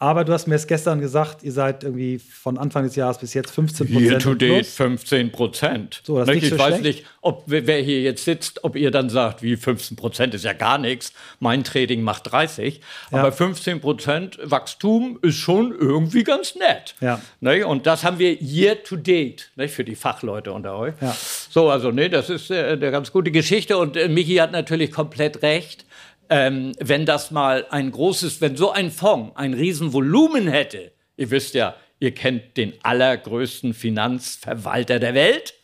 Aber 0.00 0.24
du 0.24 0.32
hast 0.32 0.46
mir 0.46 0.54
jetzt 0.54 0.68
gestern 0.68 1.00
gesagt, 1.00 1.42
ihr 1.42 1.50
seid 1.50 1.82
irgendwie 1.82 2.20
von 2.20 2.56
Anfang 2.56 2.84
des 2.84 2.94
Jahres 2.94 3.18
bis 3.18 3.34
jetzt 3.34 3.50
15 3.50 3.88
Prozent. 3.88 4.10
Year 4.10 4.18
to 4.20 4.34
date 4.34 4.64
15 4.64 5.32
Prozent. 5.32 6.02
So, 6.04 6.24
das 6.24 6.28
ich 6.28 6.50
so 6.50 6.56
weiß 6.56 6.78
schlecht. 6.78 6.84
nicht, 6.84 7.06
ob 7.20 7.42
wer 7.46 7.80
hier 7.80 8.02
jetzt 8.02 8.24
sitzt, 8.24 8.62
ob 8.62 8.76
ihr 8.76 8.92
dann 8.92 9.10
sagt, 9.10 9.42
wie 9.42 9.56
15 9.56 9.96
Prozent 9.96 10.34
ist 10.34 10.44
ja 10.44 10.52
gar 10.52 10.78
nichts. 10.78 11.12
Mein 11.40 11.64
Trading 11.64 12.02
macht 12.02 12.30
30. 12.30 12.80
Ja. 13.10 13.18
Aber 13.18 13.32
15 13.32 13.80
Prozent 13.80 14.38
Wachstum 14.40 15.18
ist 15.22 15.34
schon 15.34 15.74
irgendwie 15.76 16.22
ganz 16.22 16.54
nett. 16.54 16.94
Ja. 17.00 17.20
Ne? 17.40 17.66
Und 17.66 17.88
das 17.88 18.04
haben 18.04 18.20
wir 18.20 18.40
year 18.40 18.80
to 18.84 18.94
date 18.94 19.50
ne? 19.56 19.66
für 19.66 19.82
die 19.82 19.96
Fachleute 19.96 20.52
unter 20.52 20.78
euch. 20.78 20.94
Ja. 21.00 21.16
So, 21.50 21.70
also 21.70 21.90
nee, 21.90 22.08
das 22.08 22.30
ist 22.30 22.52
äh, 22.52 22.66
eine 22.66 22.92
ganz 22.92 23.10
gute 23.10 23.32
Geschichte. 23.32 23.76
Und 23.76 23.96
äh, 23.96 24.08
Michi 24.08 24.36
hat 24.36 24.52
natürlich 24.52 24.92
komplett 24.92 25.42
recht 25.42 25.87
ähm, 26.30 26.72
wenn 26.78 27.06
das 27.06 27.30
mal 27.30 27.66
ein 27.70 27.90
großes, 27.90 28.40
wenn 28.40 28.56
so 28.56 28.70
ein 28.70 28.90
Fonds 28.90 29.36
ein 29.36 29.54
Riesenvolumen 29.54 30.48
hätte, 30.48 30.92
ihr 31.16 31.30
wisst 31.30 31.54
ja, 31.54 31.74
ihr 32.00 32.14
kennt 32.14 32.56
den 32.56 32.74
allergrößten 32.82 33.74
Finanzverwalter 33.74 34.98
der 34.98 35.14
Welt, 35.14 35.54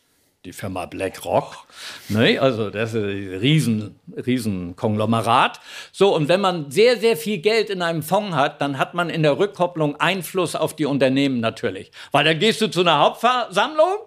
die 0.45 0.53
Firma 0.53 0.85
BlackRock. 0.85 1.65
Ne? 2.09 2.39
Also 2.39 2.69
das 2.69 2.93
ist 2.93 3.01
ein 3.01 3.39
riesen, 3.39 3.99
riesen. 4.25 4.75
So, 5.91 6.15
und 6.15 6.27
wenn 6.27 6.41
man 6.41 6.71
sehr, 6.71 6.97
sehr 6.97 7.17
viel 7.17 7.39
Geld 7.39 7.69
in 7.69 7.81
einem 7.81 8.03
Fonds 8.03 8.35
hat, 8.35 8.61
dann 8.61 8.77
hat 8.77 8.93
man 8.93 9.09
in 9.09 9.23
der 9.23 9.39
Rückkopplung 9.39 9.95
Einfluss 9.99 10.55
auf 10.55 10.75
die 10.75 10.85
Unternehmen 10.85 11.39
natürlich. 11.39 11.91
Weil 12.11 12.25
dann 12.25 12.39
gehst 12.39 12.61
du 12.61 12.67
zu 12.67 12.81
einer 12.81 12.99
Hauptversammlung 12.99 13.97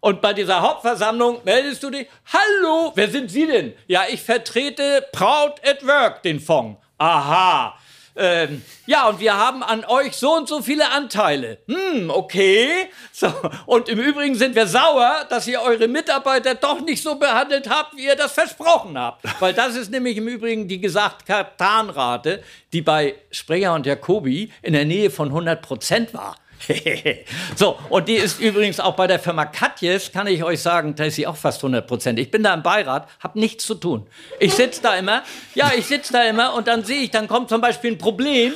und 0.00 0.20
bei 0.20 0.32
dieser 0.32 0.60
Hauptversammlung 0.60 1.40
meldest 1.44 1.82
du 1.82 1.90
dich, 1.90 2.06
hallo, 2.32 2.92
wer 2.94 3.10
sind 3.10 3.30
Sie 3.30 3.46
denn? 3.46 3.74
Ja, 3.86 4.04
ich 4.08 4.22
vertrete 4.22 5.06
Proud 5.12 5.60
at 5.66 5.86
Work, 5.86 6.22
den 6.22 6.40
Fonds. 6.40 6.80
Aha. 6.98 7.76
Ähm, 8.18 8.62
ja, 8.86 9.08
und 9.08 9.20
wir 9.20 9.36
haben 9.36 9.62
an 9.62 9.84
euch 9.84 10.16
so 10.16 10.34
und 10.34 10.48
so 10.48 10.62
viele 10.62 10.90
Anteile. 10.90 11.58
Hm, 11.68 12.08
okay. 12.08 12.88
So, 13.12 13.30
und 13.66 13.88
im 13.90 13.98
Übrigen 13.98 14.34
sind 14.34 14.54
wir 14.54 14.66
sauer, 14.66 15.26
dass 15.28 15.46
ihr 15.46 15.60
eure 15.60 15.86
Mitarbeiter 15.86 16.54
doch 16.54 16.80
nicht 16.80 17.02
so 17.02 17.16
behandelt 17.16 17.68
habt, 17.68 17.96
wie 17.96 18.06
ihr 18.06 18.16
das 18.16 18.32
versprochen 18.32 18.98
habt. 18.98 19.22
Weil 19.40 19.52
das 19.52 19.76
ist 19.76 19.90
nämlich 19.90 20.16
im 20.16 20.28
Übrigen 20.28 20.66
die 20.66 20.80
gesagte 20.80 21.24
Kartanrate, 21.26 22.42
die 22.72 22.80
bei 22.80 23.16
Sprenger 23.30 23.74
und 23.74 23.84
Jacobi 23.84 24.50
in 24.62 24.72
der 24.72 24.86
Nähe 24.86 25.10
von 25.10 25.28
100 25.28 25.60
Prozent 25.60 26.14
war. 26.14 26.36
so, 27.56 27.78
und 27.88 28.08
die 28.08 28.14
ist 28.14 28.40
übrigens 28.40 28.80
auch 28.80 28.94
bei 28.94 29.06
der 29.06 29.18
Firma 29.18 29.46
Katjes, 29.46 30.10
kann 30.12 30.26
ich 30.26 30.42
euch 30.42 30.60
sagen, 30.60 30.94
da 30.94 31.04
ist 31.04 31.16
sie 31.16 31.26
auch 31.26 31.36
fast 31.36 31.62
100 31.62 31.86
Prozent. 31.86 32.18
Ich 32.18 32.30
bin 32.30 32.42
da 32.42 32.54
im 32.54 32.62
Beirat, 32.62 33.08
habe 33.20 33.38
nichts 33.38 33.66
zu 33.66 33.74
tun. 33.74 34.06
Ich 34.40 34.54
sitze 34.54 34.82
da 34.82 34.96
immer, 34.96 35.22
ja, 35.54 35.72
ich 35.76 35.86
sitze 35.86 36.12
da 36.12 36.24
immer 36.24 36.54
und 36.54 36.66
dann 36.66 36.84
sehe 36.84 37.02
ich, 37.02 37.10
dann 37.10 37.28
kommt 37.28 37.48
zum 37.48 37.60
Beispiel 37.60 37.92
ein 37.92 37.98
Problem 37.98 38.52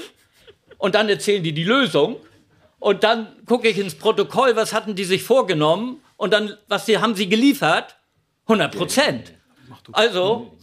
und 0.78 0.94
dann 0.94 1.08
erzählen 1.08 1.42
die 1.42 1.52
die 1.52 1.64
Lösung 1.64 2.16
und 2.78 3.04
dann 3.04 3.28
gucke 3.46 3.68
ich 3.68 3.78
ins 3.78 3.94
Protokoll, 3.94 4.56
was 4.56 4.72
hatten 4.72 4.94
die 4.94 5.04
sich 5.04 5.22
vorgenommen 5.22 6.02
und 6.16 6.32
dann, 6.32 6.56
was 6.68 6.86
sie, 6.86 6.98
haben 6.98 7.14
sie 7.14 7.28
geliefert? 7.28 7.96
100 8.46 8.76
Prozent. 8.76 9.32
Also, 9.92 10.56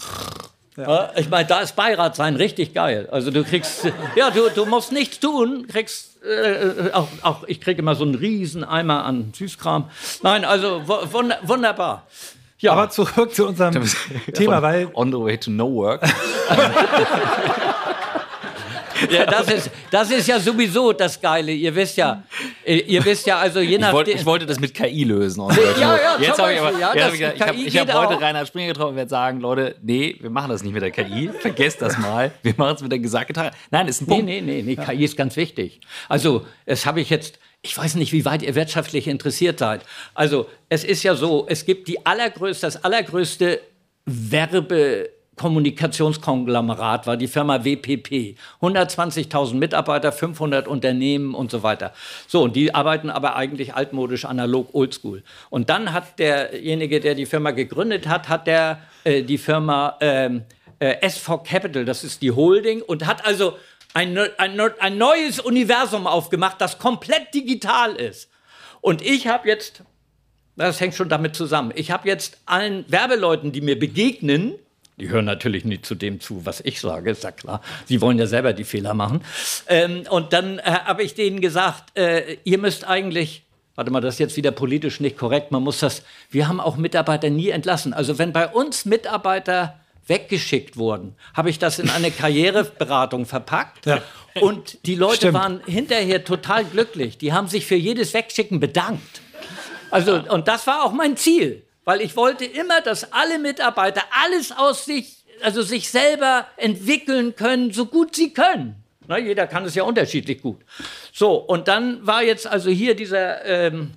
ja. 0.77 1.11
Ich 1.15 1.29
meine, 1.29 1.47
da 1.47 1.59
ist 1.59 1.75
Beirat 1.75 2.15
sein 2.15 2.35
richtig 2.35 2.73
geil. 2.73 3.07
Also 3.11 3.31
du 3.31 3.43
kriegst, 3.43 3.91
ja, 4.15 4.29
du, 4.29 4.49
du 4.49 4.65
musst 4.65 4.91
nichts 4.91 5.19
tun, 5.19 5.67
kriegst 5.67 6.23
äh, 6.23 6.91
auch, 6.91 7.07
auch 7.21 7.43
ich 7.47 7.59
kriege 7.61 7.81
immer 7.81 7.95
so 7.95 8.03
einen 8.03 8.15
riesen 8.15 8.63
Eimer 8.63 9.03
an 9.03 9.33
Süßkram. 9.35 9.89
Nein, 10.23 10.45
also 10.45 10.81
wunderbar. 10.85 12.07
Ja. 12.59 12.73
Aber 12.73 12.89
zurück 12.89 13.33
zu 13.35 13.47
unserem 13.47 13.83
Thema, 14.33 14.61
weil 14.61 14.89
on 14.93 15.11
the 15.11 15.19
way 15.19 15.37
to 15.37 15.51
no 15.51 15.71
work. 15.71 16.01
Ja, 19.09 19.25
das 19.25 19.51
ist, 19.51 19.71
das 19.91 20.11
ist 20.11 20.27
ja 20.27 20.39
sowieso 20.39 20.93
das 20.93 21.19
Geile. 21.19 21.51
Ihr 21.51 21.73
wisst 21.73 21.97
ja, 21.97 22.23
äh, 22.65 22.77
ihr 22.79 23.03
wisst 23.03 23.25
ja, 23.25 23.39
also 23.39 23.59
je 23.59 23.77
nachdem. 23.77 23.87
Ich, 23.87 23.93
wollt, 23.93 24.07
ich 24.07 24.25
wollte 24.25 24.45
das 24.45 24.59
mit 24.59 24.73
KI 24.73 25.03
lösen. 25.03 25.43
ja, 25.79 25.95
ja, 25.95 26.17
jetzt 26.19 26.39
habe 26.39 26.53
ich 26.53 26.59
aber, 26.59 26.77
ja, 26.77 26.93
hab 26.93 27.55
ich, 27.55 27.67
ich 27.67 27.77
habe 27.77 27.93
hab 27.93 28.09
heute. 28.09 28.21
Reinhard 28.21 28.47
Springer 28.47 28.67
getroffen 28.67 28.91
und 28.91 28.95
werde 28.95 29.09
sagen, 29.09 29.39
Leute, 29.39 29.75
nee, 29.81 30.15
wir 30.19 30.29
machen 30.29 30.49
das 30.49 30.63
nicht 30.63 30.73
mit 30.73 30.81
der 30.81 30.91
KI. 30.91 31.29
Vergesst 31.39 31.81
das 31.81 31.97
mal. 31.97 32.31
Wir 32.43 32.53
machen 32.57 32.75
es 32.75 32.81
mit 32.81 32.91
der 32.91 32.99
Gesagtgetragen. 32.99 33.51
Nein, 33.71 33.87
ist 33.87 34.01
ein 34.01 34.07
Punkt. 34.07 34.25
Nee, 34.25 34.41
nee, 34.41 34.61
nee, 34.61 34.75
nee, 34.75 34.85
KI 34.85 35.03
ist 35.03 35.17
ganz 35.17 35.35
wichtig. 35.35 35.81
Also, 36.09 36.45
das 36.65 36.85
habe 36.85 37.01
ich 37.01 37.09
jetzt 37.09 37.39
ich 37.63 37.77
weiß 37.77 37.95
nicht, 37.95 38.13
wie 38.13 38.23
weit 38.23 38.43
ihr 38.43 38.55
wirtschaftlich 38.55 39.07
interessiert 39.07 39.59
seid. 39.59 39.81
Also 40.13 40.47
es 40.69 40.83
ist 40.83 41.03
ja 41.03 41.15
so, 41.15 41.47
es 41.49 41.65
gibt 41.65 41.87
die 41.87 42.05
allergrößte, 42.05 42.65
das 42.65 42.83
allergrößte 42.83 43.59
Werbe, 44.05 45.09
Kommunikationskonglomerat 45.37 47.07
war 47.07 47.15
die 47.15 47.27
Firma 47.27 47.63
WPP. 47.63 48.35
120.000 48.61 49.53
Mitarbeiter, 49.55 50.11
500 50.11 50.67
Unternehmen 50.67 51.33
und 51.33 51.51
so 51.51 51.63
weiter. 51.63 51.93
So, 52.27 52.43
und 52.43 52.55
die 52.55 52.73
arbeiten 52.75 53.09
aber 53.09 53.35
eigentlich 53.35 53.75
altmodisch, 53.75 54.25
analog, 54.25 54.73
oldschool. 54.73 55.23
Und 55.49 55.69
dann 55.69 55.93
hat 55.93 56.19
derjenige, 56.19 56.99
der 56.99 57.15
die 57.15 57.25
Firma 57.25 57.51
gegründet 57.51 58.07
hat, 58.07 58.27
hat 58.27 58.47
der 58.47 58.81
äh, 59.03 59.21
die 59.21 59.37
Firma 59.37 59.95
ähm, 60.01 60.43
äh, 60.79 61.01
SV 61.01 61.39
Capital, 61.39 61.85
das 61.85 62.03
ist 62.03 62.21
die 62.21 62.31
Holding, 62.31 62.81
und 62.81 63.05
hat 63.05 63.25
also 63.25 63.53
ein, 63.93 64.17
ein, 64.37 64.59
ein 64.59 64.97
neues 64.97 65.39
Universum 65.39 66.07
aufgemacht, 66.07 66.59
das 66.59 66.77
komplett 66.77 67.33
digital 67.33 67.95
ist. 67.95 68.29
Und 68.81 69.01
ich 69.01 69.27
habe 69.27 69.47
jetzt, 69.47 69.83
das 70.55 70.79
hängt 70.79 70.95
schon 70.95 71.09
damit 71.09 71.35
zusammen, 71.35 71.71
ich 71.75 71.91
habe 71.91 72.07
jetzt 72.07 72.39
allen 72.45 72.85
Werbeleuten, 72.91 73.51
die 73.51 73.61
mir 73.61 73.77
begegnen, 73.77 74.55
die 74.97 75.09
hören 75.09 75.25
natürlich 75.25 75.63
nicht 75.63 75.85
zu 75.85 75.93
dem 75.93 76.19
zu, 76.19 76.45
was 76.45 76.61
ich 76.61 76.81
sage, 76.81 77.11
ist 77.11 77.23
ja 77.23 77.31
klar. 77.31 77.61
Sie 77.85 78.01
wollen 78.01 78.17
ja 78.17 78.25
selber 78.25 78.53
die 78.53 78.63
Fehler 78.63 78.95
machen. 78.95 79.23
Ähm, 79.67 80.03
und 80.09 80.33
dann 80.33 80.57
äh, 80.59 80.63
habe 80.63 81.03
ich 81.03 81.13
denen 81.13 81.39
gesagt, 81.39 81.97
äh, 81.97 82.37
ihr 82.43 82.57
müsst 82.57 82.87
eigentlich, 82.87 83.43
warte 83.75 83.91
mal, 83.91 84.01
das 84.01 84.15
ist 84.15 84.19
jetzt 84.19 84.37
wieder 84.37 84.51
politisch 84.51 84.99
nicht 84.99 85.17
korrekt, 85.17 85.51
man 85.51 85.61
muss 85.61 85.79
das, 85.79 86.01
wir 86.31 86.47
haben 86.47 86.59
auch 86.59 86.77
Mitarbeiter 86.77 87.29
nie 87.29 87.49
entlassen. 87.49 87.93
Also 87.93 88.17
wenn 88.17 88.33
bei 88.33 88.47
uns 88.47 88.85
Mitarbeiter 88.85 89.79
weggeschickt 90.07 90.77
wurden, 90.77 91.15
habe 91.35 91.51
ich 91.51 91.59
das 91.59 91.77
in 91.77 91.91
eine 91.91 92.09
Karriereberatung 92.11 93.27
verpackt. 93.27 93.85
Ja. 93.85 94.01
Und 94.41 94.83
die 94.87 94.95
Leute 94.95 95.17
Stimmt. 95.17 95.33
waren 95.35 95.61
hinterher 95.65 96.23
total 96.23 96.65
glücklich. 96.65 97.19
Die 97.19 97.33
haben 97.33 97.47
sich 97.47 97.67
für 97.67 97.75
jedes 97.75 98.15
Wegschicken 98.15 98.59
bedankt. 98.59 99.21
Also, 99.91 100.23
und 100.29 100.47
das 100.47 100.65
war 100.65 100.83
auch 100.83 100.91
mein 100.91 101.17
Ziel 101.17 101.63
weil 101.87 102.01
ich 102.01 102.17
wollte 102.17 102.43
immer, 102.43 102.81
dass 102.81 103.13
alle 103.13 103.39
Mitarbeiter 103.39 104.01
alles 104.25 104.51
aus 104.51 104.83
sich, 104.83 105.23
also 105.41 105.61
sich 105.61 105.89
selber 105.89 106.45
entwickeln 106.57 107.33
können, 107.37 107.71
so 107.71 107.85
gut 107.85 108.13
sie 108.13 108.33
können. 108.33 108.75
Na, 109.07 109.17
jeder 109.17 109.47
kann 109.47 109.63
es 109.63 109.73
ja 109.73 109.83
unterschiedlich 109.83 110.41
gut. 110.41 110.57
So, 111.13 111.35
und 111.35 111.69
dann 111.69 112.05
war 112.05 112.23
jetzt 112.23 112.45
also 112.45 112.69
hier 112.69 112.93
dieser 112.93 113.45
ähm, 113.45 113.91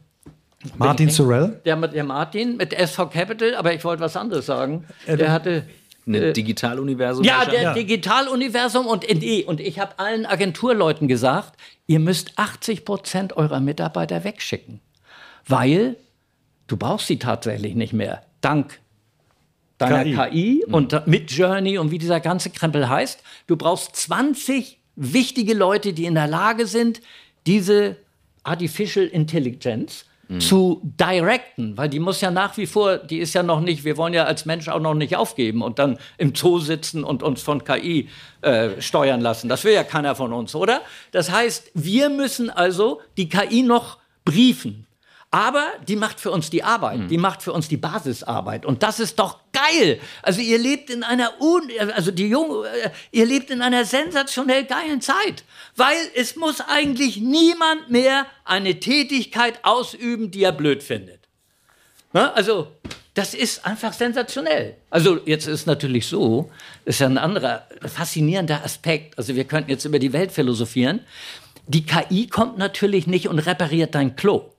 Martin 0.76 1.11
Sorrell. 1.11 1.61
Der, 1.64 1.74
der 1.88 2.05
Martin 2.05 2.57
mit 2.57 2.72
SV 2.72 3.09
Capital, 3.09 3.57
aber 3.57 3.74
ich 3.74 3.82
wollte 3.82 4.05
was 4.05 4.16
anderes 4.16 4.47
sagen. 4.47 4.84
Der 5.09 5.32
hatte 5.32 5.64
Ein 6.07 6.32
Digitaluniversum? 6.32 7.24
Ja, 7.24 7.45
der 7.45 7.62
ja. 7.62 7.74
Digitaluniversum 7.74 8.86
und, 8.86 9.05
und 9.05 9.61
ich 9.61 9.80
habe 9.80 9.99
allen 9.99 10.26
Agenturleuten 10.26 11.09
gesagt, 11.09 11.55
ihr 11.88 11.99
müsst 11.99 12.34
80 12.36 12.84
Prozent 12.84 13.36
eurer 13.36 13.59
Mitarbeiter 13.59 14.22
wegschicken, 14.22 14.78
weil 15.49 15.97
du 16.71 16.77
brauchst 16.77 17.09
sie 17.09 17.18
tatsächlich 17.18 17.75
nicht 17.75 17.93
mehr. 17.93 18.23
Dank 18.41 18.81
deiner 19.79 20.05
KI, 20.05 20.14
KI 20.14 20.64
mhm. 20.66 20.75
und 20.75 21.07
mit 21.07 21.31
Journey 21.31 21.79
und 21.79 21.91
wie 21.91 21.99
dieser 21.99 22.21
ganze 22.21 22.51
Krempel 22.51 22.89
heißt. 22.89 23.23
Du 23.47 23.57
brauchst 23.57 23.97
20 23.97 24.79
wichtige 24.95 25.55
Leute, 25.55 25.93
die 25.93 26.05
in 26.05 26.14
der 26.14 26.27
Lage 26.27 26.66
sind, 26.66 27.01
diese 27.47 27.97
Artificial 28.45 29.07
Intelligence 29.07 30.05
mhm. 30.29 30.41
zu 30.41 30.81
directen, 30.85 31.77
weil 31.77 31.89
die 31.89 31.99
muss 31.99 32.21
ja 32.21 32.31
nach 32.31 32.57
wie 32.57 32.66
vor, 32.66 32.99
die 32.99 33.18
ist 33.18 33.35
ja 33.35 33.43
noch 33.43 33.61
nicht, 33.61 33.85
wir 33.85 33.97
wollen 33.97 34.14
ja 34.14 34.25
als 34.25 34.45
Mensch 34.45 34.68
auch 34.68 34.81
noch 34.81 34.95
nicht 34.95 35.16
aufgeben 35.16 35.62
und 35.62 35.79
dann 35.79 35.99
im 36.18 36.35
Zoo 36.35 36.59
sitzen 36.59 37.03
und 37.03 37.23
uns 37.23 37.43
von 37.43 37.64
KI 37.64 38.09
äh, 38.43 38.81
steuern 38.81 39.21
lassen. 39.21 39.49
Das 39.49 39.64
will 39.64 39.73
ja 39.73 39.83
keiner 39.83 40.14
von 40.14 40.33
uns, 40.33 40.55
oder? 40.55 40.83
Das 41.11 41.33
heißt, 41.33 41.73
wir 41.75 42.11
müssen 42.11 42.51
also 42.51 43.01
die 43.16 43.29
KI 43.29 43.62
noch 43.62 43.99
briefen. 44.25 44.87
Aber 45.33 45.68
die 45.87 45.95
macht 45.95 46.18
für 46.18 46.33
uns 46.33 46.51
die 46.51 46.64
Arbeit, 46.64 46.99
mhm. 46.99 47.09
die 47.09 47.18
macht 47.18 47.43
für 47.43 47.53
uns 47.53 47.68
die 47.68 47.76
Basisarbeit. 47.76 48.66
Und 48.66 48.83
das 48.83 48.99
ist 48.99 49.18
doch 49.20 49.39
geil. 49.53 50.01
Also 50.22 50.41
ihr 50.41 50.59
lebt 50.59 50.91
in 50.91 51.05
einer, 51.05 51.41
Un 51.41 51.70
also 51.95 52.11
die 52.11 52.28
Jungen, 52.28 52.64
äh, 52.64 52.91
ihr 53.12 53.26
lebt 53.26 53.51
in 53.51 53.62
einer 53.62 53.85
sensationell 53.85 54.64
geilen 54.64 55.01
Zeit. 55.01 55.45
Weil 55.76 55.97
es 56.16 56.35
muss 56.35 56.61
eigentlich 56.61 57.18
niemand 57.18 57.91
mehr 57.91 58.26
eine 58.45 58.81
Tätigkeit 58.81 59.61
ausüben, 59.64 60.33
die 60.33 60.43
er 60.43 60.53
blöd 60.53 60.83
findet. 60.83 61.20
Na, 62.12 62.33
also 62.33 62.66
das 63.14 63.35
ist 63.35 63.64
einfach 63.64 63.93
sensationell. 63.93 64.76
Also 64.91 65.20
jetzt 65.26 65.47
ist 65.47 65.66
natürlich 65.66 66.09
so, 66.09 66.51
ist 66.85 66.99
ja 66.99 67.07
ein 67.07 67.18
anderer 67.18 67.68
faszinierender 67.87 68.64
Aspekt. 68.64 69.16
Also 69.16 69.37
wir 69.37 69.45
könnten 69.45 69.70
jetzt 69.70 69.85
über 69.85 70.01
die 70.01 70.12
Welt 70.12 70.33
philosophieren. 70.33 71.01
Die 71.68 71.87
KI 71.87 72.26
kommt 72.26 72.59
natürlich 72.59 73.07
nicht 73.07 73.28
und 73.28 73.39
repariert 73.39 73.95
dein 73.95 74.16
Klo. 74.16 74.51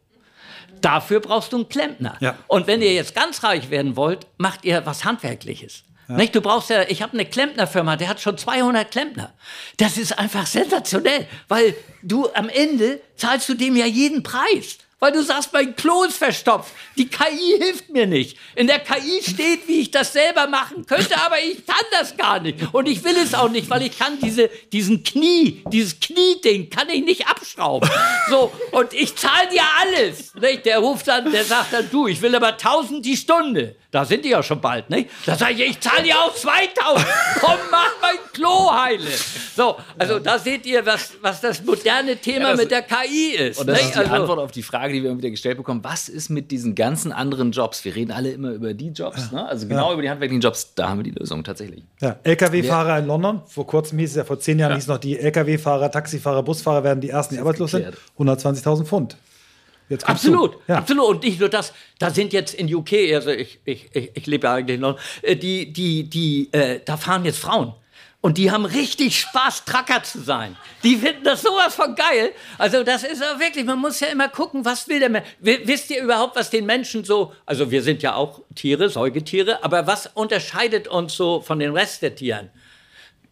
Dafür 0.82 1.20
brauchst 1.20 1.54
du 1.54 1.58
einen 1.58 1.70
Klempner. 1.70 2.18
Ja. 2.20 2.38
Und 2.48 2.68
wenn 2.68 2.82
ihr 2.82 2.94
jetzt 2.94 3.16
ganz 3.16 3.44
reich 3.44 3.70
werden 3.70 3.96
wollt, 3.96 4.28
macht 4.38 4.66
ihr 4.66 4.86
was 4.86 5.06
Handwerkliches. 5.06 5.84
Ja. 6.08 6.16
Nicht? 6.16 6.36
Du 6.36 6.42
brauchst 6.42 6.70
ja, 6.70 6.84
ich 6.88 7.02
habe 7.02 7.14
eine 7.14 7.26
Klempnerfirma, 7.26 7.96
der 7.96 8.10
hat 8.10 8.20
schon 8.20 8.38
200 8.38 8.92
Klempner. 8.92 9.34
Das 9.78 9.98
ist 9.98 10.18
einfach 10.18 10.46
sensationell, 10.46 11.28
weil 11.48 11.76
du 12.02 12.28
am 12.34 12.50
Ende 12.50 13.00
zahlst 13.16 13.48
du 13.50 13.54
dem 13.54 13.76
ja 13.76 13.86
jeden 13.86 14.24
Preis 14.24 14.80
weil 15.02 15.12
du 15.12 15.24
sagst, 15.24 15.52
mein 15.52 15.76
Klo 15.76 16.04
ist 16.04 16.18
verstopft. 16.18 16.72
Die 16.96 17.08
KI 17.08 17.58
hilft 17.58 17.90
mir 17.90 18.06
nicht. 18.06 18.38
In 18.56 18.68
der 18.68 18.80
KI 18.80 19.20
steht, 19.28 19.68
wie 19.68 19.82
ich 19.82 19.90
das 19.90 20.14
selber 20.14 20.46
machen 20.46 20.86
könnte, 20.86 21.20
aber 21.26 21.42
ich 21.42 21.66
kann 21.66 21.84
das 21.92 22.16
gar 22.16 22.40
nicht. 22.40 22.72
Und 22.72 22.88
ich 22.88 23.04
will 23.04 23.16
es 23.18 23.34
auch 23.34 23.50
nicht, 23.50 23.68
weil 23.72 23.82
ich 23.82 23.98
kann 23.98 24.20
diese, 24.22 24.48
diesen 24.72 25.04
Knie, 25.04 25.64
dieses 25.72 26.00
Knieding 26.00 26.70
kann 26.70 26.88
ich 26.90 27.04
nicht 27.04 27.28
abschrauben. 27.28 27.90
So, 28.30 28.52
und 28.72 28.94
ich 28.94 29.16
zahle 29.16 29.50
dir 29.52 29.64
alles. 29.82 30.36
Nicht? 30.36 30.68
Der 30.68 30.78
ruft 30.78 31.08
dann, 31.08 31.32
der 31.32 31.46
sagt 31.46 31.74
dann, 31.74 31.90
du, 31.90 32.08
ich 32.08 32.22
will 32.22 32.36
aber 32.36 32.50
1000 32.50 33.04
die 33.04 33.18
Stunde. 33.18 33.76
Da 33.92 34.06
sind 34.06 34.24
die 34.24 34.30
ja 34.30 34.42
schon 34.42 34.62
bald, 34.62 34.90
nicht? 34.90 35.10
Da 35.26 35.36
sage 35.36 35.54
ich, 35.56 35.72
ich 35.72 35.80
zahle 35.82 36.04
dir 36.04 36.16
auch 36.16 36.34
2000. 36.34 37.06
Komm, 37.42 37.58
mach 37.70 37.92
mein 38.02 38.16
Klo 38.32 38.72
heile. 38.72 39.10
So, 39.54 39.76
also 39.98 40.20
da 40.20 40.40
seht 40.40 40.66
ihr, 40.66 40.86
was, 40.86 41.12
was 41.22 41.42
das 41.42 41.62
moderne 41.62 42.16
Thema 42.16 42.46
ja, 42.46 42.52
das, 42.52 42.60
mit 42.62 42.72
der 42.72 42.84
KI 42.84 43.36
ist. 43.36 43.60
Und 43.60 43.68
das 43.68 43.80
nicht? 43.80 43.88
ist 43.88 43.96
die 43.96 44.00
also, 44.00 44.14
Antwort 44.14 44.40
auf 44.40 44.52
die 44.52 44.64
Frage, 44.64 44.94
die 44.94 45.04
wir 45.04 45.10
immer 45.10 45.20
wieder 45.20 45.30
gestellt 45.30 45.58
bekommen. 45.58 45.84
Was 45.84 46.08
ist 46.08 46.30
mit 46.30 46.52
diesen 46.52 46.74
ganzen 46.74 47.12
anderen 47.12 47.52
Jobs? 47.52 47.84
Wir 47.84 47.94
reden 47.94 48.14
alle 48.14 48.32
immer 48.32 48.52
über 48.52 48.74
die 48.74 48.92
Jobs, 48.92 49.30
ja. 49.30 49.42
ne? 49.42 49.50
also 49.50 49.68
genau 49.68 49.88
ja. 49.88 49.94
über 49.94 50.02
die 50.02 50.10
handwerklichen 50.10 50.42
Jobs. 50.42 50.74
Da 50.74 50.88
haben 50.88 51.00
wir 51.00 51.04
die 51.04 51.20
Lösung 51.20 51.44
tatsächlich. 51.44 51.84
Ja, 52.00 52.16
LKW-Fahrer 52.24 53.00
in 53.00 53.08
London. 53.08 53.42
Vor 53.46 53.68
kurzem 53.68 54.00
hieß 54.00 54.12
es 54.12 54.16
ja, 54.16 54.24
vor 54.24 54.40
zehn 54.40 54.58
Jahren 54.58 54.74
hieß 54.76 54.84
es 54.84 54.88
noch, 54.88 55.00
die 55.00 55.20
LKW-Fahrer, 55.20 55.92
Taxifahrer, 55.92 56.44
Busfahrer 56.44 56.86
werden 56.86 57.02
die 57.02 57.10
ersten, 57.10 57.36
die 57.36 57.42
arbeitslos 57.42 57.72
sind. 57.72 57.88
120.000 58.18 58.86
Pfund. 58.86 59.18
Absolut, 60.04 60.58
ja. 60.68 60.76
absolut. 60.78 61.08
Und 61.08 61.24
nicht 61.24 61.40
nur 61.40 61.50
das, 61.50 61.74
da 62.00 62.10
sind 62.10 62.34
jetzt 62.34 62.54
in 62.54 62.74
UK, 62.74 62.94
also 63.14 63.32
ich, 63.32 63.60
ich, 63.66 63.90
ich, 63.94 64.12
ich 64.14 64.28
lebe 64.28 64.48
ja 64.48 64.56
eigentlich 64.56 64.80
noch, 64.80 65.00
äh, 65.22 65.36
die, 65.36 65.72
die, 65.72 66.10
die, 66.10 66.50
äh, 66.52 66.80
da 66.84 66.98
fahren 66.98 67.26
jetzt 67.26 67.40
Frauen. 67.40 67.74
Und 68.24 68.38
die 68.38 68.52
haben 68.52 68.66
richtig 68.66 69.20
Spaß, 69.20 69.66
Tracker 69.66 70.04
zu 70.04 70.20
sein. 70.20 70.56
Die 70.84 70.96
finden 70.96 71.24
das 71.24 71.42
sowas 71.42 71.74
von 71.74 71.96
geil. 71.96 72.32
Also 72.60 72.84
das 72.84 73.04
ist 73.04 73.20
ja 73.20 73.40
wirklich, 73.40 73.66
man 73.66 73.80
muss 73.80 74.00
ja 74.00 74.08
immer 74.08 74.30
gucken, 74.30 74.64
was 74.64 74.88
will 74.88 75.00
der 75.00 75.10
Mensch. 75.10 75.26
Wisst 75.40 75.90
ihr 75.90 76.04
überhaupt, 76.04 76.36
was 76.36 76.52
den 76.52 76.68
Menschen 76.68 77.04
so, 77.04 77.34
also 77.48 77.72
wir 77.72 77.82
sind 77.82 78.04
ja 78.04 78.14
auch 78.14 78.42
Tiere, 78.54 78.90
Säugetiere, 78.90 79.64
aber 79.64 79.88
was 79.88 80.06
unterscheidet 80.14 80.88
uns 80.88 81.16
so 81.16 81.42
von 81.42 81.58
den 81.58 81.72
Rest 81.72 82.04
der 82.04 82.14
Tieren? 82.14 82.52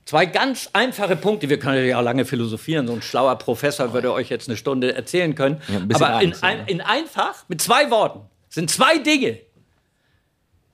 Zwei 0.09 0.25
ganz 0.25 0.71
einfache 0.73 1.15
Punkte. 1.15 1.49
Wir 1.49 1.59
können 1.59 1.87
ja 1.87 1.99
auch 1.99 2.03
lange 2.03 2.25
philosophieren. 2.25 2.87
So 2.87 2.93
ein 2.93 3.03
schlauer 3.03 3.35
Professor 3.35 3.93
würde 3.93 4.11
euch 4.11 4.29
jetzt 4.29 4.49
eine 4.49 4.57
Stunde 4.57 4.95
erzählen 4.95 5.35
können. 5.35 5.61
Ja, 5.67 5.77
ein 5.77 5.93
Aber 5.93 6.21
in, 6.23 6.33
ein, 6.41 6.65
in 6.65 6.81
einfach, 6.81 7.47
mit 7.47 7.61
zwei 7.61 7.91
Worten, 7.91 8.21
sind 8.49 8.71
zwei 8.71 8.97
Dinge. 8.97 9.37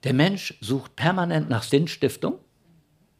Der 0.04 0.14
Mensch 0.14 0.54
sucht 0.62 0.96
permanent 0.96 1.50
nach 1.50 1.64
Sinnstiftung. 1.64 2.38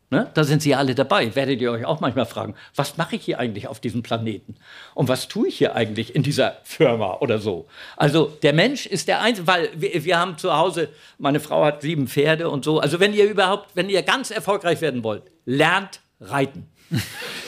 Ne? 0.08 0.30
Da 0.32 0.44
sind 0.44 0.62
Sie 0.62 0.74
alle 0.74 0.94
dabei. 0.94 1.34
Werdet 1.34 1.60
ihr 1.60 1.70
euch 1.70 1.84
auch 1.84 2.00
manchmal 2.00 2.24
fragen, 2.24 2.54
was 2.74 2.96
mache 2.96 3.16
ich 3.16 3.24
hier 3.26 3.38
eigentlich 3.38 3.68
auf 3.68 3.80
diesem 3.80 4.02
Planeten? 4.02 4.56
Und 4.94 5.08
was 5.08 5.28
tue 5.28 5.48
ich 5.48 5.58
hier 5.58 5.76
eigentlich 5.76 6.14
in 6.14 6.22
dieser 6.22 6.56
Firma 6.64 7.18
oder 7.20 7.40
so? 7.40 7.66
Also 7.98 8.32
der 8.42 8.54
Mensch 8.54 8.86
ist 8.86 9.06
der 9.06 9.20
Einzige, 9.20 9.46
weil 9.46 9.68
wir, 9.76 10.02
wir 10.02 10.18
haben 10.18 10.38
zu 10.38 10.56
Hause, 10.56 10.88
meine 11.18 11.40
Frau 11.40 11.62
hat 11.62 11.82
sieben 11.82 12.08
Pferde 12.08 12.48
und 12.48 12.64
so. 12.64 12.80
Also 12.80 13.00
wenn 13.00 13.12
ihr 13.12 13.28
überhaupt, 13.28 13.68
wenn 13.74 13.90
ihr 13.90 14.02
ganz 14.02 14.30
erfolgreich 14.30 14.80
werden 14.80 15.04
wollt, 15.04 15.24
lernt 15.44 16.00
reiten. 16.20 16.68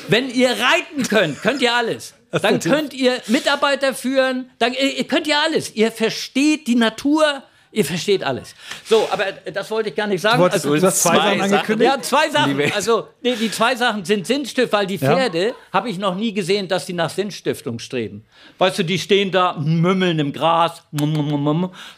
Wenn 0.08 0.30
ihr 0.30 0.50
reiten 0.50 1.04
könnt, 1.08 1.42
könnt 1.42 1.62
ihr 1.62 1.74
alles. 1.74 2.14
Dann 2.30 2.60
könnt 2.60 2.92
ihr 2.92 3.22
Mitarbeiter 3.28 3.94
führen, 3.94 4.50
dann 4.58 4.74
ihr 4.74 5.04
könnt 5.04 5.26
ihr 5.26 5.38
alles. 5.38 5.74
Ihr 5.74 5.90
versteht 5.90 6.66
die 6.66 6.74
Natur, 6.74 7.42
Ihr 7.70 7.84
versteht 7.84 8.24
alles. 8.24 8.54
So, 8.84 9.06
aber 9.10 9.26
das 9.52 9.70
wollte 9.70 9.90
ich 9.90 9.94
gar 9.94 10.06
nicht 10.06 10.22
sagen. 10.22 10.38
Du, 10.38 10.50
also, 10.50 10.74
du 10.74 10.82
hast 10.82 11.02
zwei, 11.02 11.10
zwei 11.10 11.36
Sachen 11.36 11.40
angekündigt? 11.42 11.90
Ja, 11.94 12.02
zwei 12.02 12.30
Sachen. 12.30 12.72
Also, 12.74 13.08
nee, 13.22 13.34
die 13.36 13.50
zwei 13.50 13.76
Sachen 13.76 14.04
sind 14.04 14.26
Sinnstift, 14.26 14.72
weil 14.72 14.86
die 14.86 14.98
Pferde 14.98 15.48
ja. 15.48 15.54
habe 15.72 15.90
ich 15.90 15.98
noch 15.98 16.14
nie 16.14 16.32
gesehen, 16.32 16.66
dass 16.68 16.86
sie 16.86 16.94
nach 16.94 17.10
Sinnstiftung 17.10 17.78
streben. 17.78 18.24
Weißt 18.56 18.78
du, 18.78 18.84
die 18.84 18.98
stehen 18.98 19.30
da, 19.30 19.54
mümmeln 19.58 20.18
im 20.18 20.32
Gras, 20.32 20.82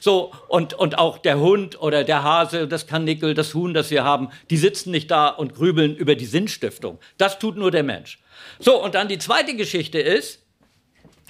so, 0.01 0.33
und, 0.49 0.75
und 0.75 0.99
auch 0.99 1.19
der 1.19 1.39
Hund 1.39 1.81
oder 1.81 2.03
der 2.03 2.23
Hase, 2.25 2.67
das 2.67 2.87
Kanickel, 2.87 3.35
das 3.35 3.55
Huhn, 3.55 3.73
das 3.73 3.91
wir 3.91 4.03
haben, 4.03 4.31
die 4.51 4.57
sitzen 4.57 4.91
nicht 4.91 5.11
da 5.11 5.29
und 5.29 5.55
grübeln 5.55 5.95
über 5.95 6.17
die 6.17 6.27
Sinnstiftung. 6.27 6.99
Das 7.17 7.39
tut 7.39 7.57
nur 7.57 7.71
der 7.71 7.85
Mensch. 7.85 8.19
So, 8.59 8.83
und 8.83 8.95
dann 8.95 9.09
die 9.09 9.19
zweite 9.19 9.55
Geschichte 9.55 10.01
ist 10.01 10.41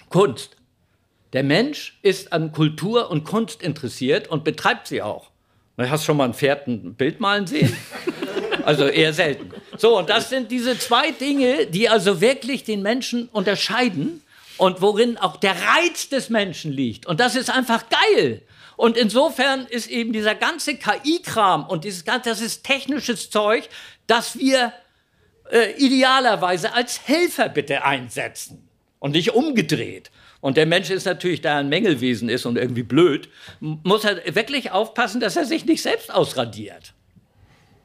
Kunst. 0.08 0.56
Der 1.32 1.42
Mensch 1.44 1.98
ist 2.02 2.32
an 2.32 2.52
Kultur 2.52 3.10
und 3.10 3.24
Kunst 3.24 3.62
interessiert 3.62 4.28
und 4.28 4.44
betreibt 4.44 4.88
sie 4.88 5.02
auch. 5.02 5.30
Du 5.76 5.88
hast 5.88 6.04
schon 6.04 6.16
mal 6.16 6.24
ein 6.24 6.34
Pferd 6.34 6.66
ein 6.66 6.94
Bild 6.94 7.20
malen 7.20 7.46
sehen? 7.46 7.76
Also 8.62 8.86
eher 8.86 9.14
selten. 9.14 9.50
So, 9.78 9.98
und 9.98 10.10
das 10.10 10.28
sind 10.28 10.50
diese 10.50 10.78
zwei 10.78 11.12
Dinge, 11.12 11.66
die 11.66 11.88
also 11.88 12.20
wirklich 12.20 12.62
den 12.62 12.82
Menschen 12.82 13.30
unterscheiden 13.32 14.22
und 14.58 14.82
worin 14.82 15.16
auch 15.16 15.38
der 15.38 15.54
Reiz 15.54 16.10
des 16.10 16.28
Menschen 16.28 16.70
liegt. 16.70 17.06
Und 17.06 17.20
das 17.20 17.36
ist 17.36 17.48
einfach 17.48 17.84
geil. 17.88 18.42
Und 18.76 18.98
insofern 18.98 19.66
ist 19.66 19.88
eben 19.88 20.12
dieser 20.12 20.34
ganze 20.34 20.76
KI-Kram 20.76 21.66
und 21.66 21.84
dieses 21.84 22.04
ganze, 22.04 22.28
das 22.28 22.42
ist 22.42 22.64
technisches 22.64 23.30
Zeug, 23.30 23.68
das 24.06 24.38
wir 24.38 24.74
äh, 25.50 25.72
idealerweise 25.78 26.74
als 26.74 27.08
Helfer 27.08 27.48
bitte 27.48 27.84
einsetzen 27.84 28.68
und 28.98 29.12
nicht 29.12 29.32
umgedreht. 29.34 30.10
Und 30.40 30.56
der 30.56 30.66
Mensch 30.66 30.90
ist 30.90 31.04
natürlich, 31.04 31.40
da 31.40 31.58
ein 31.58 31.68
Mängelwesen 31.68 32.28
ist 32.28 32.46
und 32.46 32.56
irgendwie 32.56 32.82
blöd, 32.82 33.28
muss 33.60 34.04
er 34.04 34.34
wirklich 34.34 34.70
aufpassen, 34.70 35.20
dass 35.20 35.36
er 35.36 35.44
sich 35.44 35.66
nicht 35.66 35.82
selbst 35.82 36.12
ausradiert. 36.12 36.94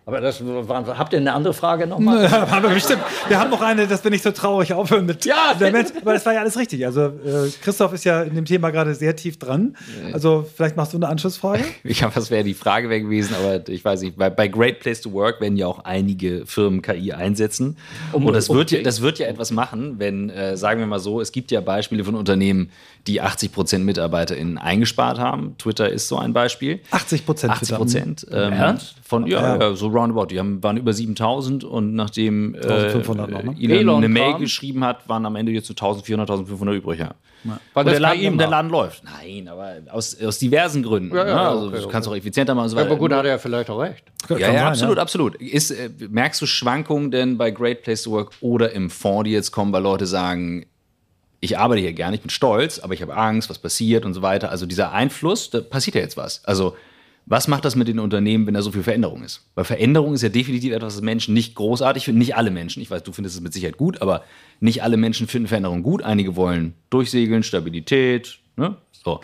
Aber 0.08 0.22
das 0.22 0.46
war, 0.46 0.98
habt 1.00 1.14
ihr 1.14 1.20
eine 1.20 1.34
andere 1.34 1.56
Frage 1.56 1.88
nochmal? 1.88 2.30
Haben 2.52 2.64
wir 2.64 2.76
bestimmt. 2.76 3.02
Wir 3.28 3.40
haben 3.40 3.50
noch 3.50 3.62
eine, 3.62 3.88
dass 3.88 4.04
wir 4.04 4.12
nicht 4.12 4.24
so 4.24 4.30
traurig 4.30 4.72
aufhören 4.72 5.08
mit 5.08 5.26
ja, 5.26 5.56
der 5.60 5.72
Mensch. 5.72 5.90
Aber 6.00 6.14
das 6.14 6.24
war 6.28 6.34
ja 6.34 6.42
alles 6.42 6.60
richtig. 6.60 6.86
Also 6.86 7.06
äh, 7.06 7.50
Christoph 7.64 7.92
ist 7.94 8.06
ja 8.06 8.22
in 8.22 8.36
dem 8.36 8.46
Thema 8.46 8.70
gerade 8.70 8.94
sehr 8.94 9.16
tief 9.16 9.40
dran. 9.40 9.76
Also 10.14 10.46
vielleicht 10.56 10.78
machst 10.78 10.94
du 10.94 10.98
eine 10.98 11.08
Anschlussfrage? 11.08 11.64
Ja, 11.96 12.14
was 12.14 12.30
wäre 12.30 12.44
die 12.44 12.54
Frage 12.54 12.90
wäre 12.90 13.02
gewesen, 13.02 13.36
aber 13.36 13.68
ich 13.70 13.84
weiß 13.84 14.02
nicht. 14.02 14.18
Bei, 14.18 14.30
bei, 14.30 14.48
Great 14.48 14.80
Place 14.80 15.02
to 15.02 15.14
Work 15.14 15.40
werden 15.40 15.56
ja 15.56 15.66
auch 15.66 15.80
einige 15.86 16.46
Firmen 16.46 16.82
KI 16.82 17.14
einsetzen. 17.14 17.78
Um, 18.12 18.26
Und 18.26 18.34
das, 18.34 18.50
okay. 18.50 18.58
wird 18.58 18.72
ja, 18.72 18.82
das 18.82 19.02
wird 19.02 19.20
ja 19.20 19.28
etwas 19.28 19.52
machen, 19.52 19.96
wenn, 19.98 20.30
äh, 20.30 20.58
sagen 20.58 20.82
wir 20.82 20.88
mal 20.88 21.00
so, 21.00 21.22
es 21.22 21.32
gibt 21.32 21.52
ja 21.52 21.62
Beispiele 21.62 22.04
von 22.04 22.16
Unternehmen, 22.16 22.70
die 23.08 23.22
80 23.22 23.52
Prozent 23.52 23.86
MitarbeiterInnen 23.86 24.58
eingespart 24.58 25.20
haben. 25.20 25.56
Twitter 25.58 25.90
ist 25.90 26.08
so 26.08 26.18
ein 26.18 26.34
Beispiel. 26.34 26.80
80 26.92 27.26
Prozent? 27.26 27.54
80 27.54 27.76
Prozent. 27.76 28.28
Ähm, 28.32 28.78
von, 29.04 29.28
ja, 29.28 29.58
ja, 29.58 29.76
so 29.76 29.88
roundabout. 29.88 30.28
Die 30.28 30.40
haben, 30.40 30.64
waren 30.64 30.78
über 30.78 30.92
7000 30.92 31.64
und 31.64 31.94
nachdem 31.94 32.56
äh, 32.56 32.58
1500 32.58 33.30
noch, 33.30 33.44
ne? 33.44 33.56
Elon 33.62 33.98
eine 33.98 34.10
Mail 34.10 34.32
kam. 34.32 34.42
geschrieben 34.42 34.84
hat, 34.84 35.08
waren 35.08 35.26
am 35.26 35.36
Ende 35.36 35.52
jetzt 35.52 35.68
so 35.68 35.74
1400, 35.74 36.30
1500 36.30 36.76
übrig. 36.76 37.00
Ja. 37.00 37.12
Weil 37.44 37.86
Und 37.86 37.86
das 37.86 37.94
der 37.94 38.00
Laden, 38.00 38.38
der. 38.40 38.48
Laden 38.48 38.72
läuft. 38.72 39.04
Nein, 39.04 39.48
aber 39.48 39.76
aus, 39.92 40.20
aus 40.20 40.40
diversen 40.40 40.82
Gründen. 40.82 41.16
Ja, 41.16 41.28
ja, 41.28 41.36
ne? 41.36 41.42
also 41.42 41.68
okay, 41.68 41.82
du 41.82 41.88
kannst 41.88 42.10
auch 42.10 42.16
effizienter 42.16 42.56
machen 42.56 42.70
so. 42.70 42.78
Aber 42.78 42.96
gut, 42.96 43.12
da 43.12 43.18
hat 43.18 43.26
er 43.26 43.32
ja 43.34 43.38
vielleicht 43.38 43.70
auch 43.70 43.80
recht. 43.80 44.04
Ja, 44.30 44.38
ja, 44.38 44.48
sein, 44.48 44.60
absolut, 44.64 44.98
absolut. 44.98 45.36
Ist, 45.36 45.70
äh, 45.70 45.90
merkst 46.10 46.42
du 46.42 46.48
Schwankungen 46.48 47.12
denn 47.12 47.38
bei 47.38 47.52
Great 47.52 47.84
Place 47.84 48.02
to 48.04 48.12
Work 48.12 48.32
oder 48.42 48.72
im 48.72 48.90
Fonds, 48.90 49.26
die 49.26 49.32
jetzt 49.32 49.52
kommen, 49.52 49.72
weil 49.72 49.84
Leute 49.84 50.08
sagen, 50.08 50.66
ich 51.40 51.58
arbeite 51.58 51.82
hier 51.82 51.94
gerne, 51.94 52.16
ich 52.16 52.22
bin 52.22 52.30
stolz, 52.30 52.80
aber 52.80 52.94
ich 52.94 53.02
habe 53.02 53.16
Angst, 53.16 53.50
was 53.50 53.60
passiert 53.60 54.06
und 54.06 54.14
so 54.14 54.22
weiter. 54.22 54.50
Also 54.50 54.66
dieser 54.66 54.92
Einfluss, 54.92 55.50
da 55.50 55.62
passiert 55.62 55.96
ja 55.96 56.02
jetzt 56.02 56.18
was. 56.18 56.44
Also 56.46 56.76
was 57.28 57.48
macht 57.48 57.66
das 57.66 57.76
mit 57.76 57.88
den 57.88 57.98
Unternehmen, 57.98 58.46
wenn 58.46 58.54
da 58.54 58.62
so 58.62 58.72
viel 58.72 58.84
Veränderung 58.84 59.24
ist? 59.24 59.42
Weil 59.56 59.66
Veränderung 59.66 60.14
ist 60.14 60.22
ja 60.22 60.30
definitiv 60.30 60.72
etwas, 60.72 60.96
was 60.96 61.02
Menschen 61.02 61.34
nicht 61.34 61.56
großartig 61.56 62.06
finden. 62.06 62.20
Nicht 62.20 62.36
alle 62.36 62.52
Menschen. 62.52 62.82
Ich 62.84 62.92
weiß, 62.92 63.02
du 63.02 63.12
findest 63.12 63.36
es 63.36 63.42
mit 63.42 63.52
Sicherheit 63.52 63.78
gut, 63.78 64.02
aber 64.02 64.24
nicht 64.60 64.84
alle 64.84 64.96
Menschen 64.96 65.28
finden 65.28 65.48
Veränderung 65.48 65.82
gut. 65.82 66.04
Einige 66.04 66.36
wollen 66.36 66.76
durchsegeln, 66.92 67.42
Stabilität. 67.42 68.38
Ne? 68.58 68.76
So. 68.92 69.22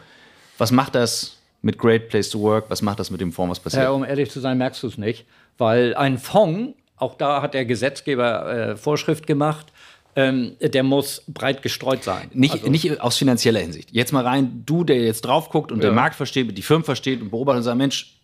Was 0.57 0.72
macht 0.72 0.95
das 0.95 1.38
mit 1.62 1.78
Great 1.78 2.09
Place 2.09 2.32
to 2.32 2.41
Work? 2.41 2.66
Was 2.70 2.82
macht 2.82 2.99
das 2.99 3.12
mit 3.12 3.22
dem 3.22 3.32
Fonds, 3.32 3.51
was 3.51 3.59
passiert? 3.59 3.84
Ja, 3.84 3.91
um 3.91 4.03
ehrlich 4.03 4.32
zu 4.32 4.39
sein, 4.39 4.57
merkst 4.57 4.82
du 4.82 4.88
es 4.88 4.97
nicht. 4.97 5.26
Weil 5.59 5.93
ein 5.93 6.18
Fonds, 6.18 6.74
auch 6.97 7.16
da 7.16 7.43
hat 7.43 7.53
der 7.53 7.66
Gesetzgeber 7.66 8.51
äh, 8.51 8.76
Vorschrift 8.78 9.28
gemacht, 9.28 9.68
ähm, 10.16 10.53
der 10.62 10.84
muss 10.84 11.24
breit 11.28 11.62
gestreut 11.62 12.03
sein. 12.03 12.30
Nicht, 12.34 12.53
Also- 12.53 12.70
nicht 12.70 12.99
aus 13.01 13.18
finanzieller 13.18 13.59
Hinsicht. 13.59 13.89
Jetzt 13.91 14.12
mal 14.12 14.26
rein, 14.26 14.64
du, 14.66 14.84
der 14.84 14.97
jetzt 15.01 15.22
drauf 15.22 15.49
guckt 15.49 15.72
und 15.72 15.82
den 15.84 15.95
Markt 15.95 16.16
versteht, 16.16 16.57
die 16.57 16.62
Firmen 16.62 16.84
versteht 16.84 17.22
und 17.22 17.30
beobachtet 17.32 17.59
und 17.59 17.64
sagt, 17.64 17.78
Mensch, 17.78 18.20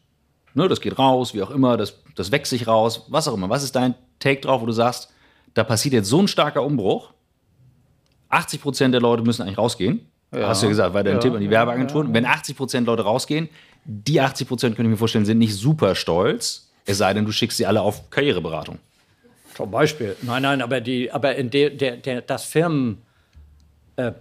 ne, 0.53 0.67
das 0.67 0.81
geht 0.81 0.97
raus, 0.99 1.33
wie 1.33 1.41
auch 1.43 1.51
immer, 1.51 1.77
das, 1.77 1.93
das 2.15 2.31
wächst 2.31 2.49
sich 2.49 2.67
raus, 2.67 3.05
was 3.07 3.27
auch 3.27 3.33
immer. 3.33 3.49
Was 3.49 3.63
ist 3.63 3.75
dein 3.75 3.95
Take 4.19 4.41
drauf, 4.41 4.61
wo 4.61 4.65
du 4.65 4.71
sagst, 4.73 5.09
da 5.53 5.63
passiert 5.63 5.93
jetzt 5.93 6.09
so 6.09 6.19
ein 6.19 6.27
starker 6.27 6.63
Umbruch, 6.63 7.11
80 8.29 8.61
Prozent 8.61 8.93
der 8.93 9.01
Leute 9.01 9.23
müssen 9.23 9.43
eigentlich 9.43 9.57
rausgehen. 9.57 10.01
Hast 10.33 10.61
du 10.61 10.65
ja 10.65 10.69
gesagt, 10.71 10.93
war 10.93 11.03
dein 11.03 11.19
Tipp 11.21 11.33
an 11.33 11.39
die 11.39 11.49
Werbeagenturen. 11.49 12.13
Wenn 12.13 12.25
80 12.25 12.57
Prozent 12.57 12.85
Leute 12.87 13.03
rausgehen, 13.03 13.47
die 13.85 14.19
80 14.19 14.47
Prozent, 14.47 14.75
könnte 14.75 14.89
ich 14.89 14.91
mir 14.91 14.97
vorstellen, 14.97 15.25
sind 15.25 15.37
nicht 15.37 15.55
super 15.55 15.95
stolz, 15.95 16.69
es 16.85 16.97
sei 16.97 17.13
denn, 17.13 17.23
du 17.25 17.31
schickst 17.31 17.57
sie 17.57 17.65
alle 17.65 17.81
auf 17.81 18.09
Karriereberatung. 18.09 18.79
Zum 19.57 19.71
Beispiel. 19.71 20.15
Nein, 20.21 20.43
nein, 20.43 20.61
aber, 20.61 20.81
die, 20.81 21.11
aber 21.11 21.35
in 21.35 21.49
der, 21.49 21.71
der, 21.71 21.97
der, 21.97 22.21
das 22.21 22.45
Firmen 22.45 23.01
äh, 23.95 24.11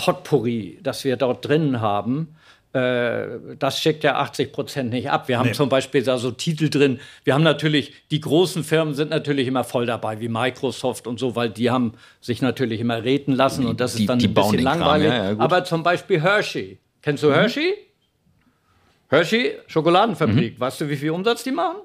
das 0.82 1.04
wir 1.04 1.16
dort 1.16 1.46
drin 1.46 1.80
haben, 1.82 2.34
äh, 2.72 3.56
das 3.58 3.78
schickt 3.80 4.02
ja 4.02 4.16
80 4.16 4.50
Prozent 4.50 4.90
nicht 4.90 5.10
ab. 5.10 5.28
Wir 5.28 5.38
haben 5.38 5.52
zum 5.52 5.68
Beispiel 5.68 6.02
da 6.02 6.16
so 6.16 6.30
Titel 6.30 6.70
drin. 6.70 7.00
Wir 7.24 7.34
haben 7.34 7.42
natürlich, 7.42 7.92
die 8.10 8.20
großen 8.20 8.64
Firmen 8.64 8.94
sind 8.94 9.10
natürlich 9.10 9.46
immer 9.46 9.62
voll 9.64 9.84
dabei, 9.84 10.20
wie 10.20 10.28
Microsoft 10.28 11.06
und 11.06 11.20
so, 11.20 11.36
weil 11.36 11.50
die 11.50 11.70
haben 11.70 11.92
sich 12.22 12.40
natürlich 12.40 12.80
immer 12.80 13.04
reden 13.04 13.34
lassen 13.34 13.66
und 13.66 13.78
das 13.78 13.94
Die- 13.94 14.04
ist 14.04 14.08
dann 14.08 14.18
die 14.18 14.28
ein 14.28 14.34
bisschen 14.34 14.60
langweilig. 14.60 15.08
ja, 15.08 15.32
ja, 15.32 15.38
aber 15.38 15.64
zum 15.64 15.82
Beispiel 15.82 16.22
Hershey. 16.22 16.78
Kennst 17.02 17.22
du 17.22 17.30
Hershey? 17.32 17.74
Hershey, 19.10 19.52
Schokoladenfabrik. 19.66 20.58
Weißt 20.58 20.80
du, 20.80 20.88
wie 20.88 20.96
viel 20.96 21.10
Umsatz 21.10 21.44
die 21.44 21.52
machen? 21.52 21.76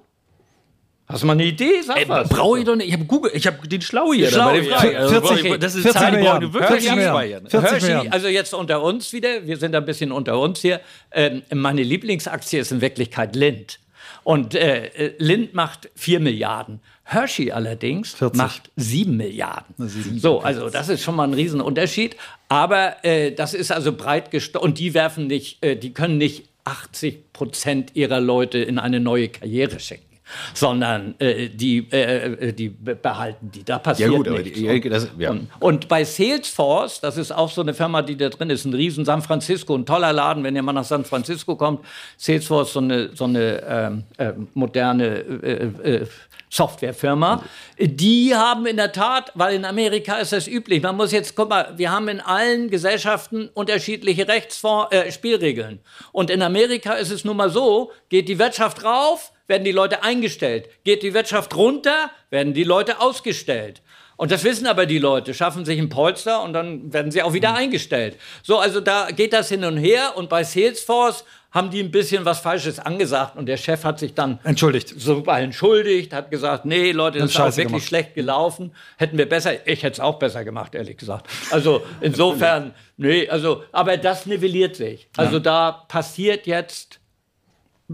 Hast 1.11 1.23
du 1.23 1.27
mal 1.27 1.33
eine 1.33 1.45
Idee? 1.45 1.81
Sag 1.85 2.07
was. 2.09 2.29
Brauche 2.29 2.59
ich 2.59 2.65
doch 2.65 2.75
nicht. 2.75 2.87
Ich 2.87 2.93
habe 2.93 3.05
Google, 3.05 3.31
ich 3.33 3.45
habe 3.47 3.67
den 3.67 3.81
Schlau 3.81 4.13
hier. 4.13 4.29
Schlau, 4.29 4.45
bei 4.51 4.59
der 4.59 4.63
ja. 4.69 4.77
Frage. 4.77 4.97
Also, 4.99 5.09
40 5.21 5.29
brauche 5.43 5.47
ich- 5.55 5.59
das 5.59 5.75
ist 5.75 5.81
40 5.83 6.01
Zahl, 6.01 6.11
die 6.11 6.17
brauche 6.23 6.43
ich 6.45 6.53
wirklich 6.53 6.69
40 6.69 6.83
nicht 6.89 6.95
Milliarden. 6.95 7.45
abspeichern. 7.45 7.49
40 7.49 7.71
Hershey, 7.71 7.85
Milliarden. 7.87 8.13
also 8.13 8.27
jetzt 8.27 8.53
unter 8.53 8.81
uns 8.83 9.13
wieder, 9.13 9.47
wir 9.47 9.57
sind 9.57 9.75
ein 9.75 9.85
bisschen 9.85 10.11
unter 10.11 10.39
uns 10.39 10.59
hier. 10.61 10.81
Ähm, 11.11 11.43
meine 11.53 11.83
Lieblingsaktie 11.83 12.59
ist 12.59 12.71
in 12.71 12.81
Wirklichkeit 12.81 13.35
Lind. 13.35 13.79
Und 14.23 14.53
äh, 14.55 14.85
äh, 14.87 15.13
Lind 15.17 15.53
macht 15.53 15.89
4 15.95 16.19
Milliarden. 16.19 16.79
Hershey 17.03 17.51
allerdings 17.51 18.13
40. 18.13 18.37
macht 18.37 18.71
7 18.75 19.17
Milliarden. 19.17 19.75
So, 20.19 20.39
also 20.41 20.69
das 20.69 20.89
ist 20.89 21.01
schon 21.03 21.15
mal 21.15 21.23
ein 21.27 21.33
Riesenunterschied. 21.33 22.15
Aber 22.47 23.03
äh, 23.03 23.31
das 23.31 23.53
ist 23.53 23.71
also 23.71 23.91
breit 23.93 24.31
gestreut. 24.31 24.61
Und 24.61 24.77
die 24.79 24.93
werfen 24.93 25.27
nicht, 25.27 25.63
äh, 25.63 25.75
die 25.75 25.93
können 25.93 26.17
nicht 26.17 26.45
80 26.63 27.33
Prozent 27.33 27.91
ihrer 27.95 28.19
Leute 28.21 28.59
in 28.59 28.77
eine 28.77 28.99
neue 28.99 29.29
Karriere 29.29 29.79
schicken. 29.79 30.05
Sondern 30.53 31.15
äh, 31.19 31.49
die, 31.49 31.87
äh, 31.91 32.47
äh, 32.49 32.53
die 32.53 32.69
be- 32.69 32.95
behalten 32.95 33.51
die. 33.51 33.63
Da 33.63 33.73
Ja 33.73 33.79
passiert 33.79 34.11
gut, 34.11 34.27
aber 34.27 34.39
nichts. 34.39 34.59
die, 34.59 34.89
das, 34.89 35.07
ja. 35.17 35.31
Und, 35.31 35.47
und 35.59 35.87
bei 35.87 36.03
Salesforce, 36.03 37.01
das 37.01 37.17
ist 37.17 37.31
auch 37.31 37.49
so 37.49 37.61
eine 37.61 37.73
Firma, 37.73 38.01
die 38.01 38.15
da 38.15 38.29
drin 38.29 38.49
ist, 38.49 38.65
ein 38.65 38.73
riesen 38.73 39.05
San 39.05 39.21
Francisco, 39.21 39.75
ein 39.75 39.85
toller 39.85 40.13
Laden, 40.13 40.43
wenn 40.43 40.55
ihr 40.55 40.63
mal 40.63 40.73
nach 40.73 40.83
San 40.85 41.05
Francisco 41.05 41.55
kommt. 41.55 41.85
Salesforce, 42.17 42.73
so 42.73 42.79
eine, 42.79 43.09
so 43.15 43.25
eine 43.25 43.63
ähm, 43.67 44.03
äh, 44.17 44.33
moderne 44.53 45.05
äh, 45.05 45.91
äh, 46.01 46.07
Softwarefirma. 46.49 47.43
Die 47.79 48.35
haben 48.35 48.65
in 48.65 48.75
der 48.75 48.91
Tat, 48.91 49.31
weil 49.35 49.55
in 49.55 49.63
Amerika 49.63 50.17
ist 50.17 50.33
das 50.33 50.47
üblich, 50.47 50.83
man 50.83 50.97
muss 50.97 51.13
jetzt, 51.13 51.35
guck 51.35 51.49
mal, 51.49 51.73
wir 51.77 51.91
haben 51.91 52.09
in 52.09 52.19
allen 52.19 52.69
Gesellschaften 52.69 53.49
unterschiedliche 53.53 54.27
Rechtsform, 54.27 54.87
Spielregeln. 55.11 55.79
Und 56.11 56.29
in 56.29 56.41
Amerika 56.41 56.93
ist 56.93 57.09
es 57.09 57.23
nun 57.23 57.37
mal 57.37 57.49
so, 57.49 57.91
geht 58.09 58.27
die 58.27 58.37
Wirtschaft 58.37 58.83
rauf, 58.83 59.31
werden 59.47 59.63
die 59.63 59.71
Leute 59.71 60.03
eingestellt. 60.03 60.69
Geht 60.83 61.03
die 61.03 61.13
Wirtschaft 61.13 61.55
runter, 61.55 62.11
werden 62.29 62.53
die 62.53 62.63
Leute 62.63 62.99
ausgestellt. 62.99 63.81
Und 64.21 64.29
das 64.31 64.43
wissen 64.43 64.67
aber 64.67 64.85
die 64.85 64.99
Leute, 64.99 65.33
schaffen 65.33 65.65
sich 65.65 65.79
ein 65.79 65.89
Polster 65.89 66.43
und 66.43 66.53
dann 66.53 66.93
werden 66.93 67.09
sie 67.11 67.23
auch 67.23 67.33
wieder 67.33 67.55
eingestellt. 67.55 68.17
So, 68.43 68.59
also 68.59 68.79
da 68.79 69.09
geht 69.09 69.33
das 69.33 69.49
hin 69.49 69.63
und 69.65 69.77
her 69.77 70.13
und 70.15 70.29
bei 70.29 70.43
Salesforce 70.43 71.25
haben 71.51 71.69
die 71.69 71.81
ein 71.81 71.91
bisschen 71.91 72.23
was 72.23 72.39
Falsches 72.39 72.79
angesagt 72.79 73.35
und 73.35 73.45
der 73.47 73.57
Chef 73.57 73.83
hat 73.83 73.99
sich 73.99 74.13
dann 74.13 74.39
Entschuldigt. 74.43 74.93
super 74.95 75.39
entschuldigt, 75.39 76.13
hat 76.13 76.31
gesagt, 76.31 76.65
nee, 76.65 76.91
Leute, 76.91 77.19
das 77.19 77.31
ist 77.31 77.39
auch 77.39 77.45
wirklich 77.47 77.67
gemacht. 77.67 77.83
schlecht 77.83 78.13
gelaufen. 78.15 78.73
Hätten 78.97 79.17
wir 79.17 79.27
besser, 79.27 79.67
ich 79.67 79.83
hätte 79.83 79.93
es 79.93 79.99
auch 79.99 80.17
besser 80.17 80.45
gemacht, 80.45 80.75
ehrlich 80.75 80.97
gesagt. 80.97 81.27
Also 81.49 81.83
insofern, 82.01 82.73
nee, 82.97 83.27
also, 83.27 83.63
aber 83.73 83.97
das 83.97 84.25
nivelliert 84.27 84.75
sich. 84.77 85.09
Also 85.17 85.39
da 85.39 85.71
passiert 85.89 86.47
jetzt, 86.47 87.00